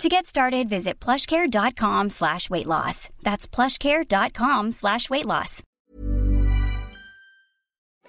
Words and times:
To 0.00 0.08
get 0.08 0.26
started, 0.26 0.68
visit 0.68 0.98
plushcare.com 0.98 2.10
slash 2.10 2.50
weight 2.50 2.66
loss. 2.66 3.08
That's 3.22 3.46
plushcare.com 3.46 4.72
slash 4.72 5.08
weight 5.08 5.26
loss. 5.26 5.62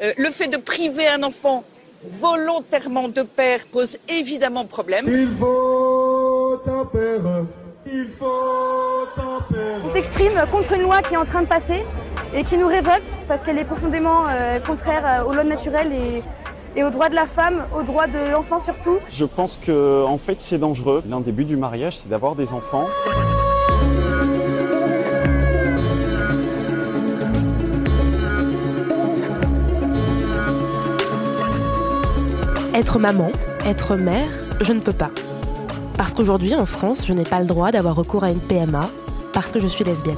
Euh, 0.01 0.11
le 0.17 0.31
fait 0.31 0.47
de 0.47 0.57
priver 0.57 1.07
un 1.07 1.21
enfant 1.21 1.63
volontairement 2.03 3.09
de 3.09 3.21
père 3.21 3.65
pose 3.71 3.97
évidemment 4.09 4.65
problème. 4.65 5.05
Il 5.07 5.27
faut 5.37 6.59
un 6.65 6.85
père. 6.85 7.45
Il 7.85 8.07
faut 8.17 9.07
un 9.17 9.41
père. 9.53 9.81
On 9.85 9.89
s'exprime 9.89 10.43
contre 10.51 10.73
une 10.73 10.81
loi 10.81 11.03
qui 11.03 11.13
est 11.13 11.17
en 11.17 11.25
train 11.25 11.43
de 11.43 11.47
passer 11.47 11.83
et 12.33 12.43
qui 12.43 12.57
nous 12.57 12.67
révolte 12.67 13.21
parce 13.27 13.43
qu'elle 13.43 13.59
est 13.59 13.65
profondément 13.65 14.25
euh, 14.27 14.59
contraire 14.59 15.03
euh, 15.05 15.29
aux 15.29 15.33
lois 15.33 15.43
naturelles 15.43 15.93
et, 15.93 16.23
et 16.75 16.83
aux 16.83 16.89
droits 16.89 17.09
de 17.09 17.15
la 17.15 17.25
femme, 17.25 17.65
aux 17.77 17.83
droits 17.83 18.07
de 18.07 18.31
l'enfant 18.31 18.59
surtout. 18.59 18.99
Je 19.09 19.25
pense 19.25 19.57
que 19.57 20.03
en 20.05 20.17
fait 20.17 20.41
c'est 20.41 20.57
dangereux. 20.57 21.03
L'un 21.09 21.19
des 21.19 21.31
buts 21.31 21.45
du 21.45 21.57
mariage, 21.57 21.97
c'est 21.97 22.09
d'avoir 22.09 22.35
des 22.35 22.53
enfants. 22.53 22.87
Être 32.73 32.97
maman, 32.97 33.31
être 33.67 33.95
mère, 33.95 34.27
je 34.61 34.73
ne 34.73 34.79
peux 34.79 34.93
pas. 34.93 35.11
Parce 35.95 36.13
qu'aujourd'hui 36.13 36.55
en 36.55 36.65
France, 36.65 37.05
je 37.05 37.13
n'ai 37.13 37.23
pas 37.23 37.39
le 37.39 37.45
droit 37.45 37.71
d'avoir 37.71 37.95
recours 37.95 38.23
à 38.23 38.31
une 38.31 38.39
PMA 38.39 38.89
parce 39.31 39.51
que 39.51 39.59
je 39.59 39.67
suis 39.67 39.83
lesbienne. 39.83 40.17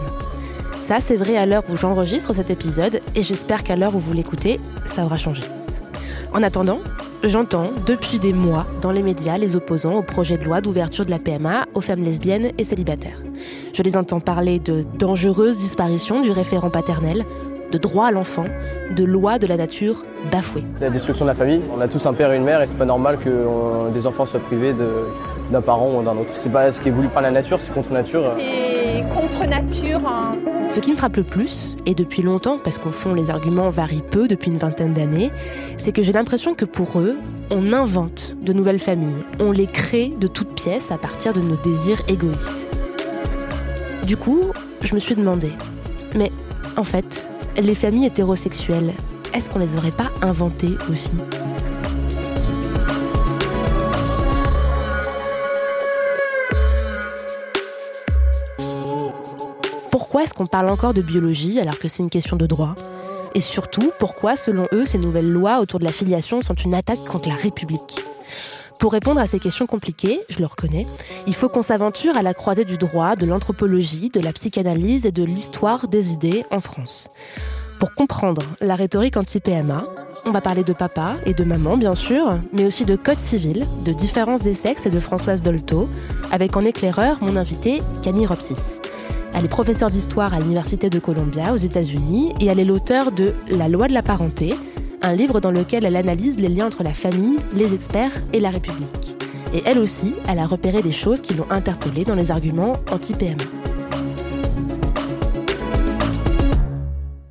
Ça, 0.79 0.99
c'est 0.99 1.17
vrai 1.17 1.35
à 1.35 1.45
l'heure 1.45 1.63
où 1.69 1.75
j'enregistre 1.75 2.33
cet 2.33 2.49
épisode 2.49 3.01
et 3.15 3.23
j'espère 3.23 3.63
qu'à 3.63 3.75
l'heure 3.75 3.95
où 3.95 3.99
vous 3.99 4.13
l'écoutez, 4.13 4.59
ça 4.85 5.03
aura 5.03 5.17
changé. 5.17 5.41
En 6.33 6.43
attendant, 6.43 6.79
j'entends 7.23 7.69
depuis 7.85 8.19
des 8.19 8.33
mois 8.33 8.65
dans 8.81 8.91
les 8.91 9.01
médias 9.03 9.37
les 9.37 9.55
opposants 9.55 9.95
au 9.95 10.01
projet 10.03 10.37
de 10.37 10.43
loi 10.43 10.61
d'ouverture 10.61 11.05
de 11.05 11.11
la 11.11 11.19
PMA 11.19 11.65
aux 11.73 11.81
femmes 11.81 12.03
lesbiennes 12.03 12.51
et 12.57 12.63
célibataires. 12.65 13.19
Je 13.73 13.81
les 13.83 13.95
entends 13.95 14.19
parler 14.19 14.59
de 14.59 14.85
dangereuse 14.99 15.57
disparition 15.57 16.21
du 16.21 16.31
référent 16.31 16.69
paternel, 16.69 17.23
de 17.71 17.77
droit 17.77 18.07
à 18.07 18.11
l'enfant, 18.11 18.45
de 18.95 19.03
loi 19.03 19.39
de 19.39 19.47
la 19.47 19.57
nature 19.57 20.03
bafouée. 20.31 20.63
C'est 20.73 20.83
la 20.85 20.89
destruction 20.89 21.25
de 21.25 21.29
la 21.31 21.35
famille. 21.35 21.61
On 21.75 21.79
a 21.81 21.87
tous 21.87 22.05
un 22.05 22.13
père 22.13 22.31
et 22.31 22.37
une 22.37 22.43
mère 22.43 22.61
et 22.61 22.67
c'est 22.67 22.77
pas 22.77 22.85
normal 22.85 23.17
que 23.17 23.29
euh, 23.29 23.89
des 23.93 24.05
enfants 24.05 24.25
soient 24.25 24.39
privés 24.39 24.73
de- 24.73 24.85
d'un 25.51 25.61
parent 25.61 25.91
ou 25.95 26.03
d'un 26.03 26.17
autre. 26.17 26.31
C'est 26.33 26.51
pas 26.51 26.71
ce 26.71 26.81
qui 26.81 26.89
est 26.89 26.91
voulu 26.91 27.07
par 27.07 27.21
la 27.21 27.31
nature, 27.31 27.59
c'est 27.61 27.73
contre 27.73 27.91
nature. 27.91 28.31
C'est 28.37 29.03
contre 29.13 29.47
nature. 29.47 30.01
hein. 30.07 30.35
Ce 30.69 30.79
qui 30.79 30.91
me 30.91 30.95
frappe 30.97 31.17
le 31.17 31.23
plus, 31.23 31.77
et 31.85 31.93
depuis 31.93 32.23
longtemps, 32.23 32.57
parce 32.61 32.79
qu'au 32.79 32.89
fond 32.91 33.13
les 33.13 33.29
arguments 33.29 33.69
varient 33.69 34.01
peu 34.09 34.27
depuis 34.27 34.49
une 34.49 34.57
vingtaine 34.57 34.93
d'années, 34.93 35.31
c'est 35.77 35.91
que 35.91 36.01
j'ai 36.01 36.11
l'impression 36.11 36.55
que 36.55 36.65
pour 36.65 36.99
eux, 36.99 37.15
on 37.51 37.71
invente 37.71 38.35
de 38.41 38.51
nouvelles 38.51 38.79
familles, 38.79 39.23
on 39.39 39.51
les 39.51 39.67
crée 39.67 40.11
de 40.19 40.25
toutes 40.27 40.55
pièces 40.55 40.91
à 40.91 40.97
partir 40.97 41.33
de 41.33 41.39
nos 41.41 41.55
désirs 41.57 42.01
égoïstes. 42.07 42.67
Du 44.03 44.17
coup, 44.17 44.41
je 44.81 44.95
me 44.95 44.99
suis 44.99 45.15
demandé, 45.15 45.49
mais 46.15 46.31
en 46.77 46.83
fait, 46.83 47.29
les 47.61 47.75
familles 47.75 48.07
hétérosexuelles, 48.07 48.91
est-ce 49.33 49.49
qu'on 49.51 49.59
les 49.59 49.77
aurait 49.77 49.91
pas 49.91 50.09
inventées 50.21 50.73
aussi? 50.91 51.11
Est-ce 60.25 60.33
qu'on 60.33 60.47
parle 60.47 60.71
encore 60.71 60.95
de 60.95 61.03
biologie 61.03 61.59
alors 61.59 61.77
que 61.77 61.87
c'est 61.87 62.01
une 62.01 62.09
question 62.09 62.35
de 62.35 62.47
droit? 62.47 62.73
Et 63.35 63.39
surtout, 63.39 63.91
pourquoi, 63.99 64.35
selon 64.35 64.65
eux, 64.73 64.83
ces 64.83 64.97
nouvelles 64.97 65.29
lois 65.29 65.59
autour 65.59 65.77
de 65.77 65.85
la 65.85 65.91
filiation 65.91 66.41
sont 66.41 66.55
une 66.55 66.73
attaque 66.73 67.05
contre 67.05 67.29
la 67.29 67.35
République? 67.35 68.03
Pour 68.79 68.93
répondre 68.93 69.21
à 69.21 69.27
ces 69.27 69.37
questions 69.37 69.67
compliquées, 69.67 70.19
je 70.29 70.39
le 70.39 70.47
reconnais, 70.47 70.87
il 71.27 71.35
faut 71.35 71.47
qu'on 71.47 71.61
s'aventure 71.61 72.17
à 72.17 72.23
la 72.23 72.33
croisée 72.33 72.65
du 72.65 72.75
droit, 72.75 73.15
de 73.15 73.27
l'anthropologie, 73.27 74.09
de 74.09 74.19
la 74.19 74.33
psychanalyse 74.33 75.05
et 75.05 75.11
de 75.11 75.23
l'histoire 75.23 75.87
des 75.87 76.11
idées 76.11 76.43
en 76.49 76.59
France. 76.59 77.07
Pour 77.79 77.93
comprendre 77.93 78.41
la 78.61 78.75
rhétorique 78.75 79.17
anti-PMA, 79.17 79.83
on 80.25 80.31
va 80.31 80.41
parler 80.41 80.63
de 80.63 80.73
papa 80.73 81.17
et 81.27 81.35
de 81.35 81.43
maman, 81.43 81.77
bien 81.77 81.93
sûr, 81.93 82.39
mais 82.51 82.65
aussi 82.65 82.83
de 82.83 82.95
code 82.95 83.19
civil, 83.19 83.67
de 83.83 83.93
différence 83.93 84.41
des 84.41 84.55
sexes 84.55 84.87
et 84.87 84.89
de 84.89 84.99
Françoise 84.99 85.43
Dolto, 85.43 85.87
avec 86.31 86.57
en 86.57 86.61
éclaireur 86.61 87.21
mon 87.21 87.35
invité 87.35 87.83
Camille 88.01 88.25
Ropsis. 88.25 88.79
Elle 89.37 89.43
est 89.43 89.49
professeure 89.49 89.91
d'histoire 89.91 90.33
à 90.33 90.39
l'Université 90.39 90.89
de 90.89 90.97
Columbia 90.97 91.51
aux 91.53 91.57
États-Unis 91.57 92.31
et 92.39 92.45
elle 92.45 92.57
est 92.57 92.65
l'auteure 92.65 93.11
de 93.11 93.33
La 93.49 93.67
loi 93.67 93.89
de 93.89 93.93
la 93.93 94.01
parenté, 94.01 94.53
un 95.01 95.13
livre 95.13 95.41
dans 95.41 95.51
lequel 95.51 95.83
elle 95.83 95.97
analyse 95.97 96.39
les 96.39 96.47
liens 96.47 96.67
entre 96.67 96.83
la 96.83 96.93
famille, 96.93 97.37
les 97.53 97.73
experts 97.73 98.13
et 98.31 98.39
la 98.39 98.49
République. 98.49 99.17
Et 99.53 99.61
elle 99.65 99.79
aussi, 99.79 100.13
elle 100.29 100.39
a 100.39 100.45
repéré 100.45 100.81
des 100.81 100.93
choses 100.93 101.21
qui 101.21 101.33
l'ont 101.33 101.51
interpellée 101.51 102.05
dans 102.05 102.15
les 102.15 102.31
arguments 102.31 102.77
anti-PMA. 102.89 103.64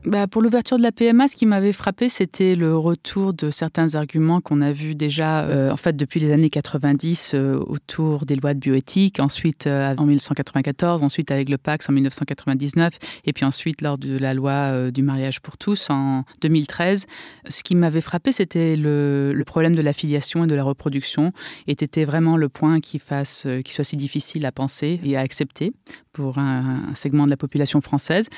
Bah, 0.06 0.26
pour 0.26 0.42
l'ouverture 0.42 0.76
de 0.76 0.82
la 0.82 0.92
PMA, 0.92 1.28
ce 1.28 1.34
qui 1.34 1.46
m'avait 1.46 1.72
frappé, 1.72 2.10
c'était 2.10 2.56
le 2.56 2.76
retour 2.76 3.32
de 3.32 3.50
certains 3.50 3.94
arguments 3.94 4.42
qu'on 4.42 4.60
a 4.60 4.70
vus 4.70 4.94
déjà 4.94 5.44
euh, 5.44 5.70
en 5.70 5.78
fait 5.78 5.96
depuis 5.96 6.20
les 6.20 6.30
années 6.30 6.50
90 6.50 7.32
euh, 7.32 7.58
autour 7.66 8.26
des 8.26 8.36
lois 8.36 8.52
de 8.52 8.58
bioéthique, 8.58 9.18
ensuite 9.18 9.66
euh, 9.66 9.94
en 9.96 10.04
1994, 10.04 11.02
ensuite 11.02 11.30
avec 11.30 11.48
le 11.48 11.56
Pax 11.56 11.88
en 11.88 11.94
1999, 11.94 12.98
et 13.24 13.32
puis 13.32 13.46
ensuite 13.46 13.80
lors 13.80 13.96
de 13.96 14.18
la 14.18 14.34
loi 14.34 14.90
du 14.90 15.02
mariage 15.02 15.40
pour 15.40 15.56
tous 15.56 15.88
en 15.88 16.24
2013. 16.42 17.06
Ce 17.48 17.62
qui 17.62 17.74
m'avait 17.74 18.02
frappé, 18.02 18.30
c'était 18.30 18.76
le, 18.76 19.42
problème 19.46 19.74
de 19.74 19.82
la 19.82 19.94
filiation 19.94 20.44
et 20.44 20.46
de 20.46 20.54
la 20.54 20.64
reproduction, 20.64 21.32
et 21.66 21.76
c'était 21.80 22.04
vraiment 22.04 22.36
le 22.36 22.50
point 22.50 22.80
qui 22.80 22.98
fasse, 22.98 23.46
qui 23.64 23.72
soit 23.72 23.84
si 23.84 23.96
difficile 23.96 24.44
à 24.44 24.52
penser 24.52 25.00
et 25.02 25.16
à 25.16 25.20
accepter 25.20 25.72
pour 26.12 26.38
un, 26.38 26.90
un 26.90 26.94
segment 26.94 27.24
de 27.24 27.30
la 27.30 27.36
population 27.36 27.80
française, 27.80 28.28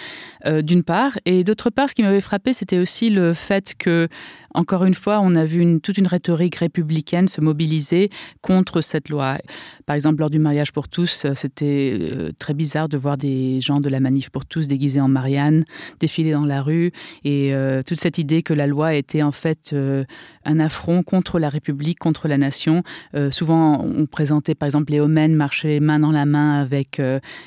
d'une 0.62 0.82
part, 0.82 1.18
et 1.26 1.44
d'autre 1.44 1.55
part, 1.70 1.88
ce 1.88 1.94
qui 1.94 2.02
m'avait 2.02 2.20
frappé, 2.20 2.52
c'était 2.52 2.78
aussi 2.78 3.10
le 3.10 3.34
fait 3.34 3.74
que, 3.78 4.08
encore 4.56 4.84
une 4.84 4.94
fois, 4.94 5.20
on 5.22 5.34
a 5.34 5.44
vu 5.44 5.80
toute 5.80 5.98
une 5.98 6.06
rhétorique 6.06 6.56
républicaine 6.56 7.28
se 7.28 7.42
mobiliser 7.42 8.08
contre 8.40 8.80
cette 8.80 9.10
loi. 9.10 9.36
Par 9.84 9.94
exemple, 9.94 10.20
lors 10.20 10.30
du 10.30 10.38
mariage 10.38 10.72
pour 10.72 10.88
tous, 10.88 11.26
euh, 11.26 11.32
c'était 11.34 11.96
euh, 12.00 12.32
très 12.38 12.54
bizarre 12.54 12.88
de 12.88 12.96
voir 12.96 13.18
des 13.18 13.60
gens 13.60 13.76
de 13.76 13.88
la 13.90 14.00
manif 14.00 14.30
pour 14.30 14.46
tous 14.46 14.66
déguisés 14.66 15.00
en 15.00 15.08
Marianne 15.08 15.64
défiler 16.00 16.32
dans 16.32 16.46
la 16.46 16.62
rue, 16.62 16.90
et 17.22 17.54
euh, 17.54 17.82
toute 17.82 18.00
cette 18.00 18.16
idée 18.16 18.42
que 18.42 18.54
la 18.54 18.66
loi 18.66 18.94
était 18.94 19.22
en 19.22 19.30
fait 19.30 19.74
un 20.44 20.60
affront 20.60 21.02
contre 21.02 21.38
la 21.38 21.50
République, 21.50 21.98
contre 21.98 22.28
la 22.28 22.38
nation. 22.38 22.82
Souvent, 23.30 23.82
on 23.84 24.06
présentait 24.06 24.54
par 24.54 24.66
exemple 24.66 24.92
les 24.92 25.00
Homènes 25.00 25.34
marcher 25.34 25.80
main 25.80 25.98
dans 25.98 26.12
la 26.12 26.24
main 26.24 26.60
avec 26.60 27.00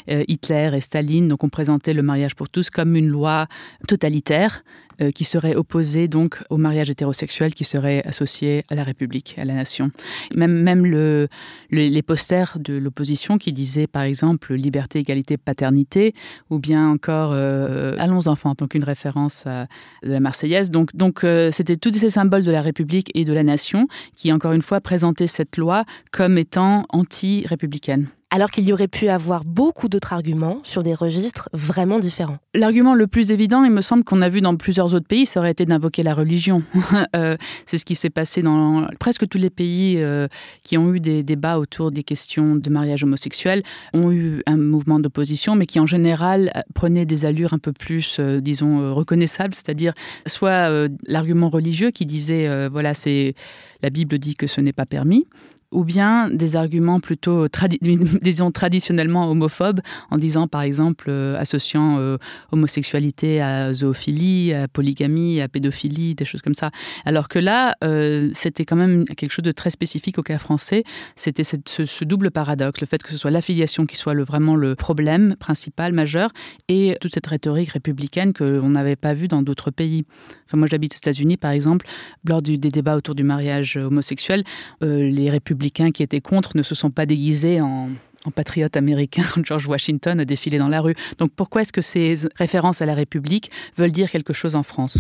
Hitler 0.08 0.72
et 0.74 0.82
Staline. 0.82 1.28
Donc, 1.28 1.44
on 1.44 1.50
présentait 1.50 1.94
le 1.94 2.04
mariage 2.04 2.36
pour 2.36 2.50
tous 2.50 2.70
comme 2.70 2.96
une 2.96 3.08
loi 3.08 3.48
totalitaire 3.88 4.64
euh, 5.02 5.12
qui 5.12 5.24
serait 5.24 5.56
opposée 5.56 6.08
donc 6.08 6.42
au 6.50 6.58
mariage 6.58 6.90
hétérosexuel, 6.90 7.54
qui 7.54 7.64
serait 7.64 8.04
associé 8.06 8.64
à 8.70 8.76
la 8.76 8.84
République, 8.84 9.36
à 9.38 9.46
la 9.46 9.54
nation. 9.54 9.92
Même, 10.36 10.62
même 10.62 10.86
le, 10.86 11.28
le- 11.70 11.88
les 11.88 12.02
posters 12.02 12.58
de 12.60 12.76
l'opposition 12.76 13.38
qui 13.38 13.54
disaient 13.54 13.88
par 13.88 14.04
exemple 14.04 14.54
liberté, 14.54 15.00
égalité, 15.00 15.38
paternité, 15.38 16.14
ou 16.50 16.60
bien 16.60 16.90
encore 16.90 17.32
euh, 17.34 17.96
allons 17.98 18.28
enfants, 18.28 18.54
donc 18.58 18.74
une 18.76 18.84
référence 18.84 19.46
à 19.48 19.68
la 20.04 20.20
Marseillaise. 20.20 20.72
Donc, 20.72 20.96
donc 20.96 21.24
euh, 21.24 21.52
c'était 21.52 21.78
tous 21.78 21.94
ces 21.94 22.10
symboles 22.10 22.44
de 22.44 22.52
la 22.52 22.62
République 22.62 23.10
et 23.16 23.26
de 23.26 23.34
la 23.34 23.44
nation 23.44 23.88
qui, 24.16 24.32
encore 24.34 24.54
une 24.54 24.62
fois, 24.62 24.82
présentaient 24.82 25.28
cette 25.28 25.58
loi 25.58 25.86
comme 26.12 26.38
étant 26.38 26.86
anti-républicaine. 26.90 28.08
Alors 28.32 28.52
qu'il 28.52 28.64
y 28.66 28.74
aurait 28.74 28.88
pu 28.88 29.10
avoir 29.10 29.44
beaucoup 29.44 29.90
d'autres 29.90 30.14
arguments 30.14 30.60
sur 30.64 30.84
des 30.84 30.94
registres 30.94 31.50
vraiment 31.52 31.98
différents. 31.98 32.38
L'argument 32.54 32.94
le 32.94 33.08
plus 33.08 33.32
évident, 33.32 33.64
il 33.64 33.72
me 33.72 33.82
semble 33.82 34.04
qu'on 34.04 34.22
a 34.22 34.30
vu 34.30 34.40
dans 34.40 34.56
plusieurs 34.56 34.94
autres 34.94 35.08
pays, 35.08 35.26
ça 35.26 35.40
aurait 35.40 35.50
été 35.50 35.66
d'invoquer 35.66 36.04
la 36.04 36.14
religion. 36.14 36.64
Euh, 37.16 37.38
c'est 37.66 37.78
ce 37.78 37.86
qui 37.86 37.96
s'est 37.96 38.10
passé 38.10 38.42
dans 38.42 38.88
presque 39.00 39.28
tous 39.28 39.38
les 39.38 39.50
pays 39.50 39.96
euh, 39.98 40.28
qui 40.64 40.78
ont 40.78 40.94
eu 40.94 41.00
des 41.00 41.24
débats 41.24 41.58
autour 41.58 41.92
des 41.92 42.04
questions 42.04 42.56
de 42.56 42.70
mariage 42.70 43.04
homosexuel, 43.04 43.64
ont 43.94 44.12
eu 44.12 44.44
un 44.46 44.58
mouvement 44.58 45.00
d'opposition, 45.00 45.56
mais 45.56 45.66
qui 45.66 45.80
en 45.80 45.86
général 45.86 46.52
euh, 46.56 46.62
prenait 46.76 47.06
des 47.06 47.26
allures 47.26 47.54
un 47.54 47.58
peu 47.58 47.72
plus, 47.72 48.20
disons, 48.20 48.94
reconnaissables, 48.94 49.54
c'est-à-dire 49.56 49.94
soit 50.28 50.70
l'argument 51.08 51.50
religieux 51.50 51.92
qui 51.92 52.06
disait, 52.06 52.68
voilà, 52.68 52.94
c'est 52.94 53.34
la 53.82 53.90
Bible 53.90 54.20
dit 54.20 54.36
que 54.36 54.46
ce 54.48 54.62
n'est 54.62 54.74
pas 54.74 54.86
permis 54.86 55.26
ou 55.72 55.84
bien 55.84 56.30
des 56.30 56.56
arguments 56.56 57.00
plutôt 57.00 57.48
traditionnellement 58.54 59.30
homophobes 59.30 59.82
en 60.10 60.18
disant 60.18 60.48
par 60.48 60.62
exemple 60.62 61.06
euh, 61.10 61.38
associant 61.40 61.98
euh, 62.00 62.18
homosexualité 62.52 63.42
à 63.42 63.74
zoophilie, 63.74 64.54
à 64.54 64.68
polygamie, 64.68 65.42
à 65.42 65.48
pédophilie, 65.48 66.16
des 66.16 66.26
choses 66.26 66.42
comme 66.42 66.56
ça. 66.56 66.72
Alors 67.06 67.28
que 67.28 67.40
là, 67.40 67.76
euh, 67.84 68.32
c'était 68.34 68.66
quand 68.66 68.76
même 68.76 69.06
quelque 69.06 69.32
chose 69.32 69.46
de 69.46 69.52
très 69.52 69.70
spécifique 69.70 70.18
au 70.18 70.24
cas 70.24 70.40
français. 70.40 70.84
C'était 71.16 71.44
ce, 71.44 72.04
double 72.04 72.32
paradoxe, 72.32 72.82
le 72.82 72.88
fait 72.88 73.04
que 73.04 73.12
ce 73.12 73.18
soit 73.18 73.32
l'affiliation 73.32 73.86
qui 73.86 73.96
soit 73.96 74.16
vraiment 74.24 74.56
le 74.56 74.76
problème 74.76 75.36
principal, 75.40 75.94
majeur, 75.94 76.32
et 76.68 76.96
toute 77.02 77.14
cette 77.14 77.28
rhétorique 77.28 77.70
républicaine 77.70 78.34
qu'on 78.34 78.70
n'avait 78.70 78.96
pas 78.96 79.14
vue 79.14 79.28
dans 79.28 79.44
d'autres 79.44 79.70
pays. 79.70 80.06
Enfin, 80.48 80.58
moi, 80.58 80.68
j'habite 80.70 80.96
aux 80.96 80.98
États-Unis, 80.98 81.38
par 81.38 81.52
exemple, 81.52 81.86
lors 82.26 82.42
des 82.42 82.58
débats 82.58 82.96
autour 82.96 83.14
du 83.14 83.24
mariage 83.24 83.78
homosexuel, 83.78 84.44
les 84.82 85.30
républicains 85.30 85.59
républicains 85.60 85.92
qui 85.92 86.04
étaient 86.04 86.22
contre 86.22 86.56
ne 86.56 86.64
se 86.64 86.74
sont 86.74 86.90
pas 86.90 87.06
déguisés 87.06 87.60
en, 87.60 87.90
en 88.24 88.32
patriote 88.32 88.78
américain, 88.78 89.24
George 89.44 89.68
Washington 89.68 90.20
a 90.20 90.26
défilé 90.26 90.58
dans 90.58 90.70
la 90.70 90.80
rue. 90.80 90.96
Donc 91.18 91.32
pourquoi 91.36 91.62
est-ce 91.62 91.74
que 91.74 91.82
ces 91.82 92.16
références 92.36 92.82
à 92.82 92.86
la 92.86 92.94
République 92.94 93.52
veulent 93.78 93.92
dire 93.92 94.10
quelque 94.10 94.32
chose 94.32 94.56
en 94.56 94.64
France? 94.64 95.00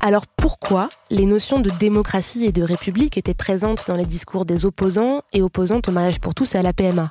Alors 0.00 0.26
pourquoi 0.26 0.90
les 1.10 1.24
notions 1.24 1.60
de 1.60 1.70
démocratie 1.70 2.44
et 2.44 2.52
de 2.52 2.62
république 2.62 3.16
étaient 3.16 3.34
présentes 3.34 3.84
dans 3.86 3.96
les 3.96 4.04
discours 4.04 4.44
des 4.44 4.66
opposants 4.66 5.22
et 5.32 5.40
opposantes 5.40 5.88
au 5.88 5.92
mariage 5.92 6.20
pour 6.20 6.34
tous 6.34 6.54
et 6.54 6.58
à 6.58 6.62
la 6.62 6.74
PMA 6.74 7.10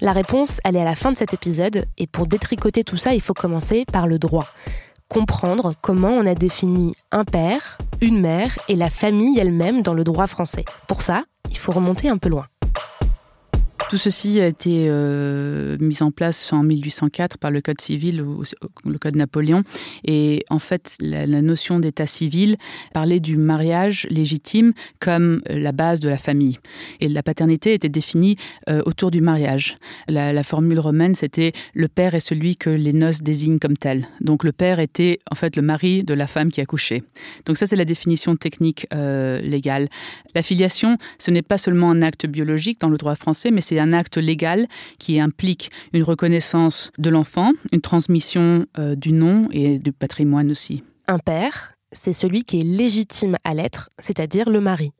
La 0.00 0.12
réponse, 0.12 0.60
elle 0.64 0.76
est 0.76 0.80
à 0.80 0.84
la 0.84 0.94
fin 0.94 1.12
de 1.12 1.18
cet 1.18 1.34
épisode, 1.34 1.84
et 1.98 2.06
pour 2.06 2.26
détricoter 2.26 2.82
tout 2.82 2.96
ça, 2.96 3.14
il 3.14 3.20
faut 3.20 3.34
commencer 3.34 3.84
par 3.84 4.06
le 4.06 4.18
droit. 4.18 4.46
Comprendre 5.08 5.74
comment 5.82 6.12
on 6.12 6.24
a 6.24 6.34
défini 6.34 6.94
un 7.10 7.24
père, 7.24 7.78
une 8.00 8.20
mère 8.20 8.56
et 8.68 8.76
la 8.76 8.90
famille 8.90 9.38
elle-même 9.38 9.82
dans 9.82 9.94
le 9.94 10.04
droit 10.04 10.28
français. 10.28 10.64
Pour 10.86 11.02
ça, 11.02 11.24
il 11.50 11.58
faut 11.58 11.72
remonter 11.72 12.08
un 12.08 12.18
peu 12.18 12.28
loin. 12.28 12.46
Tout 13.90 13.98
ceci 13.98 14.40
a 14.40 14.46
été 14.46 14.86
euh, 14.88 15.76
mis 15.80 16.00
en 16.00 16.12
place 16.12 16.52
en 16.52 16.62
1804 16.62 17.38
par 17.38 17.50
le 17.50 17.60
Code 17.60 17.80
civil 17.80 18.22
ou 18.22 18.44
le 18.84 18.98
Code 18.98 19.16
Napoléon. 19.16 19.64
Et 20.04 20.44
en 20.48 20.60
fait, 20.60 20.94
la, 21.00 21.26
notion 21.42 21.80
d'état 21.80 22.06
civil 22.06 22.54
parlait 22.94 23.18
du 23.18 23.36
mariage 23.36 24.06
légitime 24.08 24.74
comme 25.00 25.42
la 25.48 25.72
base 25.72 25.98
de 25.98 26.08
la 26.08 26.18
famille. 26.18 26.60
Et 27.00 27.08
la 27.08 27.24
paternité 27.24 27.74
était 27.74 27.88
définie 27.88 28.36
euh, 28.68 28.80
autour 28.86 29.10
du 29.10 29.20
mariage. 29.20 29.76
La, 30.06 30.32
la 30.32 30.44
formule 30.44 30.78
romaine, 30.78 31.16
c'était 31.16 31.50
le 31.74 31.88
père 31.88 32.14
est 32.14 32.20
celui 32.20 32.56
que 32.56 32.70
les 32.70 32.92
noces 32.92 33.22
désignent 33.22 33.58
comme 33.58 33.76
tel. 33.76 34.06
Donc 34.20 34.44
le 34.44 34.52
père 34.52 34.78
était 34.78 35.18
en 35.32 35.34
fait 35.34 35.56
le 35.56 35.62
mari 35.62 36.04
de 36.04 36.14
la 36.14 36.28
femme 36.28 36.52
qui 36.52 36.60
a 36.60 36.64
couché. 36.64 37.02
Donc 37.44 37.56
ça, 37.56 37.66
c'est 37.66 37.74
la 37.74 37.84
définition 37.84 38.36
technique 38.36 38.86
euh, 38.94 39.40
légale. 39.40 39.88
La 40.36 40.42
filiation, 40.42 40.96
ce 41.18 41.32
n'est 41.32 41.42
pas 41.42 41.58
seulement 41.58 41.90
un 41.90 42.02
acte 42.02 42.26
biologique 42.26 42.80
dans 42.80 42.88
le 42.88 42.96
droit 42.96 43.16
français, 43.16 43.50
mais 43.50 43.60
c'est 43.60 43.79
un 43.80 43.92
acte 43.92 44.18
légal 44.18 44.66
qui 44.98 45.20
implique 45.20 45.70
une 45.92 46.02
reconnaissance 46.02 46.92
de 46.98 47.10
l'enfant, 47.10 47.52
une 47.72 47.80
transmission 47.80 48.66
euh, 48.78 48.94
du 48.94 49.12
nom 49.12 49.48
et 49.50 49.78
du 49.78 49.92
patrimoine 49.92 50.50
aussi. 50.50 50.84
Un 51.08 51.18
père, 51.18 51.72
c'est 51.92 52.12
celui 52.12 52.44
qui 52.44 52.60
est 52.60 52.64
légitime 52.64 53.36
à 53.44 53.54
l'être, 53.54 53.90
c'est-à-dire 53.98 54.48
le 54.48 54.60
mari. 54.60 54.92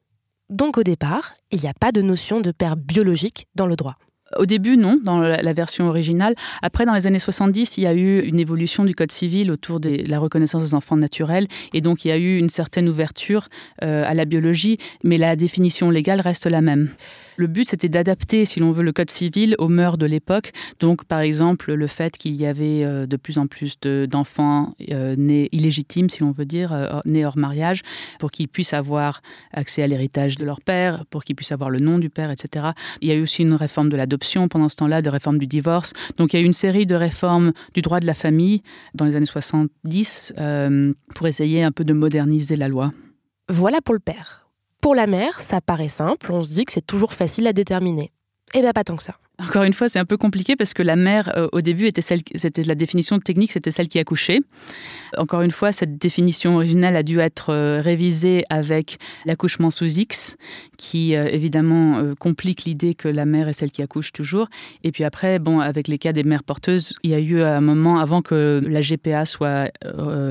Donc 0.48 0.78
au 0.78 0.82
départ, 0.82 1.34
il 1.52 1.60
n'y 1.60 1.68
a 1.68 1.74
pas 1.78 1.92
de 1.92 2.02
notion 2.02 2.40
de 2.40 2.50
père 2.50 2.76
biologique 2.76 3.46
dans 3.54 3.66
le 3.66 3.76
droit. 3.76 3.96
Au 4.36 4.46
début, 4.46 4.76
non, 4.76 4.96
dans 5.02 5.18
la 5.18 5.52
version 5.52 5.88
originale. 5.88 6.34
Après, 6.62 6.86
dans 6.86 6.94
les 6.94 7.08
années 7.08 7.18
70, 7.18 7.78
il 7.78 7.82
y 7.82 7.86
a 7.86 7.94
eu 7.94 8.20
une 8.20 8.38
évolution 8.38 8.84
du 8.84 8.94
Code 8.94 9.10
civil 9.10 9.50
autour 9.50 9.80
de 9.80 10.04
la 10.06 10.20
reconnaissance 10.20 10.62
des 10.62 10.74
enfants 10.74 10.96
naturels. 10.96 11.48
Et 11.72 11.80
donc, 11.80 12.04
il 12.04 12.08
y 12.08 12.12
a 12.12 12.16
eu 12.16 12.38
une 12.38 12.48
certaine 12.48 12.88
ouverture 12.88 13.48
euh, 13.82 14.04
à 14.06 14.14
la 14.14 14.24
biologie, 14.24 14.78
mais 15.02 15.16
la 15.16 15.34
définition 15.34 15.90
légale 15.90 16.20
reste 16.20 16.46
la 16.46 16.60
même. 16.60 16.90
Le 17.36 17.46
but, 17.46 17.68
c'était 17.68 17.88
d'adapter, 17.88 18.44
si 18.44 18.60
l'on 18.60 18.72
veut, 18.72 18.82
le 18.82 18.92
code 18.92 19.10
civil 19.10 19.54
aux 19.58 19.68
mœurs 19.68 19.98
de 19.98 20.06
l'époque. 20.06 20.52
Donc, 20.78 21.04
par 21.04 21.20
exemple, 21.20 21.72
le 21.72 21.86
fait 21.86 22.16
qu'il 22.16 22.34
y 22.34 22.46
avait 22.46 22.84
euh, 22.84 23.06
de 23.06 23.16
plus 23.16 23.38
en 23.38 23.46
plus 23.46 23.78
d'enfants 23.80 24.74
euh, 24.90 25.14
nés 25.16 25.48
illégitimes, 25.52 26.10
si 26.10 26.20
l'on 26.20 26.32
veut 26.32 26.44
dire, 26.44 26.72
euh, 26.72 27.00
nés 27.04 27.24
hors 27.24 27.38
mariage, 27.38 27.82
pour 28.18 28.30
qu'ils 28.30 28.48
puissent 28.48 28.74
avoir 28.74 29.22
accès 29.52 29.82
à 29.82 29.86
l'héritage 29.86 30.36
de 30.36 30.44
leur 30.44 30.60
père, 30.60 31.04
pour 31.06 31.24
qu'ils 31.24 31.36
puissent 31.36 31.52
avoir 31.52 31.70
le 31.70 31.78
nom 31.78 31.98
du 31.98 32.10
père, 32.10 32.30
etc. 32.30 32.68
Il 33.00 33.08
y 33.08 33.12
a 33.12 33.14
eu 33.14 33.22
aussi 33.22 33.42
une 33.42 33.54
réforme 33.54 33.88
de 33.88 33.96
l'adoption 33.96 34.48
pendant 34.48 34.68
ce 34.68 34.76
temps-là, 34.76 35.00
de 35.00 35.10
réforme 35.10 35.38
du 35.38 35.46
divorce. 35.46 35.92
Donc, 36.18 36.32
il 36.32 36.36
y 36.36 36.40
a 36.40 36.42
eu 36.42 36.46
une 36.46 36.54
série 36.54 36.86
de 36.86 36.94
réformes 36.94 37.52
du 37.74 37.82
droit 37.82 38.00
de 38.00 38.06
la 38.06 38.14
famille 38.14 38.62
dans 38.94 39.04
les 39.04 39.16
années 39.16 39.26
70 39.26 40.34
pour 41.14 41.26
essayer 41.26 41.62
un 41.62 41.72
peu 41.72 41.84
de 41.84 41.92
moderniser 41.92 42.56
la 42.56 42.68
loi. 42.68 42.92
Voilà 43.48 43.80
pour 43.80 43.94
le 43.94 44.00
père. 44.00 44.39
Pour 44.80 44.94
la 44.94 45.06
mère, 45.06 45.40
ça 45.40 45.60
paraît 45.60 45.88
simple, 45.88 46.32
on 46.32 46.42
se 46.42 46.48
dit 46.48 46.64
que 46.64 46.72
c'est 46.72 46.86
toujours 46.86 47.12
facile 47.12 47.46
à 47.46 47.52
déterminer. 47.52 48.12
Eh 48.54 48.62
bien, 48.62 48.72
pas 48.72 48.84
tant 48.84 48.96
que 48.96 49.02
ça. 49.02 49.14
Encore 49.42 49.62
une 49.62 49.72
fois, 49.72 49.88
c'est 49.88 49.98
un 49.98 50.04
peu 50.04 50.16
compliqué 50.16 50.54
parce 50.54 50.74
que 50.74 50.82
la 50.82 50.96
mère, 50.96 51.32
euh, 51.36 51.48
au 51.52 51.60
début, 51.60 51.86
était 51.86 52.02
celle, 52.02 52.20
c'était 52.34 52.62
la 52.62 52.74
définition 52.74 53.18
technique, 53.18 53.52
c'était 53.52 53.70
celle 53.70 53.88
qui 53.88 53.98
accouchait. 53.98 54.40
Encore 55.16 55.40
une 55.42 55.50
fois, 55.50 55.72
cette 55.72 55.98
définition 55.98 56.56
originale 56.56 56.94
a 56.94 57.02
dû 57.02 57.20
être 57.20 57.50
euh, 57.50 57.80
révisée 57.82 58.44
avec 58.50 58.98
l'accouchement 59.24 59.70
sous 59.70 59.98
X, 59.98 60.36
qui 60.76 61.16
euh, 61.16 61.28
évidemment 61.30 62.14
complique 62.18 62.64
l'idée 62.64 62.94
que 62.94 63.08
la 63.08 63.24
mère 63.24 63.48
est 63.48 63.52
celle 63.52 63.70
qui 63.70 63.82
accouche 63.82 64.12
toujours. 64.12 64.48
Et 64.84 64.92
puis 64.92 65.04
après, 65.04 65.38
bon, 65.38 65.60
avec 65.60 65.88
les 65.88 65.98
cas 65.98 66.12
des 66.12 66.22
mères 66.22 66.44
porteuses, 66.44 66.92
il 67.02 67.10
y 67.10 67.14
a 67.14 67.20
eu 67.20 67.42
un 67.42 67.60
moment 67.60 67.98
avant 67.98 68.22
que 68.22 68.62
la 68.66 68.80
GPA 68.80 69.24
soit 69.24 69.70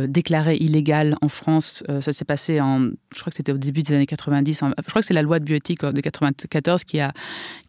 déclarée 0.08 0.56
illégale 0.58 1.16
en 1.22 1.30
France. 1.30 1.84
Ça 2.02 2.14
s'est 2.14 2.26
passé 2.26 2.62
en, 2.62 2.90
je 3.14 3.20
crois 3.20 3.32
que 3.32 3.38
c'était 3.38 3.52
au 3.52 3.58
début 3.58 3.84
des 3.84 3.94
années 3.94 4.06
90. 4.06 4.64
En, 4.64 4.70
je 4.70 4.90
crois 4.90 5.02
que 5.02 5.08
c'est 5.08 5.14
la 5.14 5.22
loi 5.22 5.40
de 5.40 5.46
bioéthique 5.46 5.86
de 5.86 6.02
94 6.02 6.84
qui 6.84 7.00
a 7.00 7.14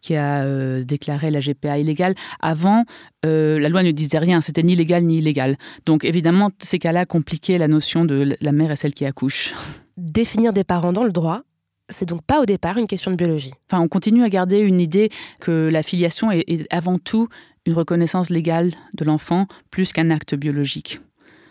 qui 0.01 0.17
a 0.17 0.43
euh, 0.43 0.83
la 1.31 1.41
GPA 1.41 1.79
illégale. 1.79 2.15
Avant, 2.41 2.85
euh, 3.27 3.59
la 3.59 3.69
loi 3.69 3.83
ne 3.83 3.91
disait 3.91 4.19
rien, 4.19 4.41
c'était 4.41 4.63
ni 4.63 4.77
légal 4.77 5.05
ni 5.05 5.19
illégal. 5.19 5.57
Donc 5.87 6.05
évidemment, 6.05 6.51
ces 6.61 6.79
cas-là 6.79 7.07
compliquaient 7.07 7.59
la 7.59 7.69
notion 7.69 8.05
de 8.05 8.37
la 8.41 8.53
mère 8.53 8.71
et 8.71 8.77
celle 8.77 8.95
qui 8.95 9.05
accouche. 9.05 9.55
Définir 9.97 10.53
des 10.53 10.65
parents 10.65 10.93
dans 10.93 11.05
le 11.05 11.13
droit, 11.13 11.43
c'est 11.89 12.09
donc 12.09 12.23
pas 12.23 12.41
au 12.41 12.47
départ 12.47 12.79
une 12.79 12.87
question 12.87 13.11
de 13.11 13.17
biologie. 13.17 13.53
Enfin, 13.71 13.83
on 13.83 13.89
continue 13.89 14.25
à 14.25 14.29
garder 14.29 14.59
une 14.59 14.81
idée 14.81 15.11
que 15.41 15.69
la 15.71 15.83
filiation 15.83 16.31
est, 16.31 16.45
est 16.47 16.67
avant 16.71 16.99
tout 16.99 17.29
une 17.67 17.75
reconnaissance 17.75 18.31
légale 18.31 18.73
de 18.97 19.05
l'enfant 19.05 19.47
plus 19.71 19.93
qu'un 19.93 20.11
acte 20.11 20.35
biologique 20.35 21.01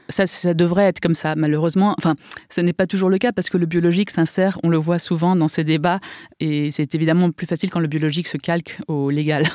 ça, 0.09 0.27
ça 0.27 0.53
devrait 0.53 0.85
être 0.85 0.99
comme 0.99 1.13
ça 1.13 1.35
malheureusement. 1.35 1.95
Enfin 1.97 2.15
ce 2.49 2.61
n'est 2.61 2.73
pas 2.73 2.87
toujours 2.87 3.09
le 3.09 3.17
cas 3.17 3.31
parce 3.31 3.49
que 3.49 3.57
le 3.57 3.65
biologique 3.65 4.09
s'insère 4.09 4.59
on 4.63 4.69
le 4.69 4.77
voit 4.77 4.99
souvent 4.99 5.35
dans 5.35 5.47
ces 5.47 5.63
débats 5.63 5.99
et 6.39 6.71
c'est 6.71 6.93
évidemment 6.95 7.31
plus 7.31 7.47
facile 7.47 7.69
quand 7.69 7.79
le 7.79 7.87
biologique 7.87 8.27
se 8.27 8.37
calque 8.37 8.79
au 8.87 9.09
légal. 9.09 9.45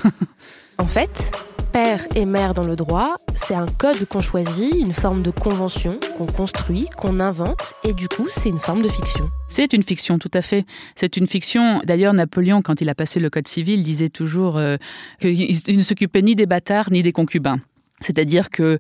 En 0.77 0.89
fait 0.89 1.31
père 1.73 2.05
et 2.17 2.25
mère 2.25 2.53
dans 2.53 2.65
le 2.65 2.75
droit 2.75 3.17
c'est 3.37 3.55
un 3.55 3.67
code 3.67 4.05
qu'on 4.07 4.21
choisit 4.21 4.75
une 4.75 4.93
forme 4.93 5.23
de 5.23 5.31
convention 5.31 6.01
qu'on 6.17 6.27
construit 6.27 6.87
qu'on 6.97 7.21
invente 7.21 7.75
et 7.85 7.93
du 7.93 8.09
coup 8.09 8.27
c'est 8.29 8.49
une 8.49 8.59
forme 8.59 8.83
de 8.83 8.89
fiction. 8.89 9.31
C'est 9.47 9.73
une 9.73 9.85
fiction 9.85 10.19
tout 10.19 10.31
à 10.35 10.43
fait. 10.43 10.67
C'est 10.97 11.17
une 11.17 11.29
fiction. 11.29 11.81
D'ailleurs 11.85 12.13
napoléon 12.13 12.61
quand 12.61 12.81
il 12.81 12.89
a 12.89 12.95
passé 12.97 13.21
le 13.21 13.31
code 13.31 13.47
civil 13.47 13.85
disait 13.85 14.09
toujours 14.09 14.57
euh, 14.57 14.77
qu'il 15.21 15.77
ne 15.77 15.83
s'occupait 15.83 16.23
ni 16.23 16.35
des 16.35 16.47
bâtards 16.47 16.91
ni 16.91 17.03
des 17.03 17.13
concubins. 17.13 17.59
C'est 18.01 18.19
à 18.19 18.25
dire 18.25 18.51
que 18.51 18.79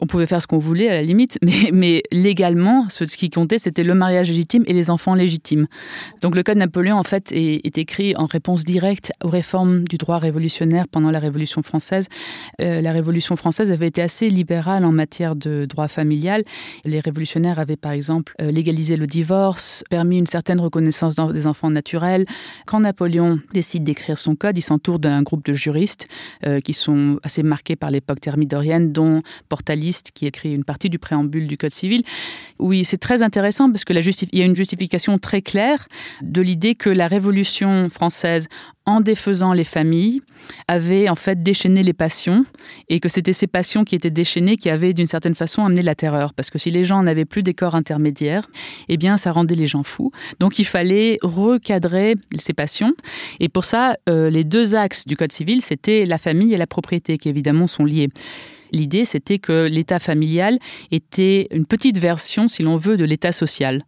on 0.00 0.06
pouvait 0.06 0.26
faire 0.26 0.42
ce 0.42 0.46
qu'on 0.46 0.58
voulait 0.58 0.88
à 0.88 0.92
la 0.92 1.02
limite 1.02 1.38
mais, 1.72 2.02
légalement 2.12 2.88
ce 2.88 3.04
qui 3.04 3.30
comptait 3.30 3.58
c'était 3.58 3.84
le 3.84 3.94
mariage 3.94 4.28
légitime 4.28 4.64
et 4.66 4.72
les 4.72 4.90
enfants 4.90 5.14
légitimes. 5.14 5.66
Donc 6.22 6.34
le 6.34 6.42
code 6.42 6.58
napoléon 6.58 6.96
en 6.96 7.02
fait 7.02 7.32
est, 7.32 7.78
écrit 7.78 8.14
en 8.16 8.26
réponse 8.26 8.64
directe 8.64 9.12
aux 9.22 9.28
réformes 9.28 9.84
du 9.84 9.96
droit 9.96 10.18
révolutionnaire 10.18 10.88
pendant 10.88 11.10
la 11.10 11.18
révolution 11.18 11.62
française. 11.62 12.08
Euh, 12.60 12.80
la 12.80 12.92
révolution 12.92 13.36
française 13.36 13.70
avait 13.70 13.88
été 13.88 14.02
assez 14.02 14.30
libérale 14.30 14.84
en 14.84 14.92
matière 14.92 15.36
de 15.36 15.66
droit 15.66 15.88
familial. 15.88 16.42
Les 16.84 17.00
révolutionnaires 17.00 17.58
avaient 17.58 17.76
par 17.76 17.92
exemple 17.92 18.34
euh, 18.40 18.50
légalisé 18.50 18.96
le 18.96 19.06
divorce 19.06 19.84
permis 19.90 20.18
une 20.18 20.26
certaine 20.26 20.60
reconnaissance 20.60 21.14
des 21.16 21.46
enfants 21.46 21.70
naturels. 21.70 22.24
Quand 22.66 22.80
napoléon 22.80 23.40
décide 23.52 23.84
d'écrire 23.84 24.18
son 24.18 24.36
code 24.36 24.56
il 24.56 24.62
s'entoure 24.62 24.98
d'un 24.98 25.22
groupe 25.22 25.44
de 25.44 25.52
juristes 25.52 26.08
euh, 26.46 26.60
qui 26.60 26.72
sont 26.72 27.18
assez 27.22 27.42
marqués 27.42 27.76
par 27.76 27.90
l'époque 27.90 28.20
thermidorienne 28.20 28.92
dont 28.92 29.20
portali 29.48 29.85
qui 30.14 30.26
écrit 30.26 30.54
une 30.54 30.64
partie 30.64 30.90
du 30.90 30.98
préambule 30.98 31.46
du 31.46 31.56
code 31.56 31.72
civil. 31.72 32.02
Oui 32.58 32.84
c'est 32.84 32.98
très 32.98 33.22
intéressant 33.22 33.70
parce 33.70 33.84
que 33.84 33.92
il 33.92 34.38
y 34.38 34.42
a 34.42 34.44
une 34.44 34.56
justification 34.56 35.18
très 35.18 35.42
claire 35.42 35.86
de 36.22 36.42
l'idée 36.42 36.74
que 36.74 36.90
la 36.90 37.08
révolution 37.08 37.88
française 37.90 38.48
en 38.86 39.00
défaisant 39.00 39.52
les 39.52 39.64
familles 39.64 40.22
avait 40.68 41.08
en 41.08 41.16
fait 41.16 41.42
déchaîné 41.42 41.82
les 41.82 41.92
passions 41.92 42.46
et 42.88 43.00
que 43.00 43.08
c'était 43.08 43.32
ces 43.32 43.48
passions 43.48 43.82
qui 43.82 43.96
étaient 43.96 44.10
déchaînées 44.10 44.56
qui 44.56 44.70
avaient 44.70 44.92
d'une 44.92 45.06
certaine 45.06 45.34
façon 45.34 45.64
amené 45.64 45.82
la 45.82 45.96
terreur. 45.96 46.32
Parce 46.34 46.50
que 46.50 46.58
si 46.58 46.70
les 46.70 46.84
gens 46.84 47.02
n'avaient 47.02 47.24
plus 47.24 47.42
des 47.42 47.52
corps 47.52 47.74
intermédiaires 47.74 48.46
eh 48.88 48.96
bien 48.96 49.16
ça 49.16 49.32
rendait 49.32 49.56
les 49.56 49.66
gens 49.66 49.82
fous. 49.82 50.12
Donc 50.38 50.58
il 50.60 50.64
fallait 50.64 51.18
recadrer 51.22 52.14
ces 52.38 52.52
passions. 52.52 52.94
Et 53.40 53.48
pour 53.48 53.64
ça 53.64 53.96
euh, 54.08 54.30
les 54.30 54.44
deux 54.44 54.76
axes 54.76 55.04
du 55.06 55.16
code 55.16 55.32
civil 55.32 55.60
c'était 55.62 56.06
la 56.06 56.18
famille 56.18 56.54
et 56.54 56.56
la 56.56 56.68
propriété 56.68 57.18
qui 57.18 57.28
évidemment 57.28 57.66
sont 57.66 57.84
liés 57.84 58.08
L'idée, 58.72 59.04
c'était 59.04 59.38
que 59.38 59.66
l'État 59.66 59.98
familial 59.98 60.58
était 60.90 61.48
une 61.50 61.66
petite 61.66 61.98
version, 61.98 62.48
si 62.48 62.62
l'on 62.62 62.76
veut, 62.76 62.96
de 62.96 63.04
l'État 63.04 63.32
social. 63.32 63.82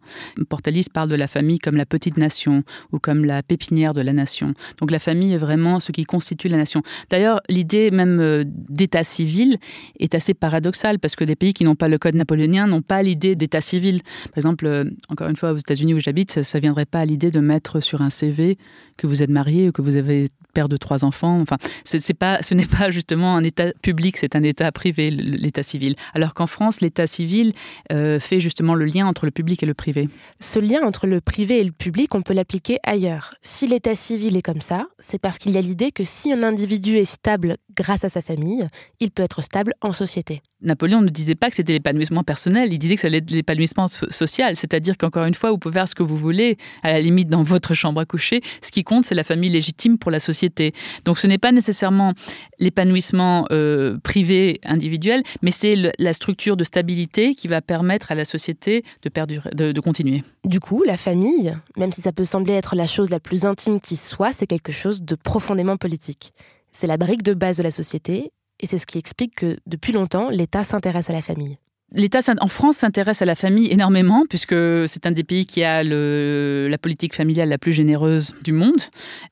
Portalis 0.49 0.87
parle 0.91 1.09
de 1.09 1.15
la 1.15 1.27
famille 1.27 1.59
comme 1.59 1.75
la 1.75 1.85
petite 1.85 2.17
nation 2.17 2.63
ou 2.91 2.99
comme 2.99 3.25
la 3.25 3.43
pépinière 3.43 3.93
de 3.93 4.01
la 4.01 4.13
nation. 4.13 4.53
Donc 4.79 4.91
la 4.91 4.99
famille 4.99 5.33
est 5.33 5.37
vraiment 5.37 5.79
ce 5.79 5.91
qui 5.91 6.03
constitue 6.03 6.47
la 6.47 6.57
nation. 6.57 6.81
D'ailleurs, 7.09 7.41
l'idée 7.49 7.91
même 7.91 8.19
euh, 8.19 8.43
d'État 8.45 9.03
civil 9.03 9.57
est 9.99 10.15
assez 10.15 10.33
paradoxale 10.33 10.99
parce 10.99 11.15
que 11.15 11.23
des 11.23 11.35
pays 11.35 11.53
qui 11.53 11.63
n'ont 11.63 11.75
pas 11.75 11.87
le 11.87 11.97
code 11.97 12.15
napoléonien 12.15 12.67
n'ont 12.67 12.81
pas 12.81 13.03
l'idée 13.03 13.35
d'État 13.35 13.61
civil. 13.61 14.01
Par 14.25 14.37
exemple, 14.37 14.65
euh, 14.65 14.85
encore 15.09 15.29
une 15.29 15.35
fois, 15.35 15.51
aux 15.51 15.57
États-Unis 15.57 15.93
où 15.93 15.99
j'habite, 15.99 16.43
ça 16.43 16.57
ne 16.57 16.61
viendrait 16.61 16.85
pas 16.85 16.99
à 16.99 17.05
l'idée 17.05 17.31
de 17.31 17.39
mettre 17.39 17.79
sur 17.79 18.01
un 18.01 18.09
CV 18.09 18.57
que 18.97 19.07
vous 19.07 19.23
êtes 19.23 19.29
marié 19.29 19.69
ou 19.69 19.71
que 19.71 19.81
vous 19.81 19.95
avez 19.95 20.29
père 20.53 20.69
de 20.69 20.77
trois 20.77 21.03
enfants. 21.03 21.39
Enfin, 21.39 21.57
ce 21.85 22.53
n'est 22.53 22.65
pas 22.65 22.91
justement 22.91 23.35
un 23.35 23.43
État 23.43 23.71
public, 23.81 24.17
c'est 24.17 24.35
un 24.35 24.43
État 24.43 24.71
privé, 24.71 25.11
l'État 25.11 25.63
civil. 25.63 25.95
Alors 26.13 26.33
qu'en 26.33 26.47
France, 26.47 26.81
l'État 26.81 27.07
civil 27.07 27.53
euh, 27.91 28.19
fait 28.19 28.39
justement 28.39 28.75
le 28.75 28.85
lien 28.85 29.07
entre 29.07 29.25
le 29.25 29.31
public 29.31 29.63
et 29.63 29.65
le 29.65 29.73
privé. 29.73 30.09
Ce 30.39 30.59
lien 30.59 30.81
entre 30.83 31.07
le 31.07 31.21
privé 31.21 31.59
et 31.59 31.63
le 31.63 31.71
public, 31.71 32.15
on 32.15 32.21
peut 32.21 32.33
l'appliquer 32.33 32.77
ailleurs. 32.83 33.33
Si 33.41 33.67
l'État 33.67 33.95
civil 33.95 34.35
est 34.37 34.41
comme 34.41 34.61
ça, 34.61 34.87
c'est 34.99 35.19
parce 35.19 35.37
qu'il 35.37 35.53
y 35.53 35.57
a 35.57 35.61
l'idée 35.61 35.91
que 35.91 36.03
si 36.03 36.31
un 36.31 36.43
individu 36.43 36.97
est 36.97 37.05
stable 37.05 37.57
grâce 37.75 38.03
à 38.03 38.09
sa 38.09 38.21
famille, 38.21 38.67
il 38.99 39.11
peut 39.11 39.23
être 39.23 39.41
stable 39.41 39.73
en 39.81 39.91
société. 39.91 40.41
Napoléon 40.61 41.01
ne 41.01 41.09
disait 41.09 41.35
pas 41.35 41.49
que 41.49 41.55
c'était 41.55 41.73
l'épanouissement 41.73 42.23
personnel, 42.23 42.73
il 42.73 42.79
disait 42.79 42.95
que 42.95 43.01
c'était 43.01 43.23
l'épanouissement 43.29 43.87
social. 43.87 44.55
C'est-à-dire 44.55 44.97
qu'encore 44.97 45.25
une 45.25 45.33
fois, 45.33 45.51
vous 45.51 45.57
pouvez 45.57 45.73
faire 45.73 45.87
ce 45.87 45.95
que 45.95 46.03
vous 46.03 46.17
voulez, 46.17 46.57
à 46.83 46.91
la 46.91 46.99
limite 46.99 47.29
dans 47.29 47.43
votre 47.43 47.73
chambre 47.73 48.01
à 48.01 48.05
coucher. 48.05 48.41
Ce 48.61 48.71
qui 48.71 48.83
compte, 48.83 49.05
c'est 49.05 49.15
la 49.15 49.23
famille 49.23 49.49
légitime 49.49 49.97
pour 49.97 50.11
la 50.11 50.19
société. 50.19 50.73
Donc 51.05 51.17
ce 51.17 51.27
n'est 51.27 51.37
pas 51.37 51.51
nécessairement 51.51 52.13
l'épanouissement 52.59 53.47
euh, 53.51 53.97
privé 54.03 54.59
individuel, 54.65 55.23
mais 55.41 55.51
c'est 55.51 55.75
la 55.97 56.13
structure 56.13 56.57
de 56.57 56.63
stabilité 56.63 57.35
qui 57.35 57.47
va 57.47 57.61
permettre 57.61 58.11
à 58.11 58.15
la 58.15 58.25
société 58.25 58.83
de, 59.03 59.09
perdurer, 59.09 59.49
de, 59.53 59.71
de 59.71 59.79
continuer. 59.79 60.23
Du 60.43 60.59
coup, 60.59 60.83
la 60.83 60.97
famille, 60.97 61.55
même 61.77 61.91
si 61.91 62.01
ça 62.01 62.11
peut 62.11 62.25
sembler 62.25 62.53
être 62.53 62.75
la 62.75 62.87
chose 62.87 63.09
la 63.09 63.19
plus 63.19 63.45
intime 63.45 63.79
qui 63.79 63.95
soit, 63.95 64.33
c'est 64.33 64.47
quelque 64.47 64.71
chose 64.71 65.03
de 65.03 65.15
profondément 65.15 65.77
politique. 65.77 66.33
C'est 66.71 66.87
la 66.87 66.97
brique 66.97 67.23
de 67.23 67.33
base 67.33 67.57
de 67.57 67.63
la 67.63 67.71
société 67.71 68.31
et 68.59 68.67
c'est 68.67 68.77
ce 68.77 68.85
qui 68.85 68.97
explique 68.97 69.35
que 69.35 69.57
depuis 69.65 69.93
longtemps, 69.93 70.29
l'État 70.29 70.63
s'intéresse 70.63 71.09
à 71.09 71.13
la 71.13 71.21
famille. 71.21 71.57
L'État 71.91 72.19
en 72.39 72.47
France 72.47 72.77
s'intéresse 72.77 73.23
à 73.23 73.25
la 73.25 73.33
famille 73.33 73.71
énormément, 73.71 74.25
puisque 74.29 74.55
c'est 74.87 75.07
un 75.07 75.11
des 75.11 75.23
pays 75.23 75.47
qui 75.47 75.63
a 75.63 75.83
la 75.83 76.77
politique 76.77 77.15
familiale 77.15 77.49
la 77.49 77.57
plus 77.57 77.73
généreuse 77.73 78.35
du 78.43 78.51
monde. 78.51 78.79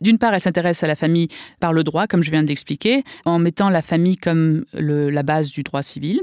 D'une 0.01 0.17
part, 0.17 0.33
elle 0.33 0.41
s'intéresse 0.41 0.83
à 0.83 0.87
la 0.87 0.95
famille 0.95 1.27
par 1.59 1.71
le 1.71 1.83
droit, 1.83 2.07
comme 2.07 2.23
je 2.23 2.31
viens 2.31 2.41
d'expliquer, 2.41 3.03
en 3.25 3.37
mettant 3.37 3.69
la 3.69 3.83
famille 3.83 4.17
comme 4.17 4.65
la 4.73 5.21
base 5.21 5.51
du 5.51 5.61
droit 5.61 5.83
civil. 5.83 6.19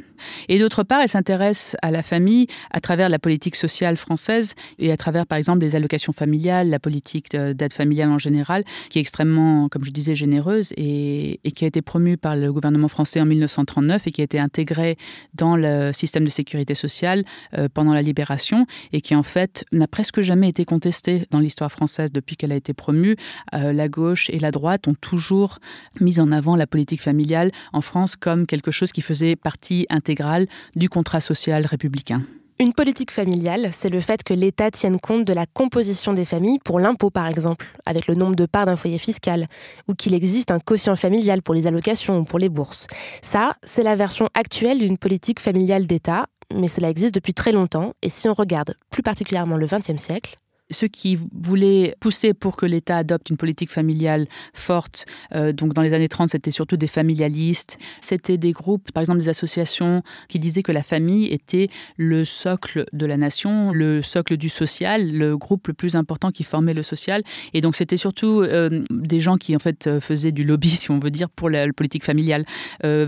Et 0.48 0.58
d'autre 0.58 0.82
part, 0.82 1.02
elle 1.02 1.08
s'intéresse 1.08 1.76
à 1.82 1.92
la 1.92 2.02
famille 2.02 2.48
à 2.72 2.80
travers 2.80 3.08
la 3.08 3.20
politique 3.20 3.54
sociale 3.54 3.96
française 3.96 4.54
et 4.80 4.90
à 4.90 4.96
travers, 4.96 5.26
par 5.26 5.38
exemple, 5.38 5.60
les 5.60 5.76
allocations 5.76 6.12
familiales, 6.12 6.68
la 6.68 6.80
politique 6.80 7.30
d'aide 7.30 7.72
familiale 7.72 8.10
en 8.10 8.18
général, 8.18 8.64
qui 8.90 8.98
est 8.98 9.02
extrêmement, 9.02 9.68
comme 9.68 9.84
je 9.84 9.92
disais, 9.92 10.16
généreuse 10.16 10.72
et, 10.76 11.38
et 11.44 11.52
qui 11.52 11.64
a 11.64 11.68
été 11.68 11.80
promue 11.80 12.16
par 12.16 12.34
le 12.34 12.52
gouvernement 12.52 12.88
français 12.88 13.20
en 13.20 13.26
1939 13.26 14.08
et 14.08 14.10
qui 14.10 14.20
a 14.20 14.24
été 14.24 14.40
intégrée 14.40 14.96
dans 15.34 15.56
le 15.56 15.92
système 15.92 16.23
de 16.24 16.30
sécurité 16.30 16.74
sociale 16.74 17.24
euh, 17.56 17.68
pendant 17.72 17.94
la 17.94 18.02
libération 18.02 18.66
et 18.92 19.00
qui 19.00 19.14
en 19.14 19.22
fait 19.22 19.64
n'a 19.72 19.86
presque 19.86 20.20
jamais 20.20 20.48
été 20.48 20.64
contestée 20.64 21.26
dans 21.30 21.40
l'histoire 21.40 21.70
française 21.70 22.12
depuis 22.12 22.36
qu'elle 22.36 22.52
a 22.52 22.56
été 22.56 22.74
promue. 22.74 23.16
Euh, 23.54 23.72
la 23.72 23.88
gauche 23.88 24.30
et 24.30 24.38
la 24.38 24.50
droite 24.50 24.88
ont 24.88 24.94
toujours 24.94 25.58
mis 26.00 26.20
en 26.20 26.32
avant 26.32 26.56
la 26.56 26.66
politique 26.66 27.02
familiale 27.02 27.50
en 27.72 27.80
France 27.80 28.16
comme 28.16 28.46
quelque 28.46 28.70
chose 28.70 28.92
qui 28.92 29.02
faisait 29.02 29.36
partie 29.36 29.86
intégrale 29.90 30.46
du 30.76 30.88
contrat 30.88 31.20
social 31.20 31.66
républicain. 31.66 32.22
Une 32.60 32.72
politique 32.72 33.10
familiale, 33.10 33.70
c'est 33.72 33.88
le 33.88 34.00
fait 34.00 34.22
que 34.22 34.32
l'État 34.32 34.70
tienne 34.70 35.00
compte 35.00 35.24
de 35.24 35.32
la 35.32 35.44
composition 35.44 36.12
des 36.12 36.24
familles 36.24 36.60
pour 36.64 36.78
l'impôt, 36.78 37.10
par 37.10 37.26
exemple, 37.26 37.66
avec 37.84 38.06
le 38.06 38.14
nombre 38.14 38.36
de 38.36 38.46
parts 38.46 38.66
d'un 38.66 38.76
foyer 38.76 38.98
fiscal, 38.98 39.48
ou 39.88 39.94
qu'il 39.94 40.14
existe 40.14 40.52
un 40.52 40.60
quotient 40.60 40.94
familial 40.94 41.42
pour 41.42 41.52
les 41.52 41.66
allocations 41.66 42.20
ou 42.20 42.24
pour 42.24 42.38
les 42.38 42.48
bourses. 42.48 42.86
Ça, 43.22 43.56
c'est 43.64 43.82
la 43.82 43.96
version 43.96 44.28
actuelle 44.34 44.78
d'une 44.78 44.98
politique 44.98 45.40
familiale 45.40 45.88
d'État, 45.88 46.26
mais 46.54 46.68
cela 46.68 46.90
existe 46.90 47.16
depuis 47.16 47.34
très 47.34 47.50
longtemps, 47.50 47.92
et 48.02 48.08
si 48.08 48.28
on 48.28 48.34
regarde 48.34 48.76
plus 48.88 49.02
particulièrement 49.02 49.56
le 49.56 49.66
XXe 49.66 50.00
siècle, 50.00 50.38
ceux 50.70 50.88
qui 50.88 51.18
voulaient 51.32 51.94
pousser 52.00 52.32
pour 52.32 52.56
que 52.56 52.66
l'État 52.66 52.96
adopte 52.98 53.28
une 53.30 53.36
politique 53.36 53.70
familiale 53.70 54.26
forte, 54.54 55.04
euh, 55.34 55.52
donc 55.52 55.74
dans 55.74 55.82
les 55.82 55.92
années 55.92 56.08
30, 56.08 56.30
c'était 56.30 56.50
surtout 56.50 56.76
des 56.76 56.86
familialistes. 56.86 57.78
C'était 58.00 58.38
des 58.38 58.52
groupes, 58.52 58.90
par 58.92 59.02
exemple 59.02 59.20
des 59.20 59.28
associations, 59.28 60.02
qui 60.28 60.38
disaient 60.38 60.62
que 60.62 60.72
la 60.72 60.82
famille 60.82 61.26
était 61.26 61.68
le 61.96 62.24
socle 62.24 62.86
de 62.92 63.06
la 63.06 63.16
nation, 63.16 63.72
le 63.72 64.02
socle 64.02 64.36
du 64.36 64.48
social, 64.48 65.12
le 65.12 65.36
groupe 65.36 65.68
le 65.68 65.74
plus 65.74 65.96
important 65.96 66.30
qui 66.30 66.44
formait 66.44 66.74
le 66.74 66.82
social. 66.82 67.22
Et 67.52 67.60
donc 67.60 67.76
c'était 67.76 67.96
surtout 67.96 68.40
euh, 68.40 68.82
des 68.90 69.20
gens 69.20 69.36
qui 69.36 69.54
en 69.54 69.58
fait 69.60 69.86
euh, 69.86 70.00
faisaient 70.00 70.32
du 70.32 70.44
lobby, 70.44 70.70
si 70.70 70.90
on 70.90 70.98
veut 70.98 71.10
dire, 71.10 71.28
pour 71.28 71.50
la, 71.50 71.64
politique 71.74 72.04
familiale. 72.04 72.44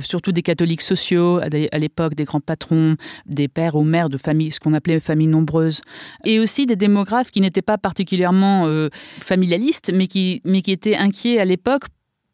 Surtout 0.01 0.33
des 0.33 0.43
catholiques 0.43 0.83
sociaux 0.83 1.39
à 1.39 1.79
l'époque, 1.79 2.15
des 2.15 2.25
grands 2.25 2.41
patrons, 2.41 2.97
des 3.27 3.49
pères 3.49 3.77
ou 3.77 3.85
mères 3.85 4.09
de 4.09 4.19
familles, 4.19 4.51
ce 4.51 4.59
qu'on 4.59 4.73
appelait 4.73 4.99
familles 4.99 5.29
nombreuses. 5.29 5.83
Et 6.25 6.41
aussi 6.41 6.67
des 6.67 6.75
démographes 6.77 7.31
qui 7.31 7.41
n'était 7.47 7.62
pas 7.62 7.79
particulièrement 7.79 8.67
euh, 8.67 8.88
familialiste, 9.21 9.91
mais 9.93 10.07
qui, 10.07 10.43
mais 10.45 10.62
qui 10.62 10.73
était 10.73 10.97
inquiet 10.97 11.38
à 11.38 11.45
l'époque 11.45 11.85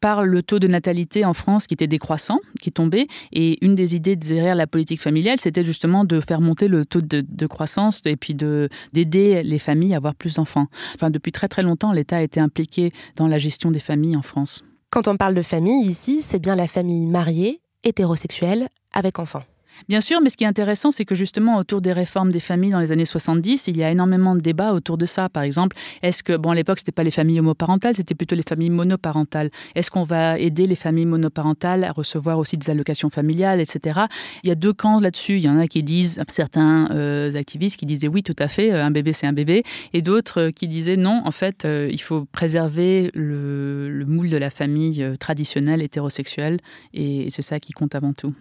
par 0.02 0.25
le 0.25 0.42
taux 0.42 0.59
de 0.59 0.66
natalité 0.66 1.25
en 1.25 1.33
France 1.33 1.66
qui 1.66 1.75
était 1.75 1.87
décroissant, 1.87 2.40
qui 2.61 2.73
tombait. 2.73 3.07
Et 3.33 3.64
une 3.64 3.75
des 3.75 3.95
idées 3.95 4.16
derrière 4.16 4.57
la 4.57 4.66
politique 4.66 5.00
familiale, 5.00 5.38
c'était 5.38 5.62
justement 5.62 6.04
de 6.04 6.21
faire 6.21 6.40
monter 6.40 6.66
le 6.69 6.85
taux 6.85 7.00
de, 7.00 7.23
de 7.26 7.47
croissance 7.47 8.02
et 8.04 8.16
puis 8.16 8.35
d'aider 8.35 9.42
les 9.45 9.59
familles 9.61 9.95
à 9.95 9.99
avoir 9.99 10.16
plus 10.16 10.35
d'enfants. 10.35 10.66
Enfin, 10.97 11.11
depuis 11.11 11.31
très 11.31 11.49
très 11.49 11.62
longtemps, 11.62 11.92
l'État 11.92 12.16
a 12.16 12.23
été 12.23 12.40
impliqué 12.40 12.90
dans 13.16 13.28
la 13.28 13.38
gestion 13.38 13.71
des 13.71 13.81
familles 13.81 14.16
en 14.16 14.23
France. 14.23 14.64
Quand 14.90 15.09
on 15.09 15.16
parle 15.16 15.35
de 15.35 15.42
famille 15.42 15.87
ici, 15.87 16.21
c'est 16.21 16.40
bien 16.40 16.57
la 16.57 16.66
famille 16.66 17.07
mariée, 17.07 17.61
hétérosexuelle, 17.85 18.69
avec 18.92 19.21
enfants. 19.21 19.45
Bien 19.88 20.00
sûr, 20.00 20.21
mais 20.21 20.31
ce 20.31 20.37
qui 20.37 20.45
est 20.45 20.49
intéressant, 20.49 20.91
c'est 20.91 21.05
que 21.05 21.14
justement, 21.14 21.57
autour 21.57 21.81
des 21.81 21.93
réformes 21.93 22.31
des 22.31 22.41
familles 22.41 22.71
dans 22.71 22.81
les 22.81 22.93
années 22.93 23.05
70, 23.05 23.69
il 23.69 23.76
y 23.76 23.83
a 23.83 23.91
énormément 23.91 24.35
de 24.35 24.41
débats 24.41 24.73
autour 24.73 24.99
de 24.99 25.07
ça. 25.07 25.29
Par 25.29 25.43
exemple, 25.43 25.76
est-ce 26.02 26.23
que, 26.23 26.37
bon, 26.37 26.50
à 26.50 26.55
l'époque, 26.55 26.79
c'était 26.79 26.93
pas 26.93 27.05
les 27.05 27.11
familles 27.11 27.41
homoparentales, 27.41 27.97
c'était 27.97 28.14
plutôt 28.14 28.37
les 28.37 28.45
familles 28.49 28.71
monoparentales. 28.71 29.50
Est-ce 29.75 29.91
qu'on 29.91 30.05
va 30.05 30.38
aider 30.38 30.67
les 30.67 30.75
familles 30.75 31.07
monoparentales 31.07 31.85
à 31.85 31.93
recevoir 31.93 32.38
aussi 32.38 32.57
des 32.57 32.71
allocations 32.71 33.11
familiales, 33.11 33.61
etc. 33.61 34.00
Il 34.45 34.49
y 34.49 34.52
a 34.52 34.55
deux 34.55 34.73
camps 34.73 35.00
là-dessus. 35.00 35.37
Il 35.37 35.43
y 35.43 35.49
en 35.49 35.59
a 35.59 35.67
qui 35.67 35.83
disent, 35.83 36.23
certains 36.29 36.91
euh, 36.93 37.35
activistes 37.35 37.79
qui 37.79 37.87
disaient 37.87 38.09
oui, 38.09 38.23
tout 38.23 38.37
à 38.38 38.49
fait, 38.49 38.71
un 38.71 38.91
bébé, 38.91 39.12
c'est 39.12 39.26
un 39.26 39.33
bébé, 39.33 39.64
et 39.93 40.02
d'autres 40.02 40.41
euh, 40.41 40.50
qui 40.50 40.69
disaient 40.69 40.97
non, 40.97 41.23
en 41.25 41.31
fait, 41.31 41.64
euh, 41.64 41.88
il 41.91 42.00
faut 42.00 42.25
préserver 42.25 43.11
le, 43.14 43.91
le 43.91 44.05
moule 44.07 44.31
de 44.31 44.37
la 44.37 44.50
famille 44.50 45.02
euh, 45.02 45.17
traditionnelle 45.17 45.83
hétérosexuelle, 45.83 46.59
et 46.95 47.29
c'est 47.31 47.43
ça 47.43 47.61
qui 47.61 47.73
compte 47.73 47.95
avant 47.95 48.12
tout 48.12 48.35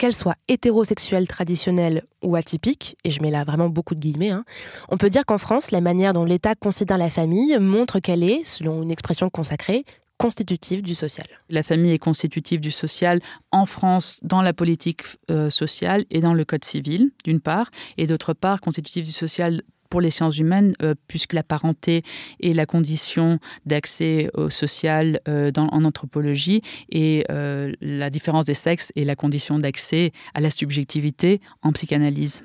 qu'elle 0.00 0.14
soit 0.14 0.36
hétérosexuelle 0.48 1.28
traditionnelle 1.28 2.04
ou 2.22 2.34
atypique, 2.34 2.96
et 3.04 3.10
je 3.10 3.20
mets 3.20 3.30
là 3.30 3.44
vraiment 3.44 3.68
beaucoup 3.68 3.94
de 3.94 4.00
guillemets, 4.00 4.30
hein, 4.30 4.44
on 4.88 4.96
peut 4.96 5.10
dire 5.10 5.26
qu'en 5.26 5.36
France, 5.36 5.72
la 5.72 5.82
manière 5.82 6.14
dont 6.14 6.24
l'État 6.24 6.54
considère 6.54 6.96
la 6.96 7.10
famille 7.10 7.58
montre 7.60 8.00
qu'elle 8.00 8.22
est, 8.22 8.42
selon 8.44 8.82
une 8.82 8.90
expression 8.90 9.28
consacrée, 9.28 9.84
constitutive 10.16 10.80
du 10.80 10.94
social. 10.94 11.26
La 11.50 11.62
famille 11.62 11.92
est 11.92 11.98
constitutive 11.98 12.60
du 12.60 12.70
social 12.70 13.20
en 13.52 13.66
France 13.66 14.20
dans 14.22 14.40
la 14.40 14.54
politique 14.54 15.02
euh, 15.30 15.50
sociale 15.50 16.06
et 16.10 16.20
dans 16.20 16.32
le 16.32 16.46
code 16.46 16.64
civil, 16.64 17.10
d'une 17.24 17.40
part, 17.40 17.70
et 17.98 18.06
d'autre 18.06 18.32
part, 18.32 18.62
constitutive 18.62 19.04
du 19.04 19.12
social 19.12 19.60
pour 19.90 20.00
les 20.00 20.10
sciences 20.10 20.38
humaines, 20.38 20.72
euh, 20.82 20.94
puisque 21.08 21.34
la 21.34 21.42
parenté 21.42 22.02
est 22.40 22.52
la 22.52 22.64
condition 22.64 23.38
d'accès 23.66 24.30
au 24.34 24.48
social 24.48 25.20
euh, 25.28 25.50
en 25.56 25.84
anthropologie 25.84 26.62
et 26.90 27.24
euh, 27.30 27.72
la 27.80 28.08
différence 28.08 28.44
des 28.44 28.54
sexes 28.54 28.92
est 28.96 29.04
la 29.04 29.16
condition 29.16 29.58
d'accès 29.58 30.12
à 30.34 30.40
la 30.40 30.50
subjectivité 30.50 31.40
en 31.62 31.72
psychanalyse. 31.72 32.42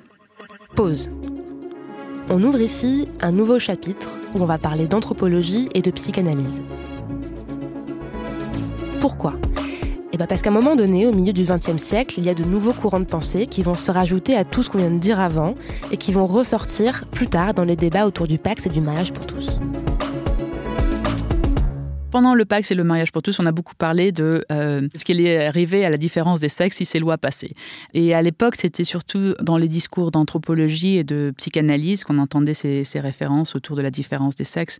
Pause. 0.74 1.08
On 2.28 2.42
ouvre 2.42 2.60
ici 2.60 3.06
un 3.20 3.30
nouveau 3.30 3.58
chapitre 3.60 4.18
où 4.34 4.42
on 4.42 4.46
va 4.46 4.58
parler 4.58 4.86
d'anthropologie 4.86 5.68
et 5.74 5.80
de 5.80 5.92
psychanalyse. 5.92 6.60
Pourquoi? 9.00 9.34
Et 10.16 10.18
bien 10.18 10.26
parce 10.26 10.40
qu'à 10.40 10.48
un 10.48 10.52
moment 10.54 10.76
donné, 10.76 11.06
au 11.06 11.12
milieu 11.12 11.34
du 11.34 11.44
XXe 11.44 11.76
siècle, 11.76 12.14
il 12.16 12.24
y 12.24 12.30
a 12.30 12.34
de 12.34 12.42
nouveaux 12.42 12.72
courants 12.72 13.00
de 13.00 13.04
pensée 13.04 13.46
qui 13.46 13.62
vont 13.62 13.74
se 13.74 13.90
rajouter 13.90 14.34
à 14.34 14.46
tout 14.46 14.62
ce 14.62 14.70
qu'on 14.70 14.78
vient 14.78 14.90
de 14.90 14.98
dire 14.98 15.20
avant 15.20 15.54
et 15.92 15.98
qui 15.98 16.10
vont 16.10 16.24
ressortir 16.24 17.04
plus 17.10 17.26
tard 17.26 17.52
dans 17.52 17.64
les 17.64 17.76
débats 17.76 18.06
autour 18.06 18.26
du 18.26 18.38
pacte 18.38 18.64
et 18.64 18.70
du 18.70 18.80
mariage 18.80 19.12
pour 19.12 19.26
tous. 19.26 19.60
Pendant 22.10 22.34
le 22.34 22.44
Pax 22.44 22.70
et 22.70 22.74
le 22.74 22.84
mariage 22.84 23.10
pour 23.10 23.20
tous, 23.20 23.40
on 23.40 23.46
a 23.46 23.52
beaucoup 23.52 23.74
parlé 23.74 24.12
de 24.12 24.44
euh, 24.52 24.88
ce 24.94 25.04
qu'il 25.04 25.20
est 25.20 25.46
arrivé 25.46 25.84
à 25.84 25.90
la 25.90 25.96
différence 25.96 26.38
des 26.38 26.48
sexes 26.48 26.76
si 26.76 26.84
ces 26.84 27.00
lois 27.00 27.18
passaient. 27.18 27.52
Et 27.94 28.14
à 28.14 28.22
l'époque, 28.22 28.54
c'était 28.54 28.84
surtout 28.84 29.34
dans 29.40 29.56
les 29.56 29.66
discours 29.66 30.12
d'anthropologie 30.12 30.96
et 30.96 31.04
de 31.04 31.34
psychanalyse 31.36 32.04
qu'on 32.04 32.18
entendait 32.18 32.54
ces, 32.54 32.84
références 33.00 33.56
autour 33.56 33.76
de 33.76 33.82
la 33.82 33.90
différence 33.90 34.36
des 34.36 34.44
sexes. 34.44 34.78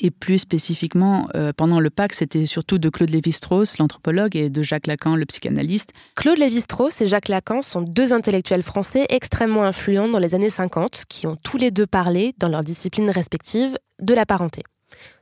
Et 0.00 0.10
plus 0.10 0.38
spécifiquement, 0.38 1.28
euh, 1.34 1.52
pendant 1.54 1.80
le 1.80 1.90
Pax, 1.90 2.18
c'était 2.18 2.46
surtout 2.46 2.78
de 2.78 2.88
Claude 2.88 3.10
Lévi-Strauss, 3.10 3.78
l'anthropologue, 3.78 4.36
et 4.36 4.48
de 4.48 4.62
Jacques 4.62 4.86
Lacan, 4.86 5.16
le 5.16 5.26
psychanalyste. 5.26 5.90
Claude 6.14 6.38
Lévi-Strauss 6.38 7.02
et 7.02 7.06
Jacques 7.06 7.28
Lacan 7.28 7.62
sont 7.62 7.82
deux 7.82 8.12
intellectuels 8.12 8.62
français 8.62 9.06
extrêmement 9.08 9.64
influents 9.64 10.08
dans 10.08 10.20
les 10.20 10.36
années 10.36 10.50
50 10.50 11.04
qui 11.08 11.26
ont 11.26 11.36
tous 11.36 11.58
les 11.58 11.72
deux 11.72 11.86
parlé, 11.86 12.32
dans 12.38 12.48
leurs 12.48 12.64
disciplines 12.64 13.10
respectives, 13.10 13.76
de 14.00 14.14
la 14.14 14.24
parenté. 14.24 14.62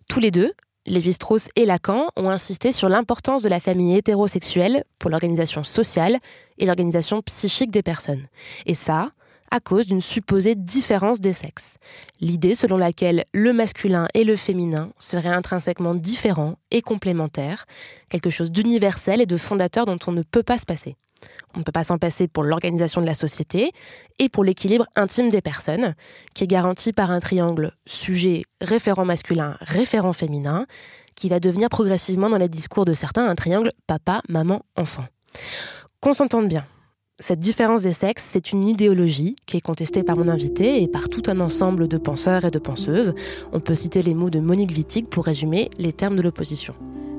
Tous 0.09 0.21
les 0.21 0.31
deux, 0.31 0.53
Lévi-Strauss 0.89 1.49
et 1.55 1.67
Lacan 1.67 2.09
ont 2.17 2.31
insisté 2.31 2.73
sur 2.73 2.89
l'importance 2.89 3.43
de 3.43 3.49
la 3.49 3.61
famille 3.61 3.97
hétérosexuelle 3.97 4.85
pour 4.99 5.11
l'organisation 5.11 5.63
sociale 5.63 6.19
et 6.59 6.67
l'organisation 6.67 7.23
psychique 7.23 7.71
des 7.71 7.83
personnes. 7.83 8.27
Et 8.67 8.75
ça, 8.75 9.11
à 9.51 9.61
cause 9.61 9.87
d'une 9.87 10.01
supposée 10.01 10.55
différence 10.55 11.21
des 11.21 11.33
sexes. 11.33 11.77
L'idée 12.21 12.55
selon 12.55 12.77
laquelle 12.77 13.25
le 13.33 13.53
masculin 13.53 14.09
et 14.15 14.25
le 14.25 14.37
féminin 14.37 14.91
seraient 14.99 15.29
intrinsèquement 15.29 15.95
différents 15.95 16.57
et 16.71 16.83
complémentaires, 16.83 17.67
quelque 18.09 18.31
chose 18.31 18.51
d'universel 18.51 19.21
et 19.21 19.27
de 19.27 19.37
fondateur 19.37 19.87
dont 19.87 19.99
on 20.07 20.13
ne 20.13 20.23
peut 20.23 20.43
pas 20.43 20.59
se 20.59 20.67
passer. 20.67 20.97
On 21.55 21.61
ne 21.61 21.65
peut 21.65 21.73
pas 21.73 21.85
s'en 21.85 21.99
passer 21.99 22.29
pour 22.29 22.45
l'organisation 22.45 23.01
de 23.01 23.07
la 23.07 23.15
société 23.15 23.73
et 24.19 24.29
pour 24.29 24.45
l'équilibre 24.45 24.87
intime 24.97 25.29
des 25.29 25.41
personnes, 25.41 25.95
qui 26.35 26.45
est 26.45 26.49
garanti 26.49 26.93
par 26.93 27.11
un 27.11 27.21
triangle 27.21 27.73
sujet, 27.87 28.43
référent 28.61 29.05
masculin, 29.05 29.57
référent 29.61 30.13
féminin, 30.13 30.67
qui 31.15 31.29
va 31.29 31.41
devenir 31.41 31.69
progressivement 31.69 32.31
dans 32.31 32.39
les 32.39 32.49
discours 32.49 32.85
de 32.85 32.93
certains 32.93 33.29
un 33.29 33.35
triangle 33.35 33.73
papa, 33.87 34.23
maman, 34.29 34.63
enfant. 34.77 35.05
Qu'on 36.01 36.13
s'entende 36.13 36.49
bien. 36.49 36.65
Cette 37.21 37.41
différence 37.41 37.83
des 37.83 37.93
sexes, 37.93 38.25
c'est 38.25 38.53
une 38.53 38.65
idéologie 38.65 39.35
qui 39.45 39.57
est 39.57 39.61
contestée 39.61 40.05
par 40.05 40.17
mon 40.17 40.29
invité 40.29 40.81
et 40.81 40.87
par 40.87 41.09
tout 41.09 41.25
un 41.27 41.41
ensemble 41.41 41.89
de 41.89 41.99
penseurs 41.99 42.45
et 42.45 42.51
de 42.53 42.61
penseuses. 42.61 43.13
On 43.53 43.59
peut 43.59 43.75
citer 43.75 44.03
les 44.03 44.15
mots 44.15 44.31
de 44.31 44.39
Monique 44.39 44.71
Wittig 44.71 45.09
pour 45.09 45.25
résumer 45.25 45.71
les 45.79 45.93
termes 45.93 46.15
de 46.15 46.23
l'opposition 46.23 46.77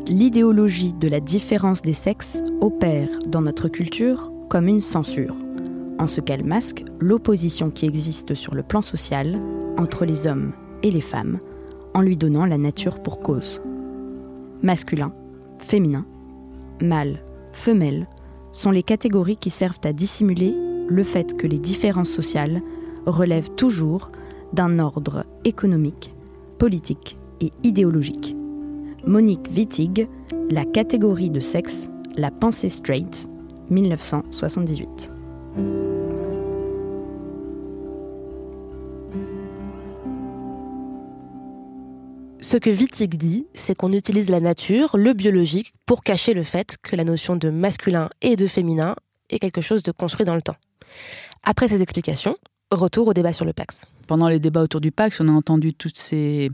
l'idéologie 0.10 0.94
de 0.94 1.08
la 1.08 1.20
différence 1.20 1.84
des 1.84 1.94
sexes 1.94 2.42
opère 2.62 3.10
dans 3.28 3.42
notre 3.42 3.68
culture 3.68 4.32
comme 4.50 4.68
une 4.68 4.82
censure, 4.82 5.36
en 6.00 6.08
ce 6.08 6.20
qu'elle 6.20 6.44
masque 6.44 6.84
l'opposition 7.00 7.70
qui 7.70 7.86
existe 7.86 8.34
sur 8.34 8.56
le 8.56 8.64
plan 8.64 8.82
social 8.82 9.40
entre 9.78 10.06
les 10.06 10.26
hommes 10.26 10.52
et 10.82 10.90
les 10.90 11.02
femmes, 11.02 11.40
en 11.94 12.02
lui 12.02 12.18
donnant 12.18 12.46
la 12.46 12.58
nature 12.58 13.04
pour 13.04 13.20
cause. 13.20 13.62
Masculin, 14.64 15.14
féminin, 15.60 16.06
mâle, 16.82 17.24
femelle 17.54 18.08
sont 18.52 18.72
les 18.72 18.84
catégories 18.84 19.38
qui 19.38 19.52
servent 19.52 19.80
à 19.84 19.94
dissimuler 19.94 20.56
le 20.88 21.04
fait 21.04 21.38
que 21.38 21.46
les 21.46 21.60
différences 21.60 22.10
sociales 22.10 22.64
relèvent 23.06 23.52
toujours 23.52 24.12
d'un 24.54 24.80
ordre 24.80 25.26
économique, 25.46 26.16
politique 26.58 27.20
et 27.42 27.52
idéologique. 27.64 28.36
Monique 29.06 29.48
Wittig, 29.56 30.08
La 30.50 30.66
catégorie 30.66 31.30
de 31.30 31.40
sexe, 31.40 31.90
la 32.16 32.32
pensée 32.32 32.70
straight, 32.70 33.30
1978. 33.70 35.12
Ce 42.42 42.58
que 42.58 42.70
Wittig 42.70 43.16
dit, 43.16 43.48
c'est 43.54 43.76
qu'on 43.76 43.94
utilise 43.94 44.30
la 44.30 44.40
nature, 44.40 44.98
le 44.98 45.14
biologique, 45.14 45.72
pour 45.86 46.04
cacher 46.04 46.34
le 46.34 46.44
fait 46.44 46.78
que 46.82 46.96
la 46.96 47.04
notion 47.04 47.36
de 47.36 47.50
masculin 47.50 48.10
et 48.22 48.36
de 48.36 48.48
féminin 48.48 48.96
est 49.30 49.40
quelque 49.40 49.62
chose 49.62 49.84
de 49.84 49.92
construit 49.92 50.26
dans 50.26 50.36
le 50.36 50.42
temps. 50.42 50.56
Après 51.44 51.68
ces 51.68 51.82
explications, 51.82 52.38
retour 52.72 53.08
au 53.08 53.14
débat 53.14 53.34
sur 53.34 53.46
le 53.46 53.54
Pax. 53.54 53.86
Pendant 54.08 54.28
les 54.28 54.40
débats 54.40 54.62
autour 54.62 54.82
du 54.82 54.92
Pax, 54.92 55.22
on 55.22 55.28
a 55.28 55.32
entendu 55.32 55.74
toutes 55.74 55.98
ces 55.98 56.50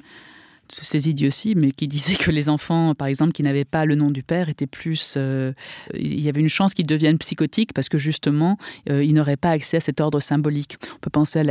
ces 0.69 1.09
idioties, 1.09 1.55
mais 1.55 1.71
qui 1.71 1.87
disaient 1.87 2.15
que 2.15 2.31
les 2.31 2.49
enfants, 2.49 2.93
par 2.95 3.07
exemple, 3.07 3.31
qui 3.31 3.43
n'avaient 3.43 3.65
pas 3.65 3.85
le 3.85 3.95
nom 3.95 4.11
du 4.11 4.23
père, 4.23 4.49
étaient 4.49 4.67
plus. 4.67 5.15
Euh, 5.17 5.53
il 5.93 6.19
y 6.19 6.29
avait 6.29 6.41
une 6.41 6.49
chance 6.49 6.73
qu'ils 6.73 6.87
deviennent 6.87 7.17
psychotiques 7.17 7.73
parce 7.73 7.89
que 7.89 7.97
justement, 7.97 8.57
euh, 8.89 9.03
ils 9.03 9.13
n'auraient 9.13 9.37
pas 9.37 9.51
accès 9.51 9.77
à 9.77 9.79
cet 9.79 10.01
ordre 10.01 10.19
symbolique. 10.19 10.77
On 10.95 10.99
peut 10.99 11.09
penser 11.09 11.41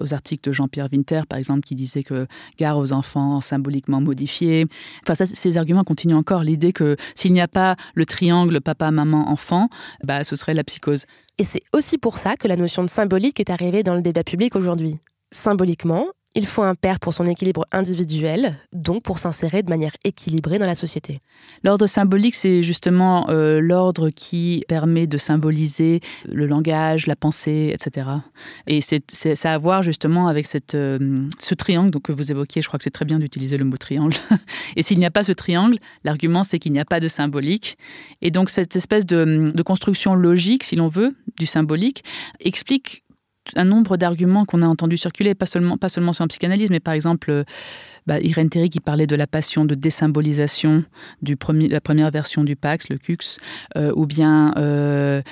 aux 0.00 0.14
articles 0.14 0.48
de 0.48 0.52
Jean-Pierre 0.52 0.88
Winter, 0.92 1.22
par 1.28 1.38
exemple, 1.38 1.60
qui 1.60 1.74
disait 1.74 2.02
que 2.02 2.26
gare 2.58 2.78
aux 2.78 2.92
enfants 2.92 3.40
symboliquement 3.40 4.00
modifiés. 4.00 4.66
Enfin, 5.02 5.14
ces 5.24 5.56
arguments 5.56 5.84
continuent 5.84 6.16
encore. 6.16 6.42
L'idée 6.42 6.72
que 6.72 6.96
s'il 7.14 7.32
n'y 7.32 7.40
a 7.40 7.48
pas 7.48 7.76
le 7.94 8.06
triangle 8.06 8.60
papa, 8.60 8.90
maman, 8.90 9.30
enfant, 9.30 9.68
bah, 10.04 10.24
ce 10.24 10.36
serait 10.36 10.54
la 10.54 10.64
psychose. 10.64 11.06
Et 11.38 11.44
c'est 11.44 11.62
aussi 11.74 11.98
pour 11.98 12.18
ça 12.18 12.36
que 12.36 12.48
la 12.48 12.56
notion 12.56 12.82
de 12.82 12.88
symbolique 12.88 13.40
est 13.40 13.50
arrivée 13.50 13.82
dans 13.82 13.94
le 13.94 14.02
débat 14.02 14.24
public 14.24 14.56
aujourd'hui. 14.56 14.96
Symboliquement, 15.32 16.06
il 16.36 16.46
faut 16.46 16.62
un 16.62 16.74
père 16.74 17.00
pour 17.00 17.14
son 17.14 17.24
équilibre 17.24 17.64
individuel, 17.72 18.56
donc 18.74 19.02
pour 19.02 19.18
s'insérer 19.18 19.62
de 19.62 19.70
manière 19.70 19.96
équilibrée 20.04 20.58
dans 20.58 20.66
la 20.66 20.74
société. 20.74 21.20
L'ordre 21.64 21.86
symbolique, 21.86 22.34
c'est 22.34 22.62
justement 22.62 23.30
euh, 23.30 23.58
l'ordre 23.60 24.10
qui 24.10 24.62
permet 24.68 25.06
de 25.06 25.16
symboliser 25.16 26.00
le 26.28 26.46
langage, 26.46 27.06
la 27.06 27.16
pensée, 27.16 27.72
etc. 27.72 28.08
Et 28.66 28.82
c'est, 28.82 29.02
ça 29.10 29.50
a 29.50 29.54
à 29.54 29.58
voir 29.58 29.82
justement 29.82 30.28
avec 30.28 30.46
euh, 30.74 31.28
ce 31.38 31.54
triangle 31.54 31.98
que 32.00 32.12
vous 32.12 32.30
évoquiez. 32.30 32.60
Je 32.60 32.68
crois 32.68 32.76
que 32.76 32.84
c'est 32.84 32.90
très 32.90 33.06
bien 33.06 33.18
d'utiliser 33.18 33.56
le 33.56 33.64
mot 33.64 33.78
triangle. 33.78 34.14
Et 34.76 34.82
s'il 34.82 34.98
n'y 34.98 35.06
a 35.06 35.10
pas 35.10 35.24
ce 35.24 35.32
triangle, 35.32 35.78
l'argument, 36.04 36.44
c'est 36.44 36.58
qu'il 36.58 36.72
n'y 36.72 36.80
a 36.80 36.84
pas 36.84 37.00
de 37.00 37.08
symbolique. 37.08 37.78
Et 38.20 38.30
donc 38.30 38.50
cette 38.50 38.76
espèce 38.76 39.06
de 39.06 39.62
construction 39.62 40.14
logique, 40.14 40.64
si 40.64 40.76
l'on 40.76 40.88
veut, 40.88 41.16
du 41.38 41.46
symbolique, 41.46 42.04
explique 42.40 43.05
un 43.54 43.64
nombre 43.64 43.96
d'arguments 43.96 44.44
qu'on 44.44 44.62
a 44.62 44.66
entendu 44.66 44.96
circuler, 44.96 45.34
pas 45.34 45.46
seulement, 45.46 45.76
pas 45.76 45.88
seulement 45.88 46.12
sur 46.12 46.24
la 46.24 46.28
psychanalyse, 46.28 46.70
mais 46.70 46.80
par 46.80 46.94
exemple, 46.94 47.30
euh, 47.30 47.44
bah, 48.06 48.20
Irène 48.20 48.48
Théry 48.48 48.70
qui 48.70 48.80
parlait 48.80 49.06
de 49.06 49.16
la 49.16 49.26
passion 49.26 49.64
de 49.64 49.74
désymbolisation 49.74 50.84
du 51.22 51.36
la 51.68 51.80
première 51.80 52.10
version 52.10 52.44
du 52.44 52.56
Pax, 52.56 52.88
le 52.88 52.98
CUX, 52.98 53.38
euh, 53.76 53.92
ou 53.96 54.06
bien 54.06 54.54
euh, 54.56 55.22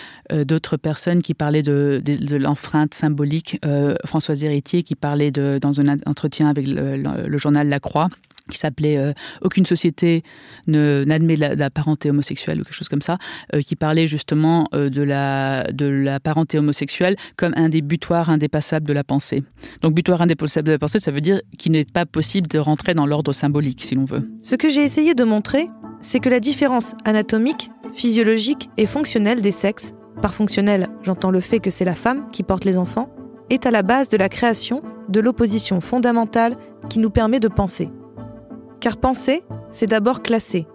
d'autres 0.44 0.77
personnes 0.77 1.22
qui 1.22 1.35
parlaient 1.35 1.62
de, 1.62 2.03
de, 2.05 2.37
l'empreinte 2.37 2.94
symbolique, 2.94 3.61
Françoise 4.05 4.42
Héritier 4.42 4.83
qui 4.83 4.96
parlait 4.96 5.31
de, 5.31 5.59
dans 5.61 5.81
un 5.81 5.96
entretien 6.07 6.48
avec 6.48 6.66
le 6.66 7.38
journal 7.38 7.68
La 7.68 7.79
Croix 7.79 8.09
qui 8.50 8.59
s'appelait 8.59 8.98
euh, 8.98 9.12
Aucune 9.42 9.66
société 9.66 10.22
n'admet 10.66 11.37
la, 11.37 11.70
parenté 11.70 12.11
homosexuelle 12.11 12.61
ou 12.61 12.64
quelque 12.64 12.74
chose 12.74 12.88
comme 12.88 13.00
ça, 13.00 13.18
euh, 13.54 13.62
qui 13.62 13.74
parlait 13.74 14.07
justement 14.07 14.68
euh, 14.74 14.90
de, 14.90 15.02
la, 15.02 15.64
de 15.72 15.87
la 15.87 16.20
parenté 16.20 16.59
homosexuelle 16.59 17.16
comme 17.37 17.52
un 17.57 17.68
des 17.68 17.80
butoirs 17.80 18.30
indépassables 18.30 18.87
de 18.87 18.92
la 18.92 19.04
pensée. 19.04 19.42
Donc 19.80 19.94
butoir 19.94 20.20
indépassable 20.22 20.66
de 20.66 20.72
la 20.72 20.78
pensée, 20.78 20.98
ça 20.98 21.11
veut 21.11 21.20
dire 21.20 21.40
qu'il 21.59 21.72
n'est 21.72 21.85
pas 21.85 22.07
possible 22.07 22.46
de 22.48 22.59
rentrer 22.59 22.94
dans 22.94 23.07
l'ordre 23.07 23.33
symbolique, 23.33 23.83
si 23.83 23.94
l'on 23.94 24.04
veut. 24.04 24.28
Ce 24.42 24.57
que 24.57 24.68
j'ai 24.68 24.83
essayé 24.83 25.14
de 25.14 25.24
montrer, 25.24 25.68
c'est 26.00 26.20
que 26.20 26.28
la 26.28 26.40
différence 26.40 26.94
anatomique, 27.04 27.70
physiologique 27.94 28.68
et 28.76 28.87
fonctionnelle 28.87 29.40
des 29.40 29.52
sexes, 29.52 29.94
par 30.20 30.35
fonctionnel 30.35 30.88
j'entends 31.02 31.30
le 31.30 31.40
fait 31.40 31.61
que 31.61 31.70
c'est 31.70 31.85
la 31.85 31.94
femme 31.94 32.28
qui 32.30 32.42
porte 32.42 32.64
les 32.64 32.76
enfants, 32.76 33.11
est 33.50 33.66
à 33.66 33.70
la 33.70 33.83
base 33.83 34.09
de 34.09 34.16
la 34.16 34.28
création 34.28 34.83
de 35.09 35.20
l'opposition 35.20 35.80
fondamentale 35.80 36.57
qui 36.88 36.98
nous 36.98 37.11
permet 37.11 37.40
de 37.40 37.48
penser. 37.48 37.90
Car 38.85 38.99
penser, 38.99 39.44
c'est 39.70 39.87
d'abord 39.87 40.20
classer. 40.20 40.66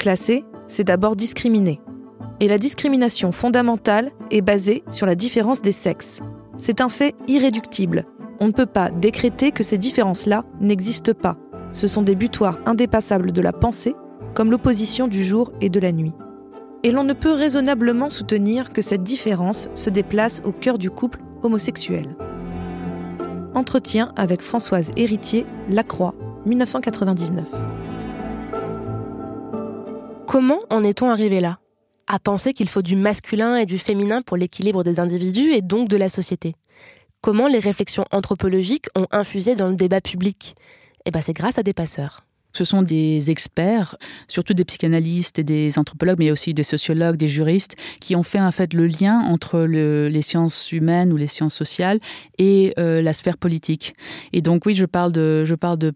Classer, 0.00 0.44
c'est 0.66 0.82
d'abord 0.82 1.14
discriminer. 1.14 1.80
Et 2.40 2.48
la 2.48 2.58
discrimination 2.58 3.30
fondamentale 3.30 4.10
est 4.32 4.40
basée 4.40 4.82
sur 4.90 5.06
la 5.06 5.14
différence 5.14 5.62
des 5.62 5.70
sexes. 5.70 6.18
C'est 6.56 6.80
un 6.80 6.88
fait 6.88 7.14
irréductible. 7.28 8.06
On 8.40 8.48
ne 8.48 8.52
peut 8.52 8.66
pas 8.66 8.90
décréter 8.90 9.52
que 9.52 9.62
ces 9.62 9.78
différences-là 9.78 10.42
n'existent 10.60 11.12
pas. 11.14 11.36
Ce 11.70 11.86
sont 11.86 12.02
des 12.02 12.16
butoirs 12.16 12.58
indépassables 12.66 13.30
de 13.30 13.40
la 13.40 13.52
pensée, 13.52 13.94
comme 14.34 14.50
l'opposition 14.50 15.06
du 15.06 15.22
jour 15.22 15.52
et 15.60 15.68
de 15.68 15.78
la 15.78 15.92
nuit. 15.92 16.14
Et 16.82 16.90
l'on 16.90 17.04
ne 17.04 17.12
peut 17.12 17.34
raisonnablement 17.34 18.10
soutenir 18.10 18.72
que 18.72 18.82
cette 18.82 19.04
différence 19.04 19.68
se 19.76 19.90
déplace 19.90 20.42
au 20.44 20.50
cœur 20.50 20.76
du 20.76 20.90
couple 20.90 21.20
homosexuel. 21.42 22.16
Entretien 23.54 24.12
avec 24.16 24.42
Françoise 24.42 24.90
Héritier, 24.96 25.46
Lacroix, 25.70 26.16
1999. 26.46 27.44
Comment 30.26 30.58
en 30.70 30.82
est-on 30.82 31.10
arrivé 31.10 31.40
là? 31.40 31.58
À 32.06 32.18
penser 32.18 32.52
qu'il 32.52 32.68
faut 32.68 32.82
du 32.82 32.96
masculin 32.96 33.56
et 33.56 33.66
du 33.66 33.78
féminin 33.78 34.20
pour 34.20 34.36
l'équilibre 34.36 34.84
des 34.84 35.00
individus 35.00 35.52
et 35.52 35.62
donc 35.62 35.88
de 35.88 35.96
la 35.96 36.08
société 36.08 36.54
Comment 37.22 37.48
les 37.48 37.58
réflexions 37.58 38.04
anthropologiques 38.12 38.88
ont 38.94 39.06
infusé 39.10 39.54
dans 39.54 39.68
le 39.68 39.76
débat 39.76 40.02
public? 40.02 40.56
Eh 41.06 41.10
bien 41.10 41.22
c'est 41.22 41.32
grâce 41.32 41.58
à 41.58 41.62
des 41.62 41.72
passeurs. 41.72 42.23
Ce 42.54 42.64
sont 42.64 42.82
des 42.82 43.30
experts, 43.32 43.96
surtout 44.28 44.54
des 44.54 44.64
psychanalystes 44.64 45.40
et 45.40 45.44
des 45.44 45.76
anthropologues, 45.76 46.18
mais 46.20 46.30
aussi 46.30 46.54
des 46.54 46.62
sociologues, 46.62 47.16
des 47.16 47.26
juristes, 47.26 47.74
qui 48.00 48.14
ont 48.14 48.22
fait 48.22 48.40
en 48.40 48.52
fait 48.52 48.72
le 48.72 48.86
lien 48.86 49.18
entre 49.18 49.60
le, 49.60 50.08
les 50.08 50.22
sciences 50.22 50.70
humaines 50.70 51.12
ou 51.12 51.16
les 51.16 51.26
sciences 51.26 51.54
sociales 51.54 51.98
et 52.38 52.72
euh, 52.78 53.02
la 53.02 53.12
sphère 53.12 53.38
politique. 53.38 53.96
Et 54.32 54.40
donc 54.40 54.66
oui, 54.66 54.74
je 54.74 54.86
parle 54.86 55.10
de, 55.12 55.44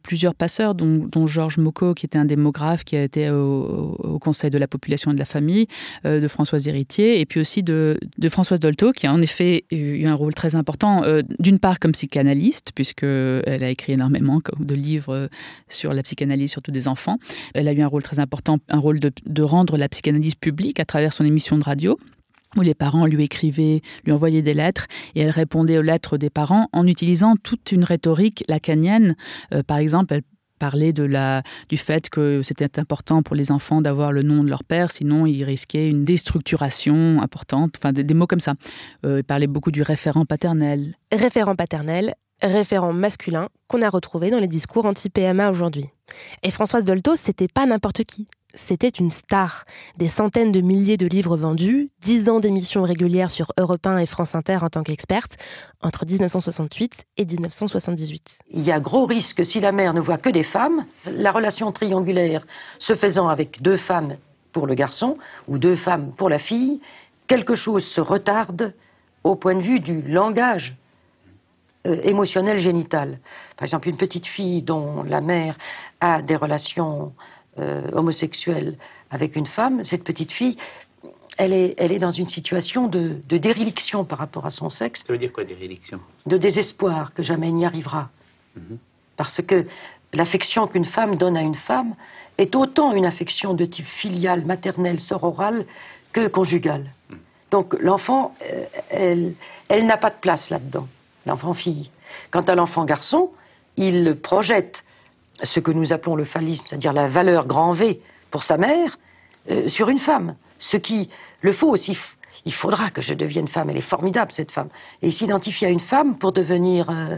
plusieurs 0.03 0.35
passeurs, 0.35 0.75
dont, 0.75 1.27
Georges 1.27 1.59
Mocco, 1.59 1.95
qui 1.95 2.07
était 2.07 2.19
un 2.19 2.25
démographe, 2.25 2.85
qui 2.85 2.97
a 2.97 3.03
été 3.03 3.31
au, 3.31 4.19
Conseil 4.21 4.51
de 4.51 4.59
la 4.59 4.67
population 4.67 5.13
et 5.13 5.15
de 5.15 5.19
la 5.19 5.25
famille, 5.25 5.69
euh, 6.05 6.21
de 6.21 6.27
Françoise 6.27 6.67
Héritier, 6.67 7.21
et 7.21 7.27
puis 7.27 7.39
aussi 7.41 7.63
de, 7.63 7.99
de, 8.19 8.29
Françoise 8.29 8.59
Dolto, 8.59 8.91
qui 8.91 9.07
a 9.07 9.13
en 9.13 9.21
effet 9.21 9.65
eu 9.71 10.07
un 10.07 10.15
rôle 10.15 10.35
très 10.35 10.57
important, 10.57 11.05
euh, 11.05 11.23
d'une 11.39 11.61
part 11.61 11.79
comme 11.79 11.93
psychanalyste, 11.93 12.73
puisqu'elle 12.75 13.63
a 13.63 13.71
écrit 13.71 13.93
énormément 13.93 14.41
de 14.59 14.75
livres 14.75 15.29
sur 15.69 15.95
la 15.95 16.03
psychanalyse 16.03 16.48
surtout 16.49 16.71
des 16.71 16.89
enfants. 16.89 17.19
Elle 17.55 17.69
a 17.69 17.73
eu 17.73 17.81
un 17.81 17.87
rôle 17.87 18.03
très 18.03 18.21
important, 18.21 18.59
un 18.69 18.79
rôle 18.79 19.01
de, 19.01 19.43
rendre 19.43 19.77
la 19.77 19.89
psychanalyse 19.89 20.35
publique 20.35 20.81
à 20.81 20.85
travers 20.85 21.13
son 21.13 21.25
émission 21.25 21.59
de 21.59 21.65
radio 21.65 21.99
où 22.57 22.63
les 22.63 22.75
parents 22.75 23.07
lui 23.07 23.25
écrivaient, 23.25 23.83
lui 24.05 24.13
envoyaient 24.13 24.43
des 24.43 24.55
lettres 24.55 24.87
et 25.15 25.21
elle 25.21 25.31
répondait 25.31 25.79
aux 25.79 25.83
lettres 25.83 26.17
des 26.17 26.31
parents 26.31 26.69
en 26.73 26.87
utilisant 26.87 27.35
toute 27.37 27.73
une 27.73 27.85
rhétorique 27.85 28.43
lacanienne. 28.49 29.17
Euh, 29.53 29.63
par 29.63 29.77
exemple, 29.77 30.15
elle 30.15 30.23
parlait 30.59 30.93
du 30.93 31.77
fait 31.77 32.11
que 32.11 32.43
c'était 32.43 32.79
important 32.79 33.23
pour 33.23 33.37
les 33.37 33.51
enfants 33.51 33.81
d'avoir 33.81 34.13
le 34.13 34.23
nom 34.23 34.45
de 34.45 34.51
leur 34.51 34.65
père, 34.65 34.91
sinon 34.91 35.25
ils 35.25 35.45
risquaient 35.45 35.89
une 35.89 36.05
déstructuration 36.05 37.23
importante, 37.23 37.75
enfin 37.79 37.93
des, 37.93 38.05
des 38.05 38.15
mots 38.15 38.27
comme 38.27 38.41
ça. 38.41 38.55
Euh, 39.07 39.19
elle 39.19 39.25
parlait 39.25 39.47
beaucoup 39.47 39.71
du 39.71 39.83
référent 39.83 40.25
paternel. 40.25 40.97
Référent 41.13 41.55
paternel, 41.55 42.15
référent 42.43 42.93
masculin 42.93 43.49
qu'on 43.69 43.83
a 43.83 43.89
retrouvé 43.89 44.31
dans 44.31 44.41
les 44.41 44.49
discours 44.49 44.87
anti-PMA 44.87 45.51
aujourd'hui. 45.51 45.87
Et 46.43 46.51
Françoise 46.51 46.85
Dolto, 46.85 47.17
c'était 47.17 47.49
pas 47.49 47.67
n'importe 47.67 48.05
qui. 48.05 48.27
C'était 48.55 48.89
une 48.89 49.11
star. 49.11 49.65
Des 49.99 50.09
centaines 50.09 50.53
de 50.53 50.61
milliers 50.61 50.97
de 50.97 51.07
livres 51.07 51.37
vendus, 51.37 51.91
dix 52.01 52.31
ans 52.31 52.41
d'émissions 52.41 52.83
régulières 52.83 53.31
sur 53.31 53.53
Europe 53.59 53.87
1 53.87 53.99
et 53.99 54.07
France 54.07 54.35
Inter 54.35 54.59
en 54.63 54.71
tant 54.71 54.83
qu'experte, 54.83 55.37
entre 55.83 56.07
1968 56.07 57.05
et 57.19 57.27
1978. 57.27 58.39
Il 58.51 58.63
y 58.63 58.73
a 58.73 58.81
gros 58.81 59.05
risque 59.05 59.45
si 59.45 59.61
la 59.61 59.71
mère 59.71 59.93
ne 59.93 60.01
voit 60.01 60.19
que 60.19 60.31
des 60.31 60.45
femmes, 60.45 60.87
la 61.05 61.31
relation 61.31 61.71
triangulaire 61.73 62.47
se 62.79 62.95
faisant 62.95 63.29
avec 63.29 63.61
deux 63.61 63.77
femmes 63.77 64.17
pour 64.53 64.67
le 64.67 64.75
garçon 64.75 65.19
ou 65.47 65.59
deux 65.59 65.77
femmes 65.77 66.13
pour 66.17 66.31
la 66.31 66.39
fille, 66.39 66.81
quelque 67.27 67.55
chose 67.55 67.85
se 67.85 68.01
retarde 68.01 68.73
au 69.25 69.37
point 69.37 69.57
de 69.57 69.63
vue 69.63 69.81
du 69.81 70.01
langage 70.03 70.75
euh, 71.89 72.01
émotionnel 72.03 72.59
génital. 72.59 73.19
Par 73.57 73.65
exemple, 73.65 73.89
une 73.89 73.97
petite 73.97 74.27
fille 74.27 74.63
dont 74.63 75.03
la 75.03 75.21
mère 75.21 75.57
a 76.01 76.23
des 76.23 76.37
relations 76.37 77.13
euh, 77.59 77.91
homosexuelles 77.93 78.77
avec 79.11 79.37
une 79.37 79.47
femme, 79.47 79.85
cette 79.85 80.05
petite 80.05 80.33
fille, 80.33 80.57
elle 81.39 81.53
est, 81.53 81.75
elle 81.79 81.93
est 81.93 81.99
dans 81.99 82.11
une 82.11 82.29
situation 82.29 82.89
de, 82.89 83.17
de 83.29 83.39
déréliction 83.39 84.05
par 84.05 84.19
rapport 84.19 84.45
à 84.45 84.51
son 84.51 84.69
sexe. 84.69 85.05
Ça 85.07 85.13
veut 85.13 85.19
dire 85.19 85.33
quoi, 85.33 85.45
déréliction? 85.45 86.01
De 86.27 86.37
désespoir, 86.37 87.15
que 87.15 87.23
jamais 87.23 87.49
il 87.49 87.55
n'y 87.55 87.67
arrivera. 87.67 88.11
Mm 88.57 88.61
-hmm. 88.61 88.79
Parce 89.17 89.41
que 89.43 89.67
l'affection 90.13 90.67
qu'une 90.69 90.85
femme 90.97 91.17
donne 91.17 91.37
à 91.37 91.43
une 91.43 91.61
femme 91.69 91.95
est 92.37 92.55
autant 92.55 92.93
une 92.93 93.07
affection 93.07 93.55
de 93.55 93.65
type 93.67 93.91
filial, 94.01 94.45
maternel, 94.45 95.01
sororal 95.01 95.65
que 96.13 96.29
conjugal. 96.29 96.83
Mm. 96.83 97.15
Donc 97.51 97.67
l'enfant, 97.81 98.23
euh, 98.31 98.65
elle, 98.91 99.35
elle 99.69 99.85
n'a 99.87 99.97
pas 99.97 100.11
de 100.11 100.21
place 100.21 100.51
là-dedans 100.51 100.89
l'enfant 101.29 101.55
fille. 101.55 101.91
Quant 102.31 102.43
à 102.43 102.55
l'enfant 102.55 102.85
garçon, 102.85 103.31
il 103.77 104.17
projette 104.21 104.83
ce 105.43 105.61
que 105.61 105.71
nous 105.71 105.93
appelons 105.93 106.17
le 106.17 106.25
phallisme, 106.25 106.65
c'est-à-dire 106.67 106.93
la 106.93 107.09
valeur 107.09 107.47
grand 107.47 107.71
V 107.71 108.01
pour 108.31 108.43
sa 108.43 108.57
mère, 108.57 108.99
euh, 109.51 109.69
sur 109.69 109.89
une 109.89 110.01
femme. 110.01 110.35
Ce 110.59 110.77
qui 110.77 111.09
le 111.41 111.53
faut 111.53 111.69
aussi. 111.69 111.97
Il 112.45 112.53
faudra 112.53 112.91
que 112.91 113.01
je 113.01 113.15
devienne 113.15 113.49
femme. 113.49 113.71
Elle 113.71 113.77
est 113.77 113.81
formidable, 113.81 114.33
cette 114.33 114.51
femme. 114.51 114.69
Et 115.03 115.09
il 115.09 115.13
s'identifie 115.13 115.67
à 115.67 115.71
une 115.71 115.81
femme 115.81 116.19
pour 116.19 116.33
devenir 116.33 116.91
euh, 116.91 117.17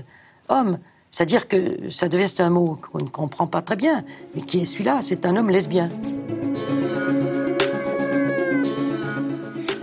homme. 0.49 0.79
C'est-à-dire 1.11 1.49
que 1.49 1.91
ça 1.91 2.09
devient, 2.09 2.33
un 2.39 2.51
mot 2.51 2.79
qu'on 2.81 2.99
ne 2.99 3.09
comprend 3.09 3.47
pas 3.47 3.63
très 3.63 3.77
bien, 3.77 4.05
mais 4.35 4.43
qui 4.43 4.61
est 4.61 4.65
celui-là, 4.65 5.01
c'est 5.01 5.27
un 5.27 5.37
homme 5.37 5.51
lesbien. 5.51 5.89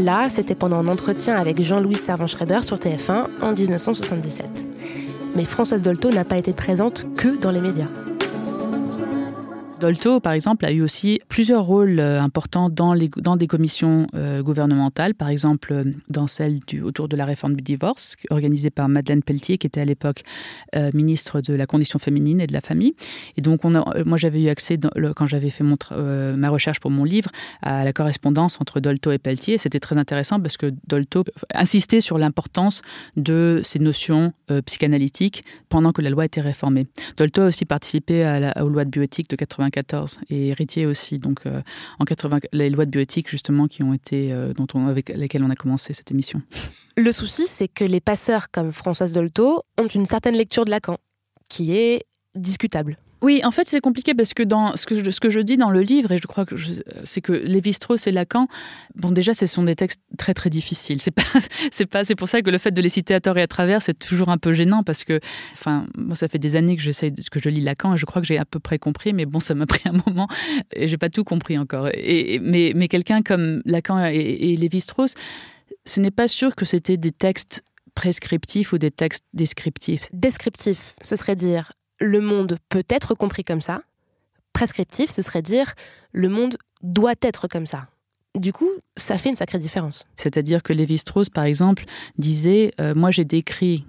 Là, 0.08 0.30
c'était 0.30 0.56
pendant 0.56 0.78
un 0.78 0.88
entretien 0.88 1.36
avec 1.36 1.62
Jean-Louis 1.62 1.98
Servan-Schreiber 1.98 2.64
sur 2.64 2.78
TF1 2.78 3.26
en 3.42 3.52
1977. 3.52 4.46
Mais 5.36 5.44
Françoise 5.44 5.84
Dolto 5.84 6.12
n'a 6.12 6.24
pas 6.24 6.38
été 6.38 6.54
présente 6.54 7.14
que 7.18 7.38
dans 7.38 7.52
les 7.52 7.60
médias. 7.60 7.90
Dolto, 9.80 10.20
par 10.20 10.34
exemple, 10.34 10.66
a 10.66 10.72
eu 10.72 10.82
aussi 10.82 11.20
plusieurs 11.30 11.64
rôles 11.64 12.00
euh, 12.00 12.20
importants 12.20 12.70
dans, 12.70 12.96
des 12.96 13.48
commissions 13.48 14.08
euh, 14.16 14.42
gouvernementales, 14.42 15.14
par 15.14 15.30
exemple 15.30 15.72
euh, 15.72 15.84
dans 16.10 16.26
celle 16.26 16.60
autour 16.84 17.08
de 17.08 17.16
la 17.16 17.26
réforme 17.26 17.56
du 17.56 17.62
divorce, 17.62 18.16
organisée 18.32 18.72
par 18.72 18.90
Madeleine 18.90 19.22
Pelletier, 19.22 19.58
qui 19.58 19.68
était 19.68 19.82
à 19.82 19.86
l'époque 19.86 20.24
ministre 20.94 21.42
de 21.42 21.54
la 21.54 21.66
condition 21.66 22.00
féminine 22.00 22.40
et 22.42 22.48
de 22.48 22.54
la 22.54 22.62
famille. 22.62 22.94
Et 23.36 23.42
donc, 23.42 23.64
moi, 23.64 24.18
j'avais 24.18 24.44
eu 24.44 24.50
accès, 24.50 24.78
quand 25.16 25.26
j'avais 25.26 25.50
fait 25.50 25.64
ma 25.64 26.50
recherche 26.50 26.80
pour 26.80 26.92
mon 26.92 27.04
livre, 27.04 27.30
à 27.62 27.84
la 27.84 27.94
correspondance 27.94 28.60
entre 28.62 28.80
Dolto 28.80 29.12
et 29.12 29.18
Pelletier. 29.18 29.58
C'était 29.58 29.80
très 29.80 29.98
intéressant 29.98 30.40
parce 30.40 30.58
que 30.58 30.74
Dolto 30.88 31.24
insistait 31.54 32.02
sur 32.02 32.18
l'importance 32.18 32.82
de 33.16 33.62
ces 33.64 33.80
notions 33.80 34.34
psychanalytiques 34.66 35.44
pendant 35.70 35.92
que 35.92 36.02
la 36.02 36.10
loi 36.10 36.26
était 36.26 36.42
réformée. 36.42 36.88
Dolto 37.18 37.42
a 37.42 37.46
aussi 37.46 37.66
participé 37.66 38.24
à 38.24 38.40
la, 38.40 38.64
aux 38.64 38.70
lois 38.70 38.86
de 38.86 38.90
bioéthique 38.90 39.30
de 39.30 39.36
80 39.36 39.67
94 39.70 40.20
et 40.30 40.48
héritier 40.48 40.86
aussi 40.86 41.18
donc 41.18 41.46
euh, 41.46 41.62
en 42.00 42.06
80 42.06 42.40
les 42.52 42.70
lois 42.70 42.86
de 42.86 42.92
bioéthique 42.92 43.30
justement 43.30 43.68
qui 43.68 43.84
ont 43.84 43.94
été 43.94 44.32
euh, 44.32 44.54
dont 44.54 44.68
on 44.74 44.88
avec 44.88 45.10
lesquelles 45.10 45.44
on 45.44 45.50
a 45.50 45.56
commencé 45.56 45.94
cette 45.94 46.12
émission. 46.12 46.42
Le 46.98 47.12
souci 47.12 47.48
c'est 47.48 47.68
que 47.68 47.84
les 47.84 48.00
passeurs 48.00 48.50
comme 48.52 48.72
françoise 48.72 49.14
dolto 49.14 49.62
ont 49.80 49.88
une 49.88 50.06
certaine 50.06 50.36
lecture 50.36 50.66
de 50.66 50.72
lacan 50.72 50.98
qui 51.48 51.76
est 51.76 52.06
discutable 52.36 52.98
Oui, 53.22 53.42
en 53.44 53.52
fait, 53.52 53.68
c'est 53.68 53.80
compliqué 53.80 54.14
parce 54.14 54.34
que 54.34 54.44
dans 54.44 54.76
ce 54.76 54.86
que, 54.86 55.30
je, 55.30 55.40
dis 55.40 55.58
dans 55.58 55.72
le 55.72 55.82
livre, 55.82 56.12
et 56.12 56.18
je 56.18 56.28
crois 56.28 56.46
que 56.46 56.56
c'est 57.04 57.22
que 57.22 57.34
Lévi-Strauss 57.34 58.06
et 58.08 58.12
Lacan, 58.12 58.48
bon, 58.96 59.12
déjà, 59.12 59.34
ce 59.34 59.48
sont 59.48 59.64
des 59.64 59.76
textes 59.76 60.00
très, 60.18 60.34
très 60.34 60.50
difficiles. 60.50 61.02
C'est 61.02 61.12
pas, 61.12 61.24
c'est 61.72 61.88
pas, 61.88 62.04
c'est 62.04 62.16
pour 62.16 62.30
ça 62.30 62.42
que 62.42 62.50
le 62.50 62.58
fait 62.58 62.72
de 62.72 62.82
les 62.82 62.90
citer 62.90 63.16
à 63.16 63.20
tort 63.20 63.38
et 63.38 63.42
à 63.42 63.48
travers, 63.48 63.82
c'est 63.82 63.98
toujours 63.98 64.30
un 64.30 64.38
peu 64.38 64.54
gênant 64.54 64.84
parce 64.84 65.04
que, 65.04 65.20
enfin, 65.54 65.88
moi, 65.98 66.16
ça 66.16 66.28
fait 66.28 66.40
des 66.40 66.56
années 66.56 66.76
que 66.76 66.82
j'essaie, 66.84 67.12
que 67.32 67.40
je 67.40 67.50
lis 67.50 67.62
Lacan 67.62 67.96
et 67.96 67.98
je 67.98 68.06
crois 68.06 68.22
que 68.22 68.28
j'ai 68.28 68.38
à 68.38 68.46
peu 68.46 68.60
près 68.60 68.78
compris, 68.78 69.14
mais 69.14 69.26
bon, 69.26 69.40
ça 69.40 69.56
m'a 69.56 69.66
pris 69.68 69.82
un 69.86 70.00
moment 70.06 70.28
et 70.74 70.88
j'ai 70.88 70.98
pas 70.98 71.10
tout 71.10 71.24
compris 71.24 71.58
encore. 71.58 71.90
Et, 71.94 72.40
mais, 72.40 72.74
mais 72.76 72.88
quelqu'un 72.88 73.24
comme 73.24 73.62
Lacan 73.66 74.06
et, 74.06 74.16
et 74.16 74.56
Lévi-Strauss, 74.58 75.16
ce 75.86 76.00
n'est 76.00 76.12
pas 76.12 76.28
sûr 76.28 76.56
que 76.56 76.66
c'était 76.66 76.98
des 76.98 77.12
textes 77.12 77.64
prescriptifs 77.96 78.74
ou 78.74 78.78
des 78.78 78.92
textes 78.92 79.24
descriptifs. 79.34 80.10
Descriptif, 80.14 80.94
ce 81.02 81.16
serait 81.16 81.36
dire 81.36 81.72
le 82.00 82.22
monde 82.22 82.58
peut 82.70 82.86
être 82.90 83.16
compris 83.16 83.44
comme 83.44 83.62
ça. 83.62 83.82
Prescriptif, 84.54 85.12
ce 85.12 85.22
serait 85.22 85.42
dire 85.42 85.74
le 86.12 86.30
monde 86.30 86.58
doit 86.82 87.16
être 87.22 87.48
comme 87.48 87.66
ça. 87.66 87.88
Du 88.36 88.54
coup, 88.54 88.70
ça 88.98 89.18
fait 89.18 89.30
une 89.30 89.36
sacrée 89.36 89.58
différence. 89.58 90.06
C'est-à-dire 90.16 90.62
que 90.62 90.74
Lévi-Strauss, 90.74 91.30
par 91.30 91.46
exemple, 91.46 91.86
disait 92.18 92.72
euh, 92.80 92.94
Moi, 92.94 93.10
j'ai 93.12 93.26
décrit 93.26 93.86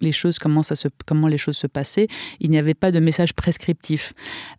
les 0.00 0.12
choses 0.12 0.38
comment 0.38 1.28
les 1.28 1.38
choses 1.38 1.56
se 1.56 1.68
passaient 1.68 2.08
il 2.40 2.50
n'y 2.50 2.58
avait 2.58 2.74
pas 2.74 2.90
de 2.90 2.98
message 2.98 3.32
prescriptif 3.32 4.12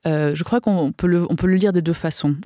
euh, 0.08 0.34
je 0.34 0.44
crois 0.46 0.62
qu'on 0.62 0.94
peut 0.94 1.28
peut 1.38 1.48
le 1.48 1.56
lire 1.56 1.74
des 1.74 1.82
deux 1.82 1.94
façons 1.94 2.38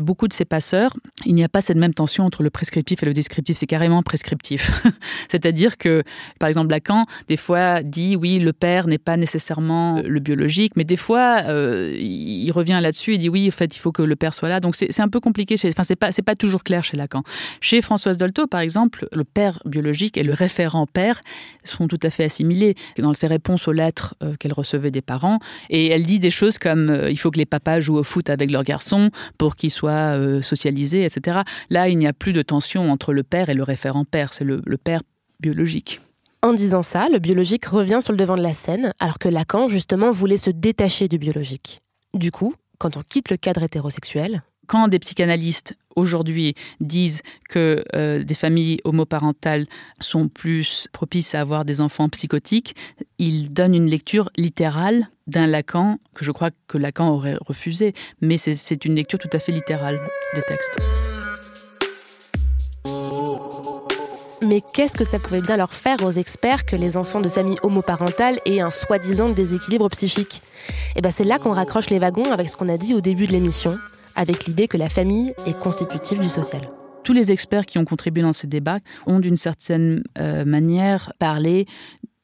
beaucoup 0.00 0.28
de 0.28 0.32
ces 0.32 0.44
passeurs, 0.44 0.96
il 1.26 1.34
n'y 1.34 1.44
a 1.44 1.48
pas 1.48 1.60
cette 1.60 1.76
même 1.76 1.94
tension 1.94 2.24
entre 2.24 2.42
le 2.42 2.50
prescriptif 2.50 3.02
et 3.02 3.06
le 3.06 3.12
descriptif, 3.12 3.56
c'est 3.56 3.66
carrément 3.66 4.02
prescriptif. 4.02 4.82
C'est-à-dire 5.28 5.76
que, 5.76 6.02
par 6.38 6.48
exemple, 6.48 6.70
Lacan, 6.70 7.04
des 7.28 7.36
fois, 7.36 7.82
dit 7.82 8.16
oui, 8.16 8.38
le 8.38 8.52
père 8.52 8.86
n'est 8.86 8.98
pas 8.98 9.16
nécessairement 9.16 10.02
le 10.02 10.20
biologique, 10.20 10.72
mais 10.76 10.84
des 10.84 10.96
fois, 10.96 11.42
euh, 11.46 11.96
il 11.98 12.50
revient 12.52 12.78
là-dessus 12.82 13.14
et 13.14 13.18
dit 13.18 13.28
oui, 13.28 13.48
en 13.48 13.50
fait, 13.50 13.74
il 13.74 13.78
faut 13.78 13.92
que 13.92 14.02
le 14.02 14.16
père 14.16 14.34
soit 14.34 14.48
là. 14.48 14.60
Donc, 14.60 14.76
c'est 14.76 15.00
un 15.00 15.08
peu 15.08 15.20
compliqué. 15.20 15.56
Chez, 15.56 15.68
enfin, 15.68 15.84
c'est 15.84 15.96
pas, 15.96 16.10
pas 16.24 16.34
toujours 16.34 16.64
clair 16.64 16.84
chez 16.84 16.96
Lacan. 16.96 17.22
Chez 17.60 17.82
Françoise 17.82 18.16
Dolto, 18.16 18.46
par 18.46 18.60
exemple, 18.60 19.08
le 19.12 19.24
père 19.24 19.60
biologique 19.64 20.16
et 20.16 20.22
le 20.22 20.32
référent 20.32 20.86
père 20.86 21.20
sont 21.64 21.88
tout 21.88 21.98
à 22.02 22.10
fait 22.10 22.24
assimilés 22.24 22.74
dans 22.98 23.14
ses 23.14 23.26
réponses 23.26 23.68
aux 23.68 23.72
lettres 23.72 24.14
euh, 24.22 24.34
qu'elle 24.38 24.52
recevait 24.52 24.90
des 24.90 25.02
parents. 25.02 25.38
Et 25.68 25.88
elle 25.88 26.04
dit 26.04 26.18
des 26.18 26.30
choses 26.30 26.58
comme 26.58 26.90
euh, 26.90 27.10
il 27.10 27.18
faut 27.18 27.30
que 27.30 27.38
les 27.38 27.46
papas 27.46 27.80
jouent 27.80 27.98
au 27.98 28.02
foot 28.02 28.30
avec 28.30 28.50
leurs 28.50 28.64
garçons 28.64 29.10
pour 29.38 29.56
qu'ils 29.56 29.70
soient 29.70 29.89
euh, 29.90 30.42
socialisés, 30.42 31.04
etc. 31.04 31.40
Là, 31.68 31.88
il 31.88 31.98
n'y 31.98 32.06
a 32.06 32.12
plus 32.12 32.32
de 32.32 32.42
tension 32.42 32.90
entre 32.90 33.12
le 33.12 33.22
père 33.22 33.48
et 33.48 33.54
le 33.54 33.62
référent 33.62 34.04
père, 34.04 34.34
c'est 34.34 34.44
le 34.44 34.76
père 34.76 35.02
biologique. 35.40 36.00
En 36.42 36.54
disant 36.54 36.82
ça, 36.82 37.08
le 37.10 37.18
biologique 37.18 37.66
revient 37.66 37.98
sur 38.00 38.12
le 38.12 38.16
devant 38.16 38.36
de 38.36 38.42
la 38.42 38.54
scène, 38.54 38.94
alors 38.98 39.18
que 39.18 39.28
Lacan, 39.28 39.68
justement, 39.68 40.10
voulait 40.10 40.38
se 40.38 40.48
détacher 40.48 41.06
du 41.06 41.18
biologique. 41.18 41.80
Du 42.14 42.30
coup, 42.30 42.54
quand 42.78 42.96
on 42.96 43.02
quitte 43.02 43.30
le 43.30 43.36
cadre 43.36 43.62
hétérosexuel, 43.62 44.42
quand 44.70 44.86
des 44.86 45.00
psychanalystes 45.00 45.76
aujourd'hui 45.96 46.54
disent 46.78 47.22
que 47.48 47.82
euh, 47.96 48.22
des 48.22 48.36
familles 48.36 48.78
homoparentales 48.84 49.66
sont 49.98 50.28
plus 50.28 50.86
propices 50.92 51.34
à 51.34 51.40
avoir 51.40 51.64
des 51.64 51.80
enfants 51.80 52.08
psychotiques, 52.08 52.76
ils 53.18 53.52
donnent 53.52 53.74
une 53.74 53.90
lecture 53.90 54.30
littérale 54.36 55.08
d'un 55.26 55.48
Lacan 55.48 55.98
que 56.14 56.24
je 56.24 56.30
crois 56.30 56.50
que 56.68 56.78
Lacan 56.78 57.08
aurait 57.08 57.36
refusé, 57.40 57.94
mais 58.20 58.38
c'est 58.38 58.84
une 58.84 58.94
lecture 58.94 59.18
tout 59.18 59.28
à 59.32 59.40
fait 59.40 59.50
littérale 59.50 59.98
des 60.36 60.42
textes. 60.42 60.78
Mais 64.46 64.60
qu'est-ce 64.72 64.96
que 64.96 65.04
ça 65.04 65.18
pouvait 65.18 65.42
bien 65.42 65.56
leur 65.56 65.74
faire 65.74 65.96
aux 66.04 66.12
experts 66.12 66.64
que 66.64 66.76
les 66.76 66.96
enfants 66.96 67.20
de 67.20 67.28
familles 67.28 67.58
homoparentales 67.64 68.38
aient 68.46 68.60
un 68.60 68.70
soi-disant 68.70 69.30
déséquilibre 69.30 69.88
psychique? 69.88 70.42
Et 70.94 70.98
eh 70.98 71.00
ben 71.00 71.10
c'est 71.10 71.24
là 71.24 71.40
qu'on 71.40 71.52
raccroche 71.52 71.90
les 71.90 71.98
wagons 71.98 72.30
avec 72.30 72.48
ce 72.48 72.56
qu'on 72.56 72.68
a 72.68 72.76
dit 72.76 72.94
au 72.94 73.00
début 73.00 73.26
de 73.26 73.32
l'émission, 73.32 73.76
avec 74.16 74.46
l'idée 74.46 74.68
que 74.68 74.76
la 74.76 74.88
famille 74.88 75.34
est 75.46 75.58
constitutive 75.58 76.20
du 76.20 76.28
social. 76.28 76.62
Tous 77.04 77.12
les 77.12 77.32
experts 77.32 77.66
qui 77.66 77.78
ont 77.78 77.84
contribué 77.84 78.22
dans 78.22 78.32
ces 78.32 78.46
débats 78.46 78.78
ont 79.06 79.20
d'une 79.20 79.36
certaine 79.36 80.02
euh, 80.18 80.44
manière 80.44 81.12
parlé 81.18 81.66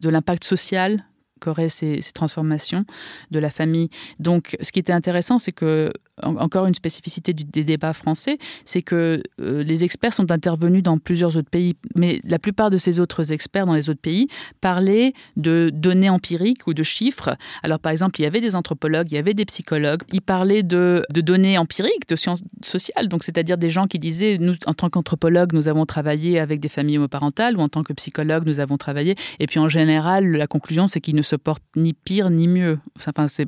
de 0.00 0.08
l'impact 0.08 0.44
social 0.44 1.04
qu'auraient 1.40 1.68
ces, 1.68 2.00
transformations 2.14 2.84
de 3.30 3.38
la 3.38 3.50
famille. 3.50 3.90
Donc, 4.18 4.56
ce 4.60 4.72
qui 4.72 4.78
était 4.78 4.92
intéressant, 4.92 5.38
c'est 5.38 5.52
que, 5.52 5.92
encore 6.22 6.66
une 6.66 6.74
spécificité 6.74 7.34
des 7.34 7.64
débats 7.64 7.92
français, 7.92 8.38
c'est 8.64 8.80
que 8.80 9.22
euh, 9.40 9.62
les 9.62 9.84
experts 9.84 10.14
sont 10.14 10.30
intervenus 10.30 10.82
dans 10.82 10.96
plusieurs 10.98 11.36
autres 11.36 11.50
pays, 11.50 11.74
mais 11.96 12.20
la 12.24 12.38
plupart 12.38 12.70
de 12.70 12.78
ces 12.78 13.00
autres 13.00 13.32
experts 13.32 13.66
dans 13.66 13.74
les 13.74 13.90
autres 13.90 14.00
pays 14.00 14.28
parlaient 14.60 15.12
de 15.36 15.70
données 15.74 16.08
empiriques 16.08 16.66
ou 16.66 16.74
de 16.74 16.82
chiffres. 16.82 17.36
Alors, 17.62 17.80
par 17.80 17.92
exemple, 17.92 18.18
il 18.20 18.24
y 18.24 18.26
avait 18.26 18.40
des 18.40 18.54
anthropologues, 18.54 19.10
il 19.10 19.16
y 19.16 19.18
avait 19.18 19.34
des 19.34 19.44
psychologues, 19.44 20.02
ils 20.12 20.22
parlaient 20.22 20.62
de, 20.62 21.04
de 21.10 21.20
données 21.20 21.58
empiriques, 21.58 22.08
de 22.08 22.16
sciences 22.16 22.42
sociales, 22.64 23.08
donc 23.08 23.24
c'est-à-dire 23.24 23.58
des 23.58 23.70
gens 23.70 23.86
qui 23.86 23.98
disaient, 23.98 24.38
nous, 24.40 24.54
en 24.64 24.72
tant 24.72 24.88
qu'anthropologues, 24.88 25.52
nous 25.52 25.68
avons 25.68 25.84
travaillé 25.84 26.40
avec 26.40 26.60
des 26.60 26.68
familles 26.68 26.96
homoparentales, 26.96 27.58
ou 27.58 27.60
en 27.60 27.68
tant 27.68 27.82
que 27.82 27.92
psychologue, 27.92 28.44
nous 28.46 28.60
avons 28.60 28.78
travaillé, 28.78 29.16
et 29.38 29.46
puis 29.46 29.58
en 29.58 29.68
général, 29.68 30.26
la 30.26 30.46
conclusion, 30.46 30.88
c'est 30.88 31.00
qu'ils 31.00 31.14
ne 31.14 31.22
se 31.26 31.36
porte 31.36 31.62
ni 31.76 31.92
pire 31.92 32.30
ni 32.30 32.48
mieux. 32.48 32.78
Enfin, 32.96 33.26
c'est 33.28 33.46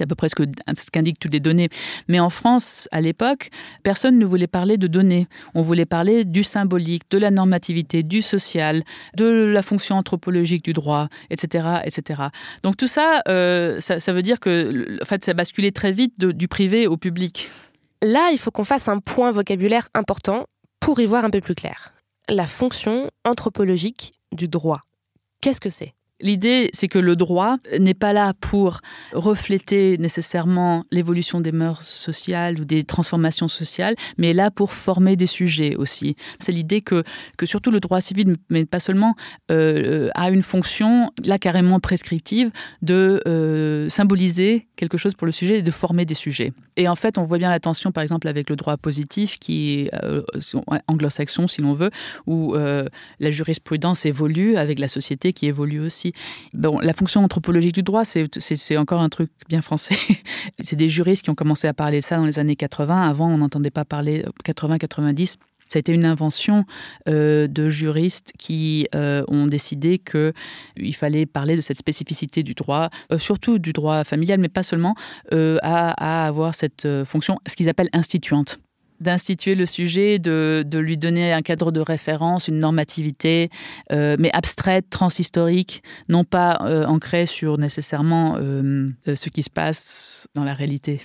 à 0.00 0.06
peu 0.06 0.14
près 0.14 0.28
ce 0.28 0.90
qu'indiquent 0.90 1.18
toutes 1.18 1.32
les 1.32 1.40
données. 1.40 1.68
Mais 2.08 2.20
en 2.20 2.30
France, 2.30 2.88
à 2.92 3.00
l'époque, 3.00 3.50
personne 3.82 4.18
ne 4.18 4.24
voulait 4.24 4.46
parler 4.46 4.76
de 4.76 4.86
données. 4.86 5.26
On 5.54 5.62
voulait 5.62 5.86
parler 5.86 6.24
du 6.24 6.42
symbolique, 6.42 7.10
de 7.10 7.18
la 7.18 7.30
normativité, 7.30 8.02
du 8.02 8.22
social, 8.22 8.82
de 9.16 9.46
la 9.46 9.62
fonction 9.62 9.96
anthropologique 9.96 10.64
du 10.64 10.72
droit, 10.72 11.08
etc. 11.30 11.80
etc. 11.84 12.22
Donc 12.62 12.76
tout 12.76 12.88
ça, 12.88 13.22
euh, 13.28 13.80
ça, 13.80 14.00
ça, 14.00 14.12
veut 14.12 14.22
dire 14.22 14.40
que 14.40 14.98
en 15.02 15.04
fait, 15.04 15.24
ça 15.24 15.32
a 15.32 15.34
basculé 15.34 15.72
très 15.72 15.92
vite 15.92 16.18
du 16.18 16.48
privé 16.48 16.86
au 16.86 16.96
public. 16.96 17.50
Là, 18.02 18.30
il 18.32 18.38
faut 18.38 18.50
qu'on 18.50 18.64
fasse 18.64 18.88
un 18.88 18.98
point 18.98 19.30
vocabulaire 19.30 19.88
important 19.94 20.46
pour 20.80 21.00
y 21.00 21.06
voir 21.06 21.24
un 21.24 21.30
peu 21.30 21.40
plus 21.40 21.54
clair. 21.54 21.92
La 22.28 22.46
fonction 22.46 23.10
anthropologique 23.24 24.12
du 24.32 24.48
droit. 24.48 24.80
Qu'est-ce 25.40 25.60
que 25.60 25.68
c'est? 25.68 25.94
L'idée, 26.20 26.70
c'est 26.72 26.88
que 26.88 26.98
le 26.98 27.16
droit 27.16 27.56
n'est 27.78 27.94
pas 27.94 28.12
là 28.12 28.34
pour 28.40 28.80
refléter 29.12 29.98
nécessairement 29.98 30.84
l'évolution 30.90 31.40
des 31.40 31.52
mœurs 31.52 31.82
sociales 31.82 32.60
ou 32.60 32.64
des 32.64 32.84
transformations 32.84 33.48
sociales, 33.48 33.94
mais 34.18 34.32
là 34.32 34.50
pour 34.50 34.72
former 34.72 35.16
des 35.16 35.26
sujets 35.26 35.76
aussi. 35.76 36.16
C'est 36.38 36.52
l'idée 36.52 36.80
que, 36.80 37.02
que 37.36 37.46
surtout 37.46 37.70
le 37.70 37.80
droit 37.80 38.00
civil, 38.00 38.36
mais 38.48 38.64
pas 38.64 38.80
seulement, 38.80 39.14
euh, 39.50 40.08
a 40.14 40.30
une 40.30 40.42
fonction, 40.42 41.10
là 41.24 41.38
carrément 41.38 41.80
prescriptive, 41.80 42.50
de 42.82 43.22
euh, 43.26 43.88
symboliser 43.88 44.68
quelque 44.80 44.98
chose 44.98 45.14
pour 45.14 45.26
le 45.26 45.32
sujet 45.32 45.58
et 45.58 45.62
de 45.62 45.70
former 45.70 46.06
des 46.06 46.14
sujets. 46.14 46.52
Et 46.76 46.88
en 46.88 46.96
fait, 46.96 47.18
on 47.18 47.24
voit 47.24 47.38
bien 47.38 47.50
la 47.50 47.60
tension, 47.60 47.92
par 47.92 48.02
exemple, 48.02 48.26
avec 48.26 48.48
le 48.48 48.56
droit 48.56 48.76
positif, 48.78 49.38
qui 49.38 49.74
est 49.74 49.94
euh, 50.02 50.22
anglo-saxon, 50.88 51.46
si 51.46 51.60
l'on 51.60 51.74
veut, 51.74 51.90
où 52.26 52.54
euh, 52.54 52.86
la 53.20 53.30
jurisprudence 53.30 54.06
évolue 54.06 54.56
avec 54.56 54.78
la 54.78 54.88
société 54.88 55.32
qui 55.34 55.46
évolue 55.46 55.80
aussi. 55.80 56.14
Bon, 56.54 56.78
la 56.80 56.94
fonction 56.94 57.22
anthropologique 57.22 57.74
du 57.74 57.82
droit, 57.82 58.04
c'est 58.04 58.76
encore 58.78 59.02
un 59.02 59.10
truc 59.10 59.30
bien 59.48 59.60
français. 59.60 59.96
c'est 60.60 60.76
des 60.76 60.88
juristes 60.88 61.24
qui 61.24 61.30
ont 61.30 61.34
commencé 61.34 61.68
à 61.68 61.74
parler 61.74 61.98
de 61.98 62.04
ça 62.04 62.16
dans 62.16 62.24
les 62.24 62.38
années 62.38 62.56
80. 62.56 63.08
Avant, 63.08 63.28
on 63.28 63.38
n'entendait 63.38 63.70
pas 63.70 63.84
parler 63.84 64.24
80-90. 64.44 65.36
Ça 65.70 65.76
a 65.76 65.80
été 65.80 65.92
une 65.92 66.04
invention 66.04 66.64
euh, 67.08 67.46
de 67.46 67.68
juristes 67.68 68.32
qui 68.36 68.88
euh, 68.96 69.22
ont 69.28 69.46
décidé 69.46 69.98
qu'il 69.98 70.94
fallait 70.96 71.26
parler 71.26 71.54
de 71.54 71.60
cette 71.60 71.76
spécificité 71.76 72.42
du 72.42 72.54
droit, 72.54 72.90
euh, 73.12 73.18
surtout 73.18 73.60
du 73.60 73.72
droit 73.72 74.02
familial, 74.02 74.40
mais 74.40 74.48
pas 74.48 74.64
seulement, 74.64 74.96
à, 75.30 76.26
avoir 76.26 76.56
cette 76.56 76.88
fonction, 77.04 77.38
ce 77.46 77.54
qu'ils 77.54 77.68
appellent 77.68 77.90
instituante 77.92 78.58
d'instituer 79.00 79.54
le 79.54 79.66
sujet, 79.66 80.18
de, 80.18 80.64
de 80.66 80.78
lui 80.78 80.96
donner 80.96 81.32
un 81.32 81.42
cadre 81.42 81.72
de 81.72 81.80
référence, 81.80 82.48
une 82.48 82.58
normativité, 82.58 83.50
euh, 83.92 84.16
mais 84.18 84.30
abstraite, 84.32 84.86
transhistorique, 84.90 85.82
non 86.08 86.24
pas 86.24 86.58
euh, 86.62 86.86
ancrée 86.86 87.26
sur 87.26 87.58
nécessairement 87.58 88.36
euh, 88.38 88.88
ce 89.06 89.28
qui 89.28 89.42
se 89.42 89.50
passe 89.50 90.28
dans 90.34 90.44
la 90.44 90.54
réalité. 90.54 91.00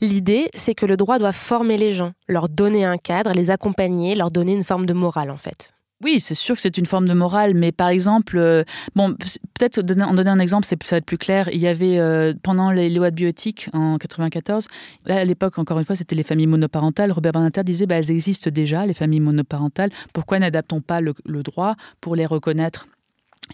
L'idée, 0.00 0.48
c'est 0.54 0.74
que 0.74 0.86
le 0.86 0.96
droit 0.96 1.18
doit 1.18 1.32
former 1.32 1.78
les 1.78 1.92
gens, 1.92 2.12
leur 2.28 2.48
donner 2.48 2.84
un 2.84 2.98
cadre, 2.98 3.32
les 3.32 3.50
accompagner, 3.50 4.14
leur 4.14 4.30
donner 4.30 4.52
une 4.52 4.64
forme 4.64 4.86
de 4.86 4.92
morale 4.92 5.30
en 5.30 5.36
fait. 5.36 5.72
Oui, 6.02 6.18
c'est 6.18 6.34
sûr 6.34 6.56
que 6.56 6.60
c'est 6.62 6.78
une 6.78 6.86
forme 6.86 7.06
de 7.06 7.14
morale, 7.14 7.54
mais 7.54 7.70
par 7.70 7.88
exemple, 7.88 8.36
euh, 8.36 8.64
bon, 8.96 9.14
peut-être 9.54 9.78
en 9.78 10.14
donner 10.14 10.30
un 10.30 10.38
exemple, 10.40 10.66
ça 10.66 10.76
va 10.76 10.96
être 10.96 11.04
plus 11.04 11.18
clair. 11.18 11.48
Il 11.52 11.60
y 11.60 11.68
avait 11.68 11.98
euh, 11.98 12.34
pendant 12.42 12.72
les 12.72 12.90
lois 12.90 13.10
de 13.10 13.14
bioéthique 13.14 13.68
en 13.72 13.98
94, 13.98 14.66
là, 15.06 15.18
à 15.18 15.24
l'époque, 15.24 15.58
encore 15.58 15.78
une 15.78 15.84
fois, 15.84 15.94
c'était 15.94 16.16
les 16.16 16.24
familles 16.24 16.48
monoparentales. 16.48 17.12
Robert 17.12 17.32
Badinter 17.32 17.62
disait, 17.62 17.86
bah, 17.86 17.96
elles 17.96 18.10
existent 18.10 18.50
déjà, 18.50 18.84
les 18.84 18.94
familles 18.94 19.20
monoparentales. 19.20 19.90
Pourquoi 20.12 20.40
n'adaptons 20.40 20.80
pas 20.80 21.00
le, 21.00 21.14
le 21.24 21.42
droit 21.44 21.76
pour 22.00 22.16
les 22.16 22.26
reconnaître? 22.26 22.88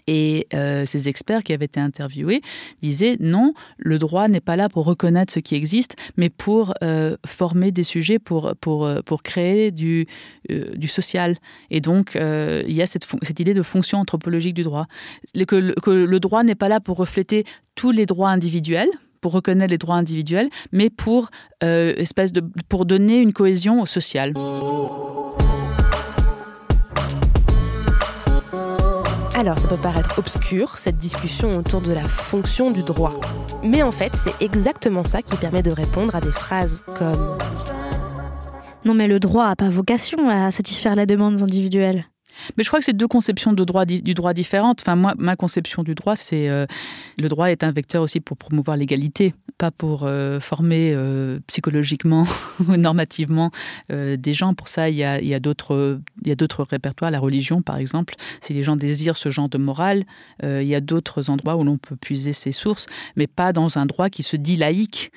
Et 0.07 0.47
euh, 0.53 0.85
ces 0.85 1.09
experts 1.09 1.43
qui 1.43 1.53
avaient 1.53 1.65
été 1.65 1.79
interviewés 1.79 2.41
disaient 2.81 3.17
non, 3.19 3.53
le 3.77 3.97
droit 3.97 4.27
n'est 4.27 4.41
pas 4.41 4.55
là 4.55 4.69
pour 4.69 4.85
reconnaître 4.85 5.33
ce 5.33 5.39
qui 5.39 5.55
existe, 5.55 5.95
mais 6.17 6.29
pour 6.29 6.73
euh, 6.83 7.17
former 7.25 7.71
des 7.71 7.83
sujets, 7.83 8.19
pour, 8.19 8.53
pour, 8.59 8.85
euh, 8.85 9.01
pour 9.05 9.23
créer 9.23 9.71
du, 9.71 10.07
du 10.49 10.87
social. 10.87 11.37
Et 11.69 11.81
donc, 11.81 12.15
il 12.15 12.73
y 12.73 12.81
a 12.81 12.85
cette, 12.85 13.07
cette 13.21 13.39
idée 13.39 13.53
de 13.53 13.61
fonction 13.61 13.99
anthropologique 13.99 14.53
du 14.53 14.63
droit. 14.63 14.87
Que, 15.33 15.79
que 15.79 15.91
le 15.91 16.19
droit 16.19 16.43
n'est 16.43 16.55
pas 16.55 16.69
là 16.69 16.79
pour 16.79 16.97
refléter 16.97 17.45
tous 17.75 17.91
les 17.91 18.05
droits 18.05 18.29
individuels, 18.29 18.89
pour 19.21 19.33
reconnaître 19.33 19.71
les 19.71 19.77
droits 19.77 19.95
individuels, 19.95 20.49
mais 20.71 20.89
pour, 20.89 21.29
espèce 21.61 22.31
de, 22.31 22.41
pour 22.67 22.85
donner 22.85 23.21
une 23.21 23.33
cohésion 23.33 23.81
au 23.81 23.85
Alors, 29.39 29.57
ça 29.57 29.69
peut 29.69 29.77
paraître 29.77 30.19
obscur, 30.19 30.77
cette 30.77 30.97
discussion 30.97 31.51
autour 31.57 31.79
de 31.79 31.93
la 31.93 32.05
fonction 32.09 32.71
du 32.71 32.83
droit. 32.83 33.13
Mais 33.63 33.81
en 33.83 33.91
fait, 33.91 34.13
c'est 34.13 34.33
exactement 34.43 35.05
ça 35.05 35.21
qui 35.21 35.37
permet 35.37 35.63
de 35.63 35.71
répondre 35.71 36.13
à 36.13 36.19
des 36.19 36.29
phrases 36.29 36.83
comme 36.97 37.37
Non 38.83 38.93
mais 38.93 39.07
le 39.07 39.17
droit 39.17 39.47
n'a 39.47 39.55
pas 39.55 39.69
vocation 39.69 40.29
à 40.29 40.51
satisfaire 40.51 40.93
la 40.93 41.05
demande 41.05 41.41
individuelle. 41.41 42.03
Mais 42.57 42.63
je 42.63 42.69
crois 42.69 42.79
que 42.79 42.85
c'est 42.85 42.93
deux 42.93 43.07
conceptions 43.07 43.53
de 43.53 43.63
droit 43.63 43.85
du 43.85 44.13
droit 44.13 44.33
différentes. 44.33 44.81
Enfin, 44.81 44.95
moi, 44.95 45.13
ma 45.17 45.35
conception 45.35 45.83
du 45.83 45.95
droit, 45.95 46.15
c'est 46.15 46.49
euh, 46.49 46.65
le 47.17 47.29
droit 47.29 47.51
est 47.51 47.63
un 47.63 47.71
vecteur 47.71 48.01
aussi 48.01 48.19
pour 48.19 48.37
promouvoir 48.37 48.77
l'égalité, 48.77 49.33
pas 49.57 49.71
pour 49.71 50.03
euh, 50.03 50.39
former 50.39 50.93
euh, 50.95 51.39
psychologiquement 51.47 52.25
ou 52.67 52.77
normativement 52.77 53.51
euh, 53.91 54.17
des 54.17 54.33
gens. 54.33 54.53
Pour 54.53 54.67
ça, 54.67 54.89
il 54.89 54.95
y 54.95 55.03
a, 55.03 55.21
il 55.21 55.27
y 55.27 55.33
a 55.33 55.39
d'autres 55.39 55.99
répertoires, 56.63 57.11
la 57.11 57.19
religion, 57.19 57.61
par 57.61 57.77
exemple. 57.77 58.15
Si 58.41 58.53
les 58.53 58.63
gens 58.63 58.75
désirent 58.75 59.17
ce 59.17 59.29
genre 59.29 59.49
de 59.49 59.57
morale, 59.57 60.03
il 60.41 60.63
y 60.63 60.75
a 60.75 60.81
d'autres 60.81 61.29
endroits 61.29 61.57
où 61.57 61.63
l'on 61.63 61.77
peut 61.77 61.97
puiser 61.97 62.31
ses 62.31 62.53
sources, 62.53 62.87
mais 63.17 63.27
pas 63.27 63.51
dans 63.51 63.77
un 63.77 63.85
droit 63.85 64.09
qui 64.09 64.23
se 64.23 64.37
dit 64.37 64.55
laïque. 64.55 65.11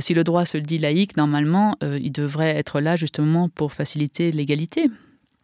Si 0.00 0.14
le 0.14 0.24
droit 0.24 0.44
se 0.44 0.58
dit 0.58 0.78
laïque, 0.78 1.16
normalement, 1.16 1.76
il 1.82 2.10
devrait 2.10 2.56
être 2.56 2.80
là 2.80 2.96
justement 2.96 3.48
pour 3.48 3.72
faciliter 3.72 4.32
l'égalité 4.32 4.90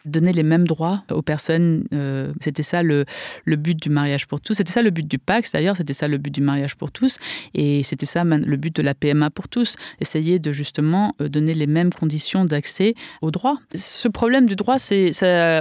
donner 0.04 0.32
les 0.32 0.42
mêmes 0.42 0.66
droits 0.66 1.02
aux 1.10 1.22
personnes 1.22 1.84
euh, 1.92 2.32
c'était 2.40 2.62
ça 2.62 2.82
le, 2.82 3.04
but 3.46 3.80
du 3.80 3.90
mariage 3.90 4.26
pour 4.26 4.40
tous. 4.40 4.54
C'était 4.54 4.72
ça 4.72 4.82
le 4.82 4.90
but 4.90 5.06
du 5.06 5.18
Pax 5.18 5.52
d'ailleurs 5.52 5.76
c'était 5.76 5.92
ça 5.92 6.08
le 6.08 6.18
but 6.18 6.32
du 6.32 6.40
mariage 6.40 6.76
pour 6.76 6.90
tous. 6.90 7.18
Et 7.54 7.82
c'était 7.82 8.06
ça 8.06 8.24
le 8.24 8.56
but 8.56 8.74
de 8.74 8.82
la 8.82 8.94
PMA 8.94 9.30
pour 9.30 9.48
tous 9.48 9.76
essayer 10.00 10.38
de 10.38 10.52
justement 10.52 11.14
euh, 11.20 11.28
donner 11.28 11.54
les 11.54 11.66
mêmes 11.66 11.92
conditions 11.92 12.44
d'accès 12.44 12.94
au 13.22 13.30
droit 13.30 13.56
ce 13.74 14.08
problème 14.08 14.46
du 14.46 14.56
droit 14.56 14.78
c'est 14.78 15.10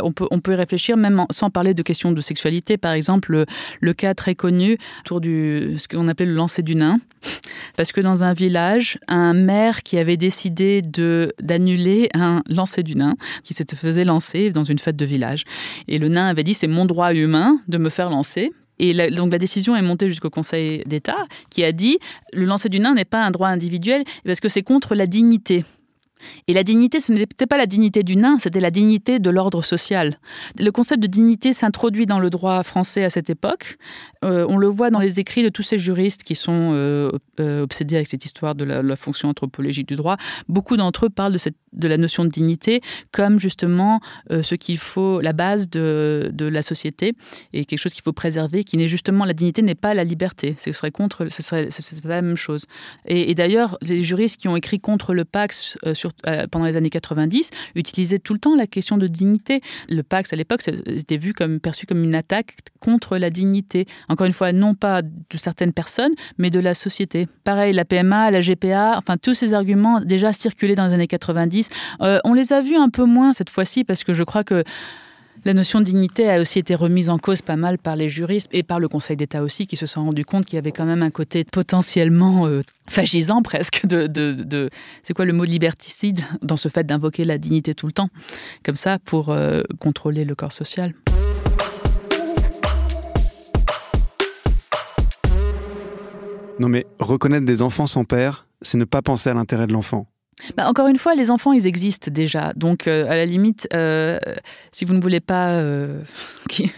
on 0.03 0.11
peut 0.11 0.27
on 0.31 0.39
peut 0.39 0.53
y 0.53 0.55
réfléchir 0.55 0.97
même 0.97 1.25
sans 1.31 1.49
parler 1.49 1.73
de 1.73 1.81
questions 1.81 2.11
de 2.11 2.21
sexualité. 2.21 2.77
Par 2.77 2.93
exemple 2.93 3.45
le, 3.79 3.93
cas 3.93 4.13
très 4.13 4.35
connu 4.35 4.77
autour 5.01 5.19
du 5.19 5.75
ce 5.77 5.87
qu'on 5.87 6.07
appelait 6.07 6.25
le 6.25 6.33
lancer 6.33 6.61
du 6.61 6.75
nain. 6.75 6.99
Parce 7.77 7.91
que 7.91 8.01
dans 8.01 8.23
un 8.23 8.33
village 8.33 8.99
un 9.07 9.33
maire 9.33 9.83
qui 9.83 9.97
avait 9.97 10.17
décidé 10.17 10.81
de 10.81 11.33
d'annuler 11.41 12.09
un 12.13 12.41
lancer 12.47 12.83
du 12.83 12.95
nain 12.95 13.15
qui 13.43 13.53
s'était 13.53 13.75
faisait 13.75 14.05
lancer 14.05 14.28
dans 14.53 14.63
une 14.63 14.79
fête 14.79 14.95
de 14.95 15.05
village. 15.05 15.43
Et 15.87 15.97
le 15.97 16.07
nain 16.07 16.27
avait 16.27 16.43
dit 16.43 16.53
c'est 16.53 16.67
mon 16.67 16.85
droit 16.85 17.13
humain 17.13 17.59
de 17.67 17.77
me 17.77 17.89
faire 17.89 18.09
lancer. 18.09 18.51
Et 18.79 18.93
donc 19.11 19.31
la 19.31 19.37
décision 19.37 19.75
est 19.75 19.81
montée 19.81 20.07
jusqu'au 20.09 20.29
Conseil 20.29 20.83
d'État 20.85 21.25
qui 21.49 21.63
a 21.65 21.73
dit 21.73 21.99
le 22.31 22.45
lancer 22.45 22.69
du 22.69 22.79
nain 22.79 22.93
n'est 22.93 23.05
pas 23.05 23.23
un 23.23 23.31
droit 23.31 23.49
individuel 23.49 24.03
parce 24.25 24.39
que 24.39 24.47
c'est 24.47 24.63
contre 24.63 24.95
la 24.95 25.05
dignité. 25.05 25.65
Et 26.47 26.53
la 26.53 26.63
dignité, 26.63 26.99
ce 26.99 27.11
n'était 27.11 27.47
pas 27.47 27.57
la 27.57 27.65
dignité 27.65 28.03
du 28.03 28.15
nain, 28.15 28.37
c'était 28.39 28.59
la 28.59 28.71
dignité 28.71 29.19
de 29.19 29.29
l'ordre 29.29 29.63
social. 29.63 30.17
Le 30.57 30.71
concept 30.71 31.01
de 31.01 31.07
dignité 31.07 31.53
s'introduit 31.53 32.05
dans 32.05 32.19
le 32.19 32.29
droit 32.29 32.63
français 32.63 33.03
à 33.03 33.09
cette 33.09 33.29
époque. 33.29 33.77
Euh, 34.23 34.45
on 34.49 34.57
le 34.57 34.67
voit 34.67 34.89
dans 34.89 34.99
les 34.99 35.19
écrits 35.19 35.43
de 35.43 35.49
tous 35.49 35.63
ces 35.63 35.77
juristes 35.77 36.23
qui 36.23 36.35
sont 36.35 36.71
euh, 36.73 37.11
euh, 37.39 37.63
obsédés 37.63 37.95
avec 37.95 38.07
cette 38.07 38.25
histoire 38.25 38.55
de 38.55 38.65
la, 38.65 38.95
fonction 38.95 39.29
anthropologique 39.29 39.87
du 39.87 39.95
droit. 39.95 40.17
Beaucoup 40.49 40.75
d'entre 40.75 41.05
eux 41.05 41.09
parlent 41.09 41.31
de, 41.31 41.37
cette, 41.37 41.55
de, 41.73 41.87
la 41.87 41.97
notion 41.97 42.23
de 42.23 42.29
dignité 42.29 42.81
comme 43.11 43.39
justement 43.39 43.99
ce 44.29 44.55
qu'il 44.55 44.77
faut, 44.77 45.21
la 45.21 45.33
base 45.33 45.69
de, 45.69 46.29
de, 46.33 46.45
la 46.45 46.61
société 46.61 47.13
et 47.53 47.65
quelque 47.65 47.79
chose 47.79 47.93
qu'il 47.93 48.03
faut 48.03 48.13
préserver, 48.13 48.63
qui 48.63 48.77
n'est 48.77 48.87
justement 48.87 49.25
la 49.25 49.33
dignité 49.33 49.61
n'est 49.61 49.75
pas 49.75 49.93
la 49.93 50.03
liberté. 50.03 50.55
Ce 50.57 50.71
serait 50.71 50.91
contre, 50.91 51.27
ce 51.29 51.41
serait, 51.41 51.69
pas 52.03 52.09
la 52.09 52.21
même 52.21 52.35
chose. 52.35 52.65
Et, 53.05 53.33
d'ailleurs, 53.35 53.77
les 53.81 54.03
juristes 54.03 54.39
qui 54.39 54.47
ont 54.47 54.55
écrit 54.55 54.79
contre 54.79 55.13
le 55.13 55.25
Pax 55.25 55.77
sur 55.93 56.11
euh, 56.27 56.47
pendant 56.47 56.65
les 56.65 56.77
années 56.77 56.89
90, 56.89 57.49
utilisait 57.75 58.19
tout 58.19 58.33
le 58.33 58.39
temps 58.39 58.55
la 58.55 58.67
question 58.67 58.97
de 58.97 59.07
dignité. 59.07 59.61
Le 59.89 60.03
Pax, 60.03 60.33
à 60.33 60.35
l'époque, 60.35 60.61
c'était 60.61 61.17
vu 61.17 61.33
comme, 61.33 61.59
perçu 61.59 61.85
comme 61.85 62.03
une 62.03 62.15
attaque 62.15 62.55
contre 62.79 63.17
la 63.17 63.29
dignité. 63.29 63.85
Encore 64.09 64.27
une 64.27 64.33
fois, 64.33 64.51
non 64.51 64.73
pas 64.73 65.01
de 65.01 65.37
certaines 65.37 65.73
personnes, 65.73 66.13
mais 66.37 66.49
de 66.49 66.59
la 66.59 66.73
société. 66.73 67.27
Pareil, 67.43 67.73
la 67.73 67.85
PMA, 67.85 68.31
la 68.31 68.41
GPA, 68.41 68.97
enfin, 68.97 69.17
tous 69.17 69.33
ces 69.33 69.53
arguments 69.53 70.01
déjà 70.01 70.33
circulaient 70.33 70.75
dans 70.75 70.87
les 70.87 70.93
années 70.93 71.07
90. 71.07 71.58
Euh, 72.01 72.19
on 72.23 72.33
les 72.33 72.53
a 72.53 72.61
vus 72.61 72.75
un 72.75 72.89
peu 72.89 73.05
moins 73.05 73.33
cette 73.33 73.49
fois-ci 73.49 73.83
parce 73.83 74.03
que 74.03 74.13
je 74.13 74.23
crois 74.23 74.43
que 74.43 74.63
la 75.45 75.53
notion 75.53 75.79
de 75.79 75.85
dignité 75.85 76.29
a 76.29 76.41
aussi 76.41 76.59
été 76.59 76.75
remise 76.75 77.09
en 77.09 77.17
cause 77.17 77.41
pas 77.41 77.55
mal 77.55 77.77
par 77.77 77.95
les 77.95 78.09
juristes 78.09 78.49
et 78.51 78.63
par 78.63 78.79
le 78.79 78.87
Conseil 78.87 79.15
d'État 79.15 79.41
aussi, 79.41 79.67
qui 79.67 79.77
se 79.77 79.85
sont 79.85 80.03
rendus 80.03 80.25
compte 80.25 80.45
qu'il 80.45 80.55
y 80.55 80.57
avait 80.57 80.71
quand 80.71 80.85
même 80.85 81.01
un 81.01 81.11
côté 81.11 81.45
potentiellement 81.45 82.45
euh, 82.45 82.61
presque 83.43 83.85
de, 83.85 84.07
de, 84.07 84.69
c'est 85.03 85.13
quoi 85.13 85.25
le 85.25 85.33
mot 85.33 85.45
liberticide 85.45 86.21
dans 86.41 86.57
ce 86.57 86.67
fait 86.67 86.83
d'invoquer 86.83 87.23
la 87.23 87.37
dignité 87.37 87.73
tout 87.73 87.85
le 87.85 87.93
temps, 87.93 88.09
comme 88.63 88.75
ça 88.75 88.99
pour 88.99 89.29
euh, 89.29 89.61
contrôler 89.79 90.25
le 90.25 90.35
corps 90.35 90.51
social. 90.51 90.93
Non 96.59 96.67
mais 96.67 96.85
reconnaître 96.99 97.45
des 97.45 97.61
enfants 97.61 97.87
sans 97.87 98.03
père, 98.03 98.45
c'est 98.61 98.77
ne 98.77 98.83
pas 98.83 99.01
penser 99.01 99.29
à 99.29 99.33
l'intérêt 99.33 99.67
de 99.67 99.71
l'enfant. 99.71 100.07
Bah, 100.55 100.67
encore 100.67 100.87
une 100.87 100.97
fois, 100.97 101.15
les 101.15 101.31
enfants, 101.31 101.53
ils 101.53 101.67
existent 101.67 102.11
déjà. 102.11 102.53
Donc, 102.55 102.87
euh, 102.87 103.09
à 103.09 103.15
la 103.15 103.25
limite, 103.25 103.67
euh, 103.73 104.19
si 104.71 104.85
vous 104.85 104.93
ne 104.93 105.01
voulez 105.01 105.19
pas 105.19 105.51
euh, 105.51 106.01
qu'il 106.49 106.69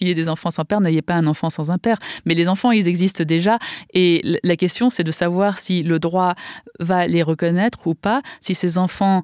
y 0.00 0.10
ait 0.10 0.14
des 0.14 0.28
enfants 0.28 0.50
sans 0.50 0.64
père, 0.64 0.80
n'ayez 0.80 1.02
pas 1.02 1.14
un 1.14 1.26
enfant 1.26 1.50
sans 1.50 1.70
un 1.70 1.78
père. 1.78 1.98
Mais 2.24 2.34
les 2.34 2.48
enfants, 2.48 2.70
ils 2.70 2.88
existent 2.88 3.24
déjà. 3.24 3.58
Et 3.94 4.38
la 4.42 4.56
question, 4.56 4.90
c'est 4.90 5.04
de 5.04 5.10
savoir 5.10 5.58
si 5.58 5.82
le 5.82 5.98
droit 5.98 6.34
va 6.80 7.06
les 7.06 7.22
reconnaître 7.22 7.86
ou 7.86 7.94
pas. 7.94 8.22
Si 8.40 8.54
ces 8.54 8.78
enfants, 8.78 9.22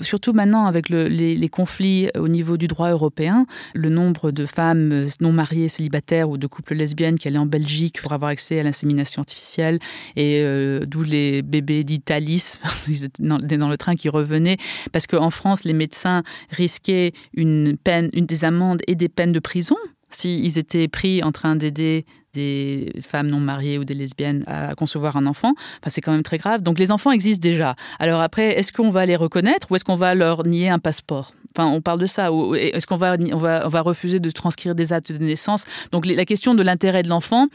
surtout 0.00 0.32
maintenant 0.32 0.66
avec 0.66 0.88
les, 0.88 1.48
conflits 1.48 2.08
au 2.16 2.28
niveau 2.28 2.56
du 2.56 2.66
droit 2.66 2.90
européen, 2.90 3.46
le 3.74 3.90
nombre 3.90 4.30
de 4.30 4.46
femmes 4.46 5.06
non 5.20 5.32
mariées, 5.32 5.68
célibataires 5.68 6.30
ou 6.30 6.38
de 6.38 6.46
couples 6.46 6.74
lesbiennes 6.74 7.18
qui 7.18 7.28
allaient 7.28 7.38
en 7.38 7.46
Belgique 7.46 8.00
pour 8.00 8.12
avoir 8.12 8.30
accès 8.30 8.60
à 8.60 8.62
l'insémination 8.62 9.20
artificielle, 9.20 9.78
et 10.16 10.44
d'où 10.86 11.02
les 11.02 11.42
bébés 11.42 11.84
d'Italie 11.84 12.42
ils 12.88 13.04
étaient 13.04 13.22
dans, 13.22 13.68
le 13.68 13.76
train 13.76 13.96
qui 13.96 14.08
revenaient, 14.08 14.58
parce 14.92 15.06
qu'en 15.06 15.30
France, 15.30 15.64
les 15.64 15.72
médecins 15.72 16.22
risquaient 16.50 17.12
une 17.34 17.76
peine, 17.76 18.10
une 18.12 18.26
des 18.26 18.44
amendes 18.44 18.82
et 18.86 18.94
des 18.94 19.08
peines 19.08 19.32
de 19.32 19.40
prison 19.40 19.76
s'ils 20.14 20.58
étaient 20.58 20.88
pris 20.88 21.22
en 21.22 21.32
train 21.32 21.56
d'aider 21.56 22.04
des 22.34 22.92
femmes 23.02 23.28
non 23.28 23.40
mariées 23.40 23.78
ou 23.78 23.84
des 23.84 23.94
lesbiennes 23.94 24.42
à 24.46 24.74
concevoir 24.74 25.16
un 25.16 25.26
enfant, 25.26 25.52
enfin, 25.56 25.90
c'est 25.90 26.00
quand 26.00 26.12
même 26.12 26.22
très 26.22 26.38
grave. 26.38 26.62
Donc 26.62 26.78
les 26.78 26.90
enfants 26.90 27.10
existent 27.10 27.42
déjà. 27.42 27.74
Alors 27.98 28.20
après, 28.20 28.58
est-ce 28.58 28.72
qu'on 28.72 28.90
va 28.90 29.04
les 29.06 29.16
reconnaître 29.16 29.70
ou 29.70 29.76
est-ce 29.76 29.84
qu'on 29.84 29.96
va 29.96 30.14
leur 30.14 30.46
nier 30.46 30.68
un 30.68 30.78
passeport? 30.78 31.34
Enfin, 31.54 31.68
on 31.68 31.82
parle 31.82 32.00
de 32.00 32.06
ça. 32.06 32.30
Est-ce 32.56 32.86
qu'on 32.86 32.96
va, 32.96 33.16
on 33.32 33.36
va, 33.36 33.62
on 33.66 33.68
va 33.68 33.80
refuser 33.82 34.20
de 34.20 34.30
transcrire 34.30 34.74
des 34.74 34.92
actes 34.94 35.12
de 35.12 35.18
naissance? 35.18 35.66
Donc 35.90 36.06
la 36.06 36.24
question 36.24 36.54
de 36.54 36.62
l'intérêt 36.62 37.02
de 37.02 37.08
l'enfant, 37.08 37.48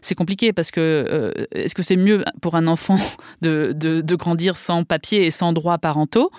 c'est 0.00 0.14
compliqué 0.14 0.52
parce 0.52 0.70
que 0.70 0.80
euh, 0.80 1.46
est-ce 1.52 1.74
que 1.74 1.82
c'est 1.82 1.96
mieux 1.96 2.24
pour 2.40 2.54
un 2.54 2.68
enfant 2.68 2.98
de, 3.42 3.72
de, 3.74 4.00
de 4.00 4.14
grandir 4.14 4.56
sans 4.56 4.84
papier 4.84 5.26
et 5.26 5.30
sans 5.32 5.52
droits 5.52 5.78
parentaux? 5.78 6.30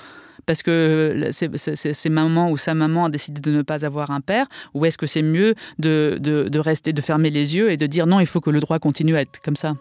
Parce 0.46 0.64
que 0.64 1.30
c'est 1.32 2.10
maman 2.10 2.50
ou 2.50 2.58
sa 2.58 2.74
maman 2.74 3.06
a 3.06 3.10
décidé 3.10 3.42
de 3.42 3.52
ne 3.52 3.62
pas 3.62 3.86
avoir 3.86 4.12
un 4.12 4.22
père 4.22 4.48
Ou 4.74 4.86
est-ce 4.86 4.98
que 4.98 5.08
c'est 5.08 5.22
mieux 5.22 5.56
de, 5.80 6.18
de, 6.20 6.60
rester, 6.60 6.94
de 6.94 7.02
fermer 7.02 7.30
les 7.30 7.56
yeux 7.56 7.72
et 7.72 7.78
de 7.78 7.88
dire 7.88 8.08
non, 8.08 8.20
il 8.20 8.26
faut 8.26 8.42
que 8.42 8.50
le 8.50 8.60
droit 8.60 8.80
continue 8.80 9.16
à 9.16 9.22
être 9.22 9.42
comme 9.42 9.56
ça? 9.56 9.76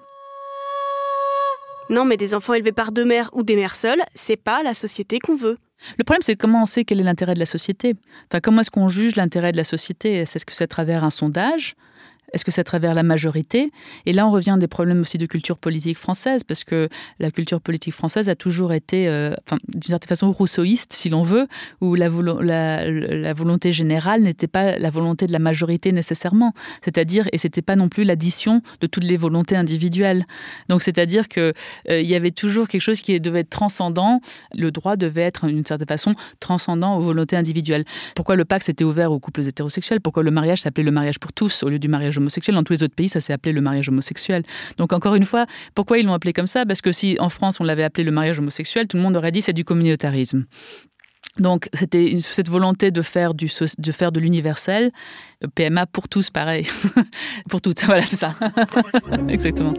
Non, 1.89 2.05
mais 2.05 2.17
des 2.17 2.35
enfants 2.35 2.55
élevés 2.55 2.73
par 2.73 2.93
deux 2.93 3.05
mères 3.05 3.31
ou 3.33 3.43
des 3.43 3.57
mères 3.57 3.75
seules, 3.75 4.03
c'est 4.15 4.37
pas 4.37 4.63
la 4.63 4.75
société 4.75 5.19
qu'on 5.19 5.35
veut. 5.35 5.59
Le 5.99 6.05
problème, 6.05 6.23
c'est 6.23 6.37
comment 6.37 6.63
on 6.63 6.67
sait 6.67 6.85
quel 6.85 7.01
est 7.01 7.05
l'intérêt 7.05 7.35
de 7.35 7.39
la 7.41 7.47
société? 7.47 7.95
Enfin, 8.31 8.41
comment 8.41 8.61
est-ce 8.61 8.71
qu'on 8.71 8.89
juge 8.89 9.17
l'intérêt 9.17 9.51
de 9.51 9.57
la 9.57 9.65
société? 9.65 10.15
Est-ce 10.15 10.45
que 10.45 10.53
c'est 10.53 10.65
à 10.65 10.69
travers 10.69 11.05
un 11.05 11.11
sondage? 11.11 11.75
Est-ce 12.33 12.45
que 12.45 12.51
c'est 12.51 12.61
à 12.61 12.65
travers 12.65 12.95
la 12.95 13.03
majorité? 13.03 13.73
Et 14.07 14.13
là, 14.13 14.27
on 14.27 14.31
revient 14.31 14.51
à 14.51 14.57
des 14.57 14.69
problèmes 14.69 15.01
aussi 15.01 15.19
de 15.19 15.27
culture 15.27 15.59
politique 15.59 15.99
française, 15.99 16.45
parce 16.45 16.65
que 16.65 16.89
la 17.19 17.31
culture 17.31 17.61
politique 17.61 17.95
française 17.95 18.29
a 18.29 18.35
toujours 18.35 18.73
été, 18.73 19.09
euh, 19.09 19.35
d'une 19.69 19.83
certaine 19.83 20.09
façon, 20.09 20.31
rousseauiste, 20.31 20.93
si 20.93 21.09
l'on 21.09 21.23
veut, 21.23 21.47
où 21.81 21.95
la, 21.95 22.09
volonté 22.09 23.73
générale 23.73 24.23
n'était 24.23 24.47
pas 24.47 24.79
la 24.79 24.91
volonté 24.91 25.27
de 25.27 25.33
la 25.33 25.39
majorité 25.39 25.93
nécessairement. 25.93 26.53
C'est-à-dire, 26.83 27.27
et 27.33 27.39
c'était 27.39 27.63
pas 27.63 27.77
non 27.77 27.89
plus 27.89 28.05
l'addition 28.05 28.63
de 28.81 28.87
toutes 28.87 29.05
les 29.05 29.17
volontés 29.17 29.57
individuelles. 29.57 30.25
Donc, 30.69 30.83
c'est-à-dire 30.83 31.29
qu'il 31.29 31.53
euh, 31.91 32.01
y 32.01 32.15
avait 32.15 32.31
toujours 32.31 32.69
quelque 32.69 32.81
chose 32.81 33.01
qui 33.01 33.19
devait 33.21 33.41
être 33.41 33.51
transcendant. 33.51 34.21
Le 34.57 34.71
droit 34.71 34.97
devait 34.97 35.23
être, 35.23 35.47
d'une 35.47 35.65
certaine 35.65 35.89
façon, 35.89 36.15
transcendant 36.39 36.97
aux 36.97 37.01
volontés 37.01 37.37
individuelles. 37.37 37.85
Pourquoi 38.15 38.37
le 38.37 38.45
pacte 38.45 38.67
s'était 38.67 38.85
ouvert 38.85 39.13
aux 39.13 39.19
couples 39.19 39.43
hétérosexuels? 39.47 40.01
Pourquoi 40.01 40.23
le 40.23 40.31
mariage 40.31 40.61
s'appelait 40.61 40.85
le 40.85 40.91
mariage 40.91 41.19
pour 41.19 41.33
tous 41.33 41.63
au 41.63 41.69
lieu 41.69 41.79
du 41.79 41.89
mariage 41.89 42.20
Dans 42.53 42.63
tous 42.63 42.73
les 42.73 42.83
autres 42.83 42.95
pays, 42.95 43.09
ça 43.09 43.21
s'est 43.21 43.33
appelé 43.33 43.53
le 43.53 43.61
mariage 43.61 43.89
homosexuel. 43.89 44.43
Donc 44.77 44.93
encore 44.93 45.15
une 45.15 45.25
fois, 45.25 45.47
pourquoi 45.75 45.99
ils 45.99 46.07
l'ont 46.07 46.15
appelé 46.15 46.33
comme 46.33 46.47
ça? 46.47 46.67
Parce 46.67 46.81
que 46.81 46.93
si 46.93 47.17
en 47.21 47.29
France 47.29 47.61
on 47.61 47.65
l'avait 47.65 47.85
appelé 47.85 48.05
le 48.05 48.11
mariage 48.11 48.39
homosexuel, 48.39 48.87
tout 48.87 48.97
le 48.97 49.03
monde 49.03 49.17
aurait 49.17 49.33
dit 49.33 49.43
c'est 49.43 49.53
du 49.53 49.65
communautarisme. 49.65 50.45
Donc 51.39 51.69
c'était 51.73 52.19
cette 52.21 52.49
volonté 52.49 52.91
de 52.91 53.03
faire 53.03 53.35
de 53.35 54.21
l'universel, 54.21 54.91
PMA 55.55 55.87
pour 55.87 56.09
tous 56.09 56.31
pareil, 56.31 56.67
pour 57.49 57.61
toutes. 57.61 57.83
Voilà 57.85 58.03
c'est 58.03 58.17
ça, 58.17 58.35
exactement. 59.29 59.75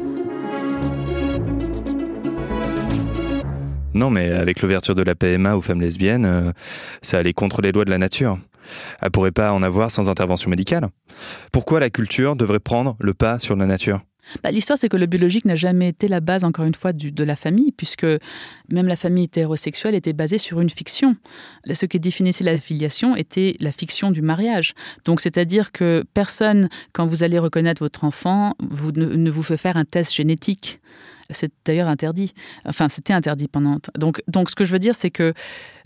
Non, 3.93 4.09
mais 4.09 4.31
avec 4.31 4.61
l'ouverture 4.61 4.95
de 4.95 5.03
la 5.03 5.15
PMA 5.15 5.55
aux 5.55 5.61
femmes 5.61 5.81
lesbiennes, 5.81 6.25
euh, 6.25 6.51
ça 7.01 7.17
allait 7.17 7.33
contre 7.33 7.61
les 7.61 7.73
lois 7.73 7.83
de 7.83 7.89
la 7.89 7.97
nature. 7.97 8.39
Elle 9.01 9.11
pourrait 9.11 9.31
pas 9.31 9.51
en 9.53 9.63
avoir 9.63 9.91
sans 9.91 10.09
intervention 10.09 10.49
médicale. 10.49 10.87
Pourquoi 11.51 11.79
la 11.79 11.89
culture 11.89 12.35
devrait 12.35 12.59
prendre 12.59 12.95
le 12.99 13.13
pas 13.13 13.39
sur 13.39 13.55
la 13.55 13.65
nature? 13.65 14.01
Bah, 14.43 14.51
L'histoire, 14.51 14.77
c'est 14.77 14.89
que 14.89 14.97
le 14.97 15.05
biologique 15.05 15.45
n'a 15.45 15.55
jamais 15.55 15.89
été 15.89 16.07
la 16.07 16.19
base, 16.19 16.43
encore 16.43 16.65
une 16.65 16.75
fois, 16.75 16.93
de 16.93 17.23
la 17.23 17.35
famille, 17.35 17.71
puisque 17.71 18.05
même 18.71 18.87
la 18.87 18.95
famille 18.95 19.25
hétérosexuelle 19.25 19.95
était 19.95 20.13
basée 20.13 20.37
sur 20.37 20.61
une 20.61 20.69
fiction. 20.69 21.15
Ce 21.71 21.85
qui 21.85 21.99
définissait 21.99 22.43
la 22.43 22.57
filiation 22.57 23.15
était 23.15 23.55
la 23.59 23.71
fiction 23.71 24.11
du 24.11 24.21
mariage. 24.21 24.73
Donc, 25.05 25.21
c'est-à-dire 25.21 25.71
que 25.71 26.03
personne, 26.13 26.69
quand 26.93 27.07
vous 27.07 27.23
allez 27.23 27.39
reconnaître 27.39 27.81
votre 27.81 28.03
enfant, 28.03 28.55
vous 28.59 28.91
ne, 28.91 29.29
vous 29.29 29.43
fait 29.43 29.57
faire 29.57 29.77
un 29.77 29.85
test 29.85 30.13
génétique. 30.13 30.79
C'est 31.29 31.51
d'ailleurs 31.65 31.87
interdit. 31.87 32.33
Enfin, 32.65 32.89
c'était 32.89 33.13
interdit 33.13 33.47
pendant. 33.47 33.79
Donc, 33.97 34.21
donc, 34.27 34.49
ce 34.49 34.55
que 34.55 34.65
je 34.65 34.71
veux 34.71 34.79
dire, 34.79 34.95
c'est 34.95 35.11
que 35.11 35.33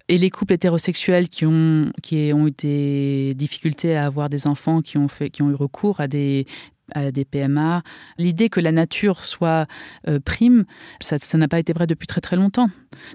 et 0.08 0.18
les 0.18 0.30
couples 0.30 0.54
hétérosexuels 0.54 1.30
qui 1.30 1.46
ont, 1.46 1.92
qui 2.04 2.32
ont 2.34 2.48
eu 2.48 2.52
des 2.52 3.34
difficultés 3.36 3.96
à 3.96 4.06
avoir 4.06 4.30
des 4.30 4.48
enfants, 4.48 4.82
qui 4.82 4.98
ont, 4.98 5.08
fait, 5.08 5.30
qui 5.30 5.42
ont 5.42 5.50
eu 5.50 5.56
recours 5.56 6.00
à 6.00 6.08
des, 6.08 6.46
à 6.94 7.12
des 7.12 7.26
PMA. 7.26 7.84
L'idée 8.18 8.50
que 8.50 8.60
la 8.60 8.72
nature 8.72 9.26
soit 9.26 9.68
euh, 10.08 10.20
prime, 10.20 10.66
ça 11.02 11.18
n'a 11.38 11.48
pas 11.48 11.60
été 11.60 11.74
vrai 11.74 11.88
depuis 11.88 12.08
très 12.08 12.22
très 12.22 12.36
longtemps. 12.36 12.70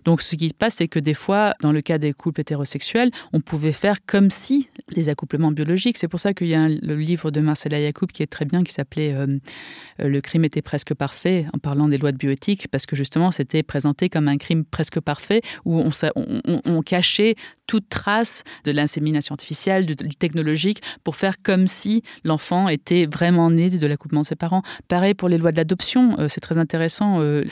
Donc 0.04 0.22
ce 0.22 0.37
qui 0.37 0.48
se 0.48 0.54
passe, 0.54 0.76
c'est 0.76 0.88
que 0.88 0.98
des 0.98 1.14
fois, 1.14 1.54
dans 1.61 1.72
le 1.72 1.80
cas 1.80 1.98
des 1.98 2.12
couples 2.12 2.40
hétérosexuels, 2.40 3.11
on 3.33 3.40
pouvait 3.40 3.72
faire 3.72 4.04
comme 4.04 4.30
si 4.30 4.68
des 4.94 5.09
accouplements 5.09 5.52
biologiques. 5.52 5.98
C'est 5.98 6.09
pour 6.09 6.20
ça 6.20 6.35
qu'il 6.35 6.48
y 6.48 6.54
a 6.54 6.68
le 6.68 6.96
livre 6.96 7.30
de 7.30 7.40
Marcella 7.40 7.80
Yacoub 7.80 8.09
qui 8.09 8.22
est 8.22 8.26
très 8.26 8.44
bien, 8.44 8.62
qui 8.62 8.72
s'appelait 8.72 9.14
euh, 9.14 9.38
Le 9.98 10.20
crime 10.20 10.44
était 10.44 10.62
presque 10.62 10.94
parfait, 10.94 11.46
en 11.54 11.59
parlant 11.59 11.88
des 11.88 11.98
lois 11.98 12.12
de 12.12 12.16
bioéthique, 12.16 12.68
parce 12.68 12.87
que 12.87 12.96
justement, 12.96 13.30
c'était 13.30 13.62
présenté 13.62 14.09
comme 14.09 14.28
un 14.28 14.37
crime 14.37 14.64
presque 14.64 15.00
parfait, 15.00 15.42
où 15.64 15.80
on, 15.80 15.90
on, 16.64 16.83
cachait 16.83 17.35
toute 17.66 17.88
trace 17.88 18.42
de 18.64 18.72
l'insémination 18.72 19.35
artificielle, 19.35 19.87
du, 19.87 19.94
technologique, 19.96 20.83
pour 21.04 21.16
faire 21.16 21.42
comme 21.42 21.66
si 21.66 22.02
l'enfant 22.24 22.68
était 22.68 23.06
vraiment 23.06 23.50
né 23.50 23.60
de 23.68 23.87
l'accouplement 23.87 24.23
de 24.23 24.27
ses 24.27 24.37
parents. 24.37 24.62
Pareil 24.88 25.14
pour 25.14 25.29
les 25.29 25.38
lois 25.38 25.53
de 25.53 25.57
l'adoption, 25.57 26.16
euh, 26.18 26.29
c'est 26.29 26.40
très 26.40 26.59
intéressant 26.59 27.18
euh, 27.20 27.44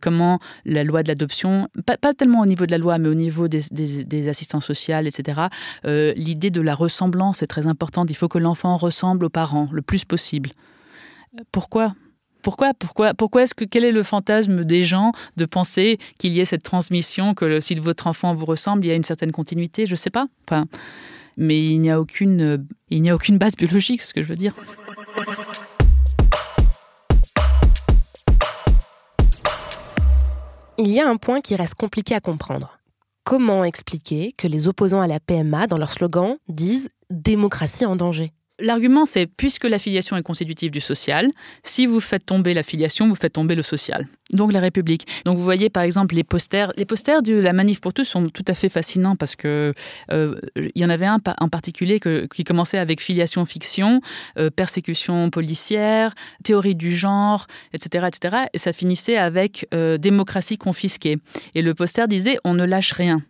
comment 0.00 0.38
la 0.64 0.84
loi 0.84 1.02
de 1.02 1.08
l'adoption 1.08 1.68
pas, 1.86 2.14
tellement 2.14 2.40
au 2.40 2.46
niveau 2.46 2.66
de 2.66 2.70
la 2.70 2.78
loi, 2.78 2.98
mais 2.98 3.08
au 3.08 3.14
niveau 3.14 3.48
des, 3.48 3.60
des, 3.70 4.28
assistants 4.28 4.60
sociaux, 4.60 4.96
etc., 4.98 5.42
euh, 5.84 6.12
l'idée 6.16 6.50
de 6.50 6.60
la 6.60 6.74
ressemblance 6.74 7.42
est 7.42 7.46
très 7.46 7.66
importante. 7.66 8.10
Il 8.10 8.14
faut 8.14 8.28
que 8.28 8.38
l'enfant 8.38 8.76
ressemble 8.76 9.24
aux 9.24 9.30
parents 9.30 9.68
le 9.72 9.82
plus 9.82 10.04
possible. 10.04 10.50
Pourquoi? 11.52 11.94
Pourquoi, 12.42 12.72
pourquoi, 12.72 13.12
pourquoi 13.12 13.42
est-ce 13.42 13.54
que 13.54 13.66
quel 13.66 13.84
est 13.84 13.92
le 13.92 14.02
fantasme 14.02 14.64
des 14.64 14.82
gens 14.82 15.12
de 15.36 15.44
penser 15.44 15.98
qu'il 16.18 16.32
y 16.32 16.40
ait 16.40 16.46
cette 16.46 16.62
transmission, 16.62 17.34
que 17.34 17.60
si 17.60 17.74
votre 17.74 18.06
enfant 18.06 18.34
vous 18.34 18.46
ressemble, 18.46 18.84
il 18.84 18.88
y 18.88 18.90
a 18.92 18.94
une 18.94 19.04
certaine 19.04 19.30
continuité? 19.30 19.84
Je 19.84 19.94
sais 19.94 20.08
pas. 20.08 20.26
Enfin, 20.48 20.64
mais 21.36 21.58
il 21.58 21.80
n'y 21.80 21.90
a 21.90 22.00
aucune, 22.00 22.66
il 22.88 23.02
n'y 23.02 23.10
a 23.10 23.14
aucune 23.14 23.38
base 23.38 23.56
biologique, 23.56 24.02
ce 24.02 24.14
que 24.14 24.22
je 24.22 24.28
veux 24.28 24.36
dire. 24.36 24.54
Il 30.82 30.90
y 30.90 30.98
a 30.98 31.06
un 31.06 31.16
point 31.18 31.42
qui 31.42 31.54
reste 31.56 31.74
compliqué 31.74 32.14
à 32.14 32.20
comprendre. 32.20 32.78
Comment 33.22 33.64
expliquer 33.64 34.32
que 34.32 34.46
les 34.46 34.66
opposants 34.66 35.02
à 35.02 35.06
la 35.06 35.20
PMA, 35.20 35.66
dans 35.66 35.76
leur 35.76 35.90
slogan, 35.90 36.38
disent 36.48 36.88
démocratie 37.10 37.84
en 37.84 37.96
danger 37.96 38.32
L'argument, 38.60 39.04
c'est 39.04 39.26
puisque 39.26 39.64
la 39.64 39.78
filiation 39.78 40.16
est 40.16 40.22
constitutive 40.22 40.70
du 40.70 40.80
social, 40.80 41.30
si 41.62 41.86
vous 41.86 42.00
faites 42.00 42.26
tomber 42.26 42.54
la 42.54 42.62
filiation, 42.62 43.08
vous 43.08 43.14
faites 43.14 43.32
tomber 43.32 43.54
le 43.54 43.62
social. 43.62 44.06
Donc 44.32 44.52
la 44.52 44.60
République. 44.60 45.06
Donc 45.24 45.36
vous 45.36 45.42
voyez 45.42 45.70
par 45.70 45.82
exemple 45.82 46.14
les 46.14 46.24
posters. 46.24 46.72
Les 46.76 46.84
posters 46.84 47.22
de 47.22 47.34
la 47.34 47.52
Manif 47.52 47.80
pour 47.80 47.92
tous 47.92 48.04
sont 48.04 48.28
tout 48.28 48.44
à 48.46 48.54
fait 48.54 48.68
fascinants 48.68 49.16
parce 49.16 49.36
que 49.36 49.74
euh, 50.12 50.36
il 50.56 50.80
y 50.80 50.84
en 50.84 50.90
avait 50.90 51.06
un 51.06 51.20
en 51.38 51.48
particulier 51.48 52.00
qui 52.00 52.44
commençait 52.44 52.78
avec 52.78 53.00
filiation 53.00 53.44
fiction, 53.44 54.00
euh, 54.38 54.50
persécution 54.50 55.30
policière, 55.30 56.14
théorie 56.44 56.74
du 56.74 56.94
genre, 56.94 57.46
etc., 57.72 58.06
etc. 58.08 58.36
Et 58.52 58.58
ça 58.58 58.72
finissait 58.72 59.16
avec 59.16 59.66
euh, 59.74 59.98
démocratie 59.98 60.58
confisquée. 60.58 61.18
Et 61.54 61.62
le 61.62 61.74
poster 61.74 62.06
disait 62.06 62.38
on 62.44 62.54
ne 62.54 62.64
lâche 62.64 62.92
rien. 62.92 63.22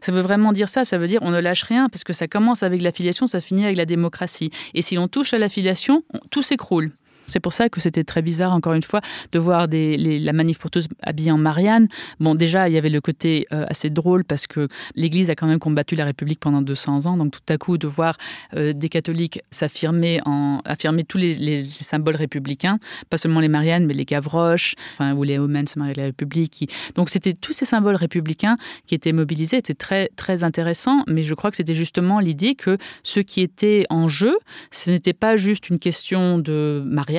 Ça 0.00 0.12
veut 0.12 0.20
vraiment 0.20 0.52
dire 0.52 0.68
ça, 0.68 0.84
ça 0.84 0.98
veut 0.98 1.08
dire 1.08 1.20
on 1.22 1.30
ne 1.30 1.40
lâche 1.40 1.62
rien 1.62 1.88
parce 1.88 2.04
que 2.04 2.12
ça 2.12 2.28
commence 2.28 2.62
avec 2.62 2.82
l'affiliation, 2.82 3.26
ça 3.26 3.40
finit 3.40 3.64
avec 3.64 3.76
la 3.76 3.86
démocratie. 3.86 4.50
Et 4.74 4.82
si 4.82 4.94
l'on 4.94 5.08
touche 5.08 5.34
à 5.34 5.38
l'affiliation, 5.38 6.02
tout 6.30 6.42
s'écroule. 6.42 6.92
C'est 7.28 7.40
pour 7.40 7.52
ça 7.52 7.68
que 7.68 7.80
c'était 7.80 8.04
très 8.04 8.22
bizarre, 8.22 8.52
encore 8.52 8.72
une 8.72 8.82
fois, 8.82 9.00
de 9.32 9.38
voir 9.38 9.66
la 9.70 10.32
manif 10.32 10.58
pour 10.58 10.70
tous 10.70 10.86
habillée 11.02 11.30
en 11.30 11.38
Marianne. 11.38 11.86
Bon, 12.20 12.34
déjà, 12.34 12.68
il 12.68 12.74
y 12.74 12.78
avait 12.78 12.88
le 12.88 13.00
côté 13.00 13.46
euh, 13.52 13.66
assez 13.68 13.90
drôle 13.90 14.24
parce 14.24 14.46
que 14.46 14.68
l'Église 14.96 15.30
a 15.30 15.34
quand 15.34 15.46
même 15.46 15.58
combattu 15.58 15.94
la 15.94 16.06
République 16.06 16.40
pendant 16.40 16.62
200 16.62 17.06
ans. 17.06 17.16
Donc, 17.16 17.32
tout 17.32 17.52
à 17.52 17.58
coup, 17.58 17.76
de 17.76 17.86
voir 17.86 18.16
euh, 18.54 18.72
des 18.72 18.88
catholiques 18.88 19.40
s'affirmer, 19.50 20.20
en, 20.24 20.60
affirmer 20.64 21.04
tous 21.04 21.18
les, 21.18 21.64
symboles 21.64 22.16
républicains, 22.16 22.78
pas 23.10 23.18
seulement 23.18 23.40
les 23.40 23.48
Mariannes, 23.48 23.86
mais 23.86 23.94
les 23.94 24.04
Gavroches, 24.04 24.74
enfin, 24.94 25.14
ou 25.14 25.22
les 25.22 25.38
Omen 25.38 25.66
se 25.66 25.78
marient 25.78 25.94
la 25.94 26.04
République. 26.04 26.70
Donc, 26.94 27.10
c'était 27.10 27.34
tous 27.34 27.52
ces 27.52 27.66
symboles 27.66 27.96
républicains 27.96 28.56
qui 28.86 28.94
étaient 28.94 29.12
mobilisés. 29.12 29.56
C'était 29.56 29.74
très, 29.74 30.08
très 30.16 30.44
intéressant, 30.44 31.04
mais 31.06 31.22
je 31.22 31.34
crois 31.34 31.50
que 31.50 31.56
c'était 31.56 31.74
justement 31.74 32.20
l'idée 32.20 32.54
que 32.54 32.78
ce 33.02 33.20
qui 33.20 33.42
était 33.42 33.84
en 33.90 34.08
jeu, 34.08 34.38
ce 34.70 34.90
n'était 34.90 35.12
pas 35.12 35.36
juste 35.36 35.68
une 35.68 35.78
question 35.78 36.38
de 36.38 36.82
mariage 36.86 37.17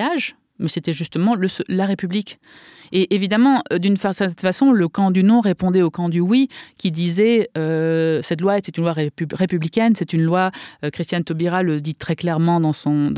mais 0.60 0.68
c'était 0.68 0.94
justement 0.94 1.36
la 1.68 1.86
République. 1.86 2.40
Et 2.92 3.14
évidemment, 3.14 3.62
euh, 3.72 3.78
d'une 3.78 3.98
certaine 3.98 4.34
façon, 4.40 4.72
le 4.72 4.88
camp 4.88 5.12
du 5.12 5.24
non 5.24 5.42
répondait 5.42 5.82
au 5.82 5.92
camp 5.92 6.10
du 6.10 6.20
oui, 6.20 6.50
qui 6.78 6.92
disait 6.92 7.50
euh, 7.58 8.22
cette 8.24 8.42
loi 8.42 8.58
était 8.58 8.72
une 8.72 8.84
loi 8.84 8.94
républicaine, 8.94 9.96
c'est 9.96 10.14
une 10.14 10.24
loi. 10.24 10.52
Euh, 10.84 10.90
Christiane 10.90 11.24
Taubira 11.24 11.64
le 11.64 11.82
dit 11.82 11.96
très 11.96 12.16
clairement 12.16 12.60
dans 12.60 12.74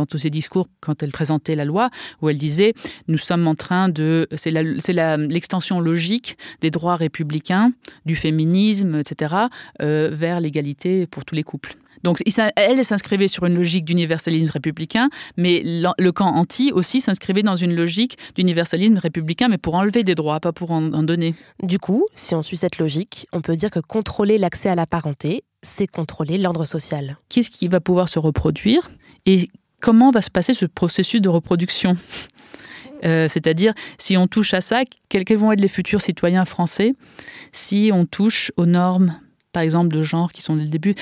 tous 0.05 0.17
ses 0.17 0.29
discours 0.29 0.67
quand 0.81 1.03
elle 1.03 1.11
présentait 1.11 1.55
la 1.55 1.65
loi, 1.65 1.89
où 2.21 2.29
elle 2.29 2.37
disait 2.37 2.73
nous 3.07 3.17
sommes 3.17 3.47
en 3.47 3.55
train 3.55 3.89
de 3.89 4.27
c'est 4.35 4.51
l'extension 4.51 5.79
logique 5.79 6.37
des 6.61 6.69
droits 6.69 6.95
républicains, 6.95 7.71
du 8.05 8.15
féminisme, 8.15 8.99
etc. 8.99 9.35
vers 9.79 10.39
l'égalité 10.39 11.07
pour 11.07 11.25
tous 11.25 11.35
les 11.35 11.43
couples. 11.43 11.75
Donc 12.03 12.21
elle 12.55 12.83
s'inscrivait 12.83 13.27
sur 13.27 13.45
une 13.45 13.55
logique 13.55 13.85
d'universalisme 13.85 14.51
républicain, 14.51 15.09
mais 15.37 15.61
le 15.63 16.09
camp 16.11 16.33
anti 16.33 16.71
aussi 16.71 17.01
s'inscrivait 17.01 17.43
dans 17.43 17.55
une 17.55 17.75
logique 17.75 18.17
d'universalisme 18.35 18.97
républicain, 18.97 19.47
mais 19.47 19.57
pour 19.57 19.75
enlever 19.75 20.03
des 20.03 20.15
droits, 20.15 20.39
pas 20.39 20.51
pour 20.51 20.71
en, 20.71 20.81
donner. 20.81 21.35
Du 21.63 21.79
coup, 21.79 22.05
si 22.15 22.35
on 22.35 22.41
suit 22.41 22.57
cette 22.57 22.77
logique, 22.77 23.27
on 23.33 23.41
peut 23.41 23.55
dire 23.55 23.71
que 23.71 23.79
contrôler 23.79 24.37
l'accès 24.37 24.69
à 24.69 24.75
la 24.75 24.85
parenté, 24.85 25.43
c'est 25.61 25.87
contrôler 25.87 26.37
l'ordre 26.37 26.65
social. 26.65 27.17
Qu'est-ce 27.29 27.49
qui 27.49 27.67
va 27.67 27.79
pouvoir 27.79 28.09
se 28.09 28.19
reproduire 28.19 28.91
et 29.25 29.49
comment 29.79 30.11
va 30.11 30.21
se 30.21 30.29
passer 30.29 30.53
ce 30.53 30.65
processus 30.65 31.21
de 31.21 31.29
reproduction? 31.29 31.97
Euh, 33.03 33.27
c'est-à-dire, 33.27 33.73
si 33.97 34.15
on 34.15 34.27
touche 34.27 34.53
à 34.53 34.61
ça, 34.61 34.83
quels 35.09 35.25
vont 35.37 35.51
être 35.51 35.61
les 35.61 35.67
futurs 35.67 36.01
citoyens 36.01 36.45
français 36.45 36.93
si 37.51 37.91
on 37.93 38.05
touche 38.05 38.51
aux 38.57 38.65
normes 38.65 39.19
par 39.51 39.63
exemple, 39.63 39.95
de 39.95 40.01
genre 40.03 40.31
qui 40.31 40.41
sont 40.41 40.55
dès 40.55 40.63
le 40.63 40.69
début. 40.69 40.95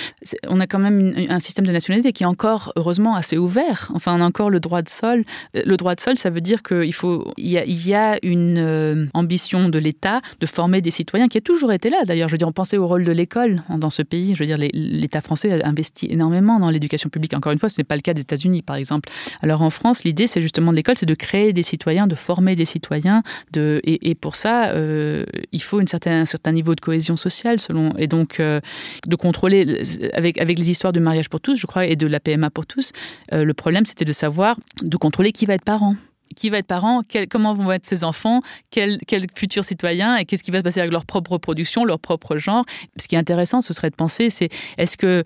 On 0.47 0.59
a 0.59 0.67
quand 0.67 0.79
même 0.79 1.13
un 1.29 1.39
système 1.39 1.65
de 1.65 1.71
nationalité 1.71 2.13
qui 2.13 2.23
est 2.23 2.27
encore, 2.27 2.73
heureusement, 2.75 3.15
assez 3.15 3.37
ouvert. 3.37 3.91
Enfin, 3.93 4.17
on 4.17 4.21
a 4.21 4.25
encore 4.25 4.49
le 4.49 4.59
droit 4.59 4.81
de 4.81 4.89
sol. 4.89 5.23
Euh, 5.55 5.61
le 5.65 5.77
droit 5.77 5.95
de 5.95 6.01
sol, 6.01 6.17
ça 6.17 6.29
veut 6.29 6.41
dire 6.41 6.63
qu'il 6.63 6.93
faut, 6.93 7.31
il 7.37 7.49
y 7.49 7.57
a, 7.93 8.17
une 8.23 8.57
euh, 8.57 9.05
ambition 9.13 9.69
de 9.69 9.77
l'État 9.77 10.21
de 10.39 10.45
former 10.45 10.81
des 10.81 10.91
citoyens 10.91 11.27
qui 11.27 11.37
a 11.37 11.41
toujours 11.41 11.71
été 11.71 11.89
là. 11.89 11.97
D'ailleurs, 12.05 12.27
je 12.29 12.33
veux 12.33 12.37
dire, 12.37 12.47
on 12.47 12.53
pensait 12.53 12.77
au 12.77 12.87
rôle 12.87 13.03
de 13.03 13.11
l'école 13.11 13.61
dans 13.69 13.89
ce 13.89 14.01
pays. 14.01 14.35
Je 14.35 14.39
veux 14.39 14.45
dire, 14.45 14.57
l'État 14.73 15.21
français 15.21 15.61
a 15.61 15.67
investi 15.67 16.07
énormément 16.09 16.59
dans 16.59 16.69
l'éducation 16.69 17.09
publique. 17.09 17.33
Encore 17.33 17.51
une 17.51 17.59
fois, 17.59 17.69
ce 17.69 17.79
n'est 17.79 17.85
pas 17.85 17.95
le 17.95 18.01
cas 18.01 18.13
des 18.13 18.21
États-Unis, 18.21 18.61
par 18.61 18.75
exemple. 18.75 19.09
Alors 19.41 19.61
en 19.61 19.69
France, 19.69 20.03
l'idée, 20.03 20.27
c'est 20.27 20.41
justement 20.41 20.71
de 20.71 20.77
l'école, 20.77 20.97
c'est 20.97 21.05
de 21.05 21.15
créer 21.15 21.53
des 21.53 21.63
citoyens, 21.63 22.07
de 22.07 22.15
former 22.15 22.55
des 22.55 22.65
citoyens. 22.65 23.23
De, 23.51 23.81
et, 23.83 24.15
pour 24.15 24.35
ça, 24.35 24.69
euh, 24.69 25.25
il 25.51 25.61
faut 25.61 25.79
une 25.79 25.87
certaine, 25.87 26.21
un 26.21 26.25
certain 26.25 26.51
niveau 26.51 26.75
de 26.75 26.81
cohésion 26.81 27.15
sociale, 27.15 27.59
selon. 27.59 27.95
Et 27.97 28.07
donc, 28.07 28.38
de 28.39 29.15
contrôler, 29.15 29.83
avec, 30.13 30.39
avec 30.39 30.57
les 30.57 30.69
histoires 30.69 30.93
de 30.93 30.99
mariage 30.99 31.29
pour 31.29 31.41
tous, 31.41 31.55
je 31.55 31.67
crois, 31.67 31.85
et 31.85 31.95
de 31.95 32.07
la 32.07 32.19
PMA 32.19 32.49
pour 32.49 32.65
tous, 32.65 32.91
euh, 33.33 33.43
le 33.43 33.53
problème 33.53 33.85
c'était 33.85 34.05
de 34.05 34.13
savoir, 34.13 34.57
de 34.81 34.97
contrôler 34.97 35.31
qui 35.31 35.45
va 35.45 35.53
être 35.55 35.63
parent 35.63 35.95
qui 36.35 36.49
va 36.49 36.59
être 36.59 36.67
parent, 36.67 37.01
comment 37.29 37.55
vont 37.55 37.71
être 37.71 37.87
ses 37.87 38.03
enfants, 38.03 38.41
quels 38.69 38.99
quel 39.07 39.25
futurs 39.35 39.63
citoyens 39.63 40.15
et 40.15 40.25
qu'est-ce 40.25 40.43
qui 40.43 40.51
va 40.51 40.59
se 40.59 40.63
passer 40.63 40.79
avec 40.79 40.91
leur 40.91 41.05
propre 41.05 41.31
reproduction, 41.31 41.85
leur 41.85 41.99
propre 41.99 42.37
genre. 42.37 42.65
Ce 42.97 43.07
qui 43.07 43.15
est 43.15 43.17
intéressant, 43.17 43.61
ce 43.61 43.73
serait 43.73 43.89
de 43.89 43.95
penser, 43.95 44.29
c'est 44.29 44.49
est-ce 44.77 44.95
que 44.95 45.23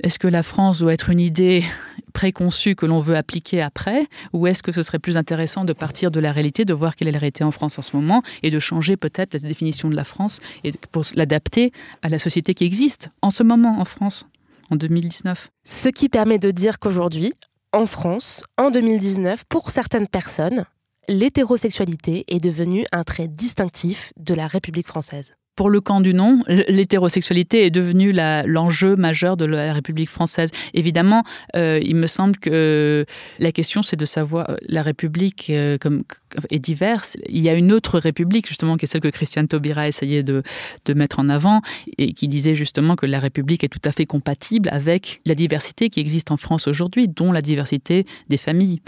est-ce 0.00 0.18
que 0.18 0.28
la 0.28 0.42
France 0.42 0.80
doit 0.80 0.92
être 0.92 1.10
une 1.10 1.20
idée 1.20 1.64
préconçue 2.12 2.74
que 2.74 2.86
l'on 2.86 3.00
veut 3.00 3.16
appliquer 3.16 3.62
après 3.62 4.06
Ou 4.32 4.46
est-ce 4.46 4.62
que 4.62 4.72
ce 4.72 4.82
serait 4.82 4.98
plus 4.98 5.16
intéressant 5.16 5.64
de 5.64 5.72
partir 5.72 6.10
de 6.10 6.20
la 6.20 6.32
réalité, 6.32 6.64
de 6.64 6.74
voir 6.74 6.96
quelle 6.96 7.08
est 7.08 7.12
la 7.12 7.18
réalité 7.18 7.44
en 7.44 7.50
France 7.50 7.78
en 7.78 7.82
ce 7.82 7.96
moment 7.96 8.22
et 8.42 8.50
de 8.50 8.58
changer 8.58 8.96
peut-être 8.96 9.34
la 9.34 9.40
définition 9.40 9.88
de 9.88 9.96
la 9.96 10.04
France 10.04 10.40
et 10.64 10.72
pour 10.90 11.04
l'adapter 11.14 11.72
à 12.02 12.08
la 12.08 12.18
société 12.18 12.54
qui 12.54 12.64
existe 12.64 13.10
en 13.22 13.30
ce 13.30 13.42
moment 13.42 13.80
en 13.80 13.84
France, 13.84 14.26
en 14.70 14.76
2019 14.76 15.50
Ce 15.64 15.88
qui 15.88 16.08
permet 16.08 16.38
de 16.38 16.50
dire 16.50 16.78
qu'aujourd'hui, 16.78 17.32
en 17.72 17.86
France, 17.86 18.44
en 18.58 18.70
2019, 18.70 19.44
pour 19.48 19.70
certaines 19.70 20.06
personnes, 20.06 20.64
l'hétérosexualité 21.08 22.24
est 22.28 22.40
devenue 22.40 22.84
un 22.92 23.04
trait 23.04 23.28
distinctif 23.28 24.12
de 24.18 24.34
la 24.34 24.46
République 24.46 24.88
française 24.88 25.34
pour 25.56 25.70
le 25.70 25.80
camp 25.80 26.00
du 26.00 26.14
non, 26.14 26.42
l'hétérosexualité 26.46 27.66
est 27.66 27.70
devenue 27.70 28.12
l'enjeu 28.46 28.96
majeur 28.96 29.36
de 29.36 29.44
la 29.44 29.72
République 29.72 30.08
française. 30.08 30.50
Évidemment, 30.74 31.24
euh, 31.56 31.78
il 31.82 31.96
me 31.96 32.06
semble 32.06 32.36
que 32.36 33.04
la 33.38 33.52
question, 33.52 33.82
c'est 33.82 33.96
de 33.96 34.06
savoir, 34.06 34.50
euh, 34.50 34.56
la 34.66 34.82
République 34.82 35.48
euh, 35.50 35.76
comme, 35.78 36.04
est 36.50 36.58
diverse. 36.58 37.16
Il 37.28 37.42
y 37.42 37.48
a 37.48 37.54
une 37.54 37.72
autre 37.72 37.98
République, 37.98 38.46
justement, 38.46 38.76
qui 38.76 38.84
est 38.84 38.88
celle 38.88 39.00
que 39.00 39.08
Christiane 39.08 39.48
Taubira 39.48 39.88
essayait 39.88 40.22
de, 40.22 40.42
de 40.84 40.94
mettre 40.94 41.18
en 41.18 41.28
avant, 41.28 41.62
et 41.98 42.12
qui 42.12 42.28
disait 42.28 42.54
justement 42.54 42.94
que 42.96 43.06
la 43.06 43.18
République 43.18 43.64
est 43.64 43.68
tout 43.68 43.80
à 43.84 43.92
fait 43.92 44.06
compatible 44.06 44.68
avec 44.72 45.20
la 45.26 45.34
diversité 45.34 45.90
qui 45.90 46.00
existe 46.00 46.30
en 46.30 46.36
France 46.36 46.68
aujourd'hui, 46.68 47.08
dont 47.08 47.32
la 47.32 47.42
diversité 47.42 48.06
des 48.28 48.36
familles. 48.36 48.80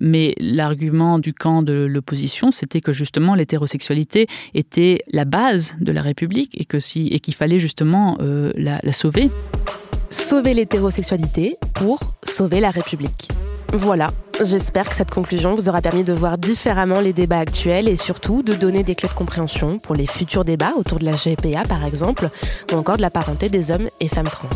Mais 0.00 0.34
l'argument 0.38 1.18
du 1.18 1.32
camp 1.32 1.62
de 1.62 1.72
l'opposition, 1.72 2.52
c'était 2.52 2.80
que 2.80 2.92
justement 2.92 3.34
l'hétérosexualité 3.34 4.26
était 4.54 5.02
la 5.10 5.24
base 5.24 5.76
de 5.80 5.92
la 5.92 6.02
République 6.02 6.60
et 6.60 6.64
que 6.64 6.78
si 6.78 7.08
qu'il 7.22 7.34
fallait 7.34 7.58
justement 7.58 8.18
euh, 8.20 8.52
la 8.56 8.92
sauver. 8.92 9.30
Sauver 10.10 10.52
l'hétérosexualité 10.52 11.56
pour 11.74 12.00
sauver 12.24 12.60
la 12.60 12.70
République. 12.70 13.28
Voilà, 13.72 14.10
j'espère 14.42 14.88
que 14.88 14.94
cette 14.94 15.10
conclusion 15.10 15.54
vous 15.54 15.70
aura 15.70 15.80
permis 15.80 16.04
de 16.04 16.12
voir 16.12 16.36
différemment 16.36 17.00
les 17.00 17.14
débats 17.14 17.38
actuels 17.38 17.88
et 17.88 17.96
surtout 17.96 18.42
de 18.42 18.52
donner 18.52 18.82
des 18.82 18.94
clés 18.94 19.08
de 19.08 19.14
compréhension 19.14 19.78
pour 19.78 19.94
les 19.94 20.06
futurs 20.06 20.44
débats 20.44 20.74
autour 20.76 20.98
de 20.98 21.06
la 21.06 21.12
GPA 21.12 21.64
par 21.66 21.84
exemple, 21.84 22.28
ou 22.72 22.76
encore 22.76 22.96
de 22.96 23.02
la 23.02 23.10
parenté 23.10 23.48
des 23.48 23.70
hommes 23.70 23.88
et 24.00 24.08
femmes 24.08 24.28
trans. 24.28 24.48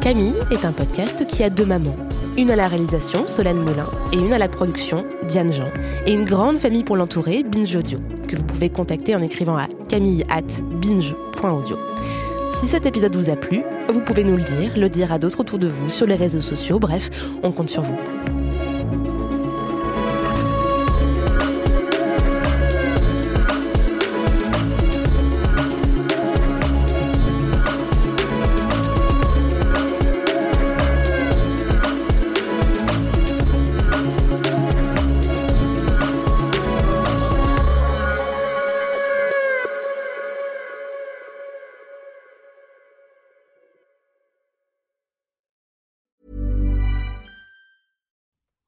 Camille 0.00 0.34
est 0.52 0.64
un 0.64 0.72
podcast 0.72 1.26
qui 1.26 1.42
a 1.42 1.50
deux 1.50 1.66
mamans 1.66 1.96
une 2.36 2.50
à 2.50 2.56
la 2.56 2.68
réalisation, 2.68 3.28
Solène 3.28 3.58
Moulin, 3.58 3.84
et 4.12 4.16
une 4.16 4.32
à 4.32 4.38
la 4.38 4.48
production, 4.48 5.04
Diane 5.28 5.52
Jean, 5.52 5.70
et 6.06 6.12
une 6.12 6.24
grande 6.24 6.58
famille 6.58 6.82
pour 6.82 6.96
l'entourer, 6.96 7.44
Binge 7.44 7.76
Audio, 7.76 8.00
que 8.26 8.36
vous 8.36 8.44
pouvez 8.44 8.70
contacter 8.70 9.14
en 9.14 9.22
écrivant 9.22 9.56
à 9.56 9.66
camille 9.88 10.24
at 10.28 10.42
binge.audio. 10.80 11.78
Si 12.64 12.70
cet 12.70 12.86
épisode 12.86 13.14
vous 13.14 13.28
a 13.28 13.36
plu, 13.36 13.62
vous 13.90 14.00
pouvez 14.00 14.24
nous 14.24 14.38
le 14.38 14.42
dire, 14.42 14.78
le 14.78 14.88
dire 14.88 15.12
à 15.12 15.18
d'autres 15.18 15.40
autour 15.40 15.58
de 15.58 15.68
vous, 15.68 15.90
sur 15.90 16.06
les 16.06 16.14
réseaux 16.14 16.40
sociaux, 16.40 16.78
bref, 16.78 17.10
on 17.42 17.52
compte 17.52 17.68
sur 17.68 17.82
vous. 17.82 17.98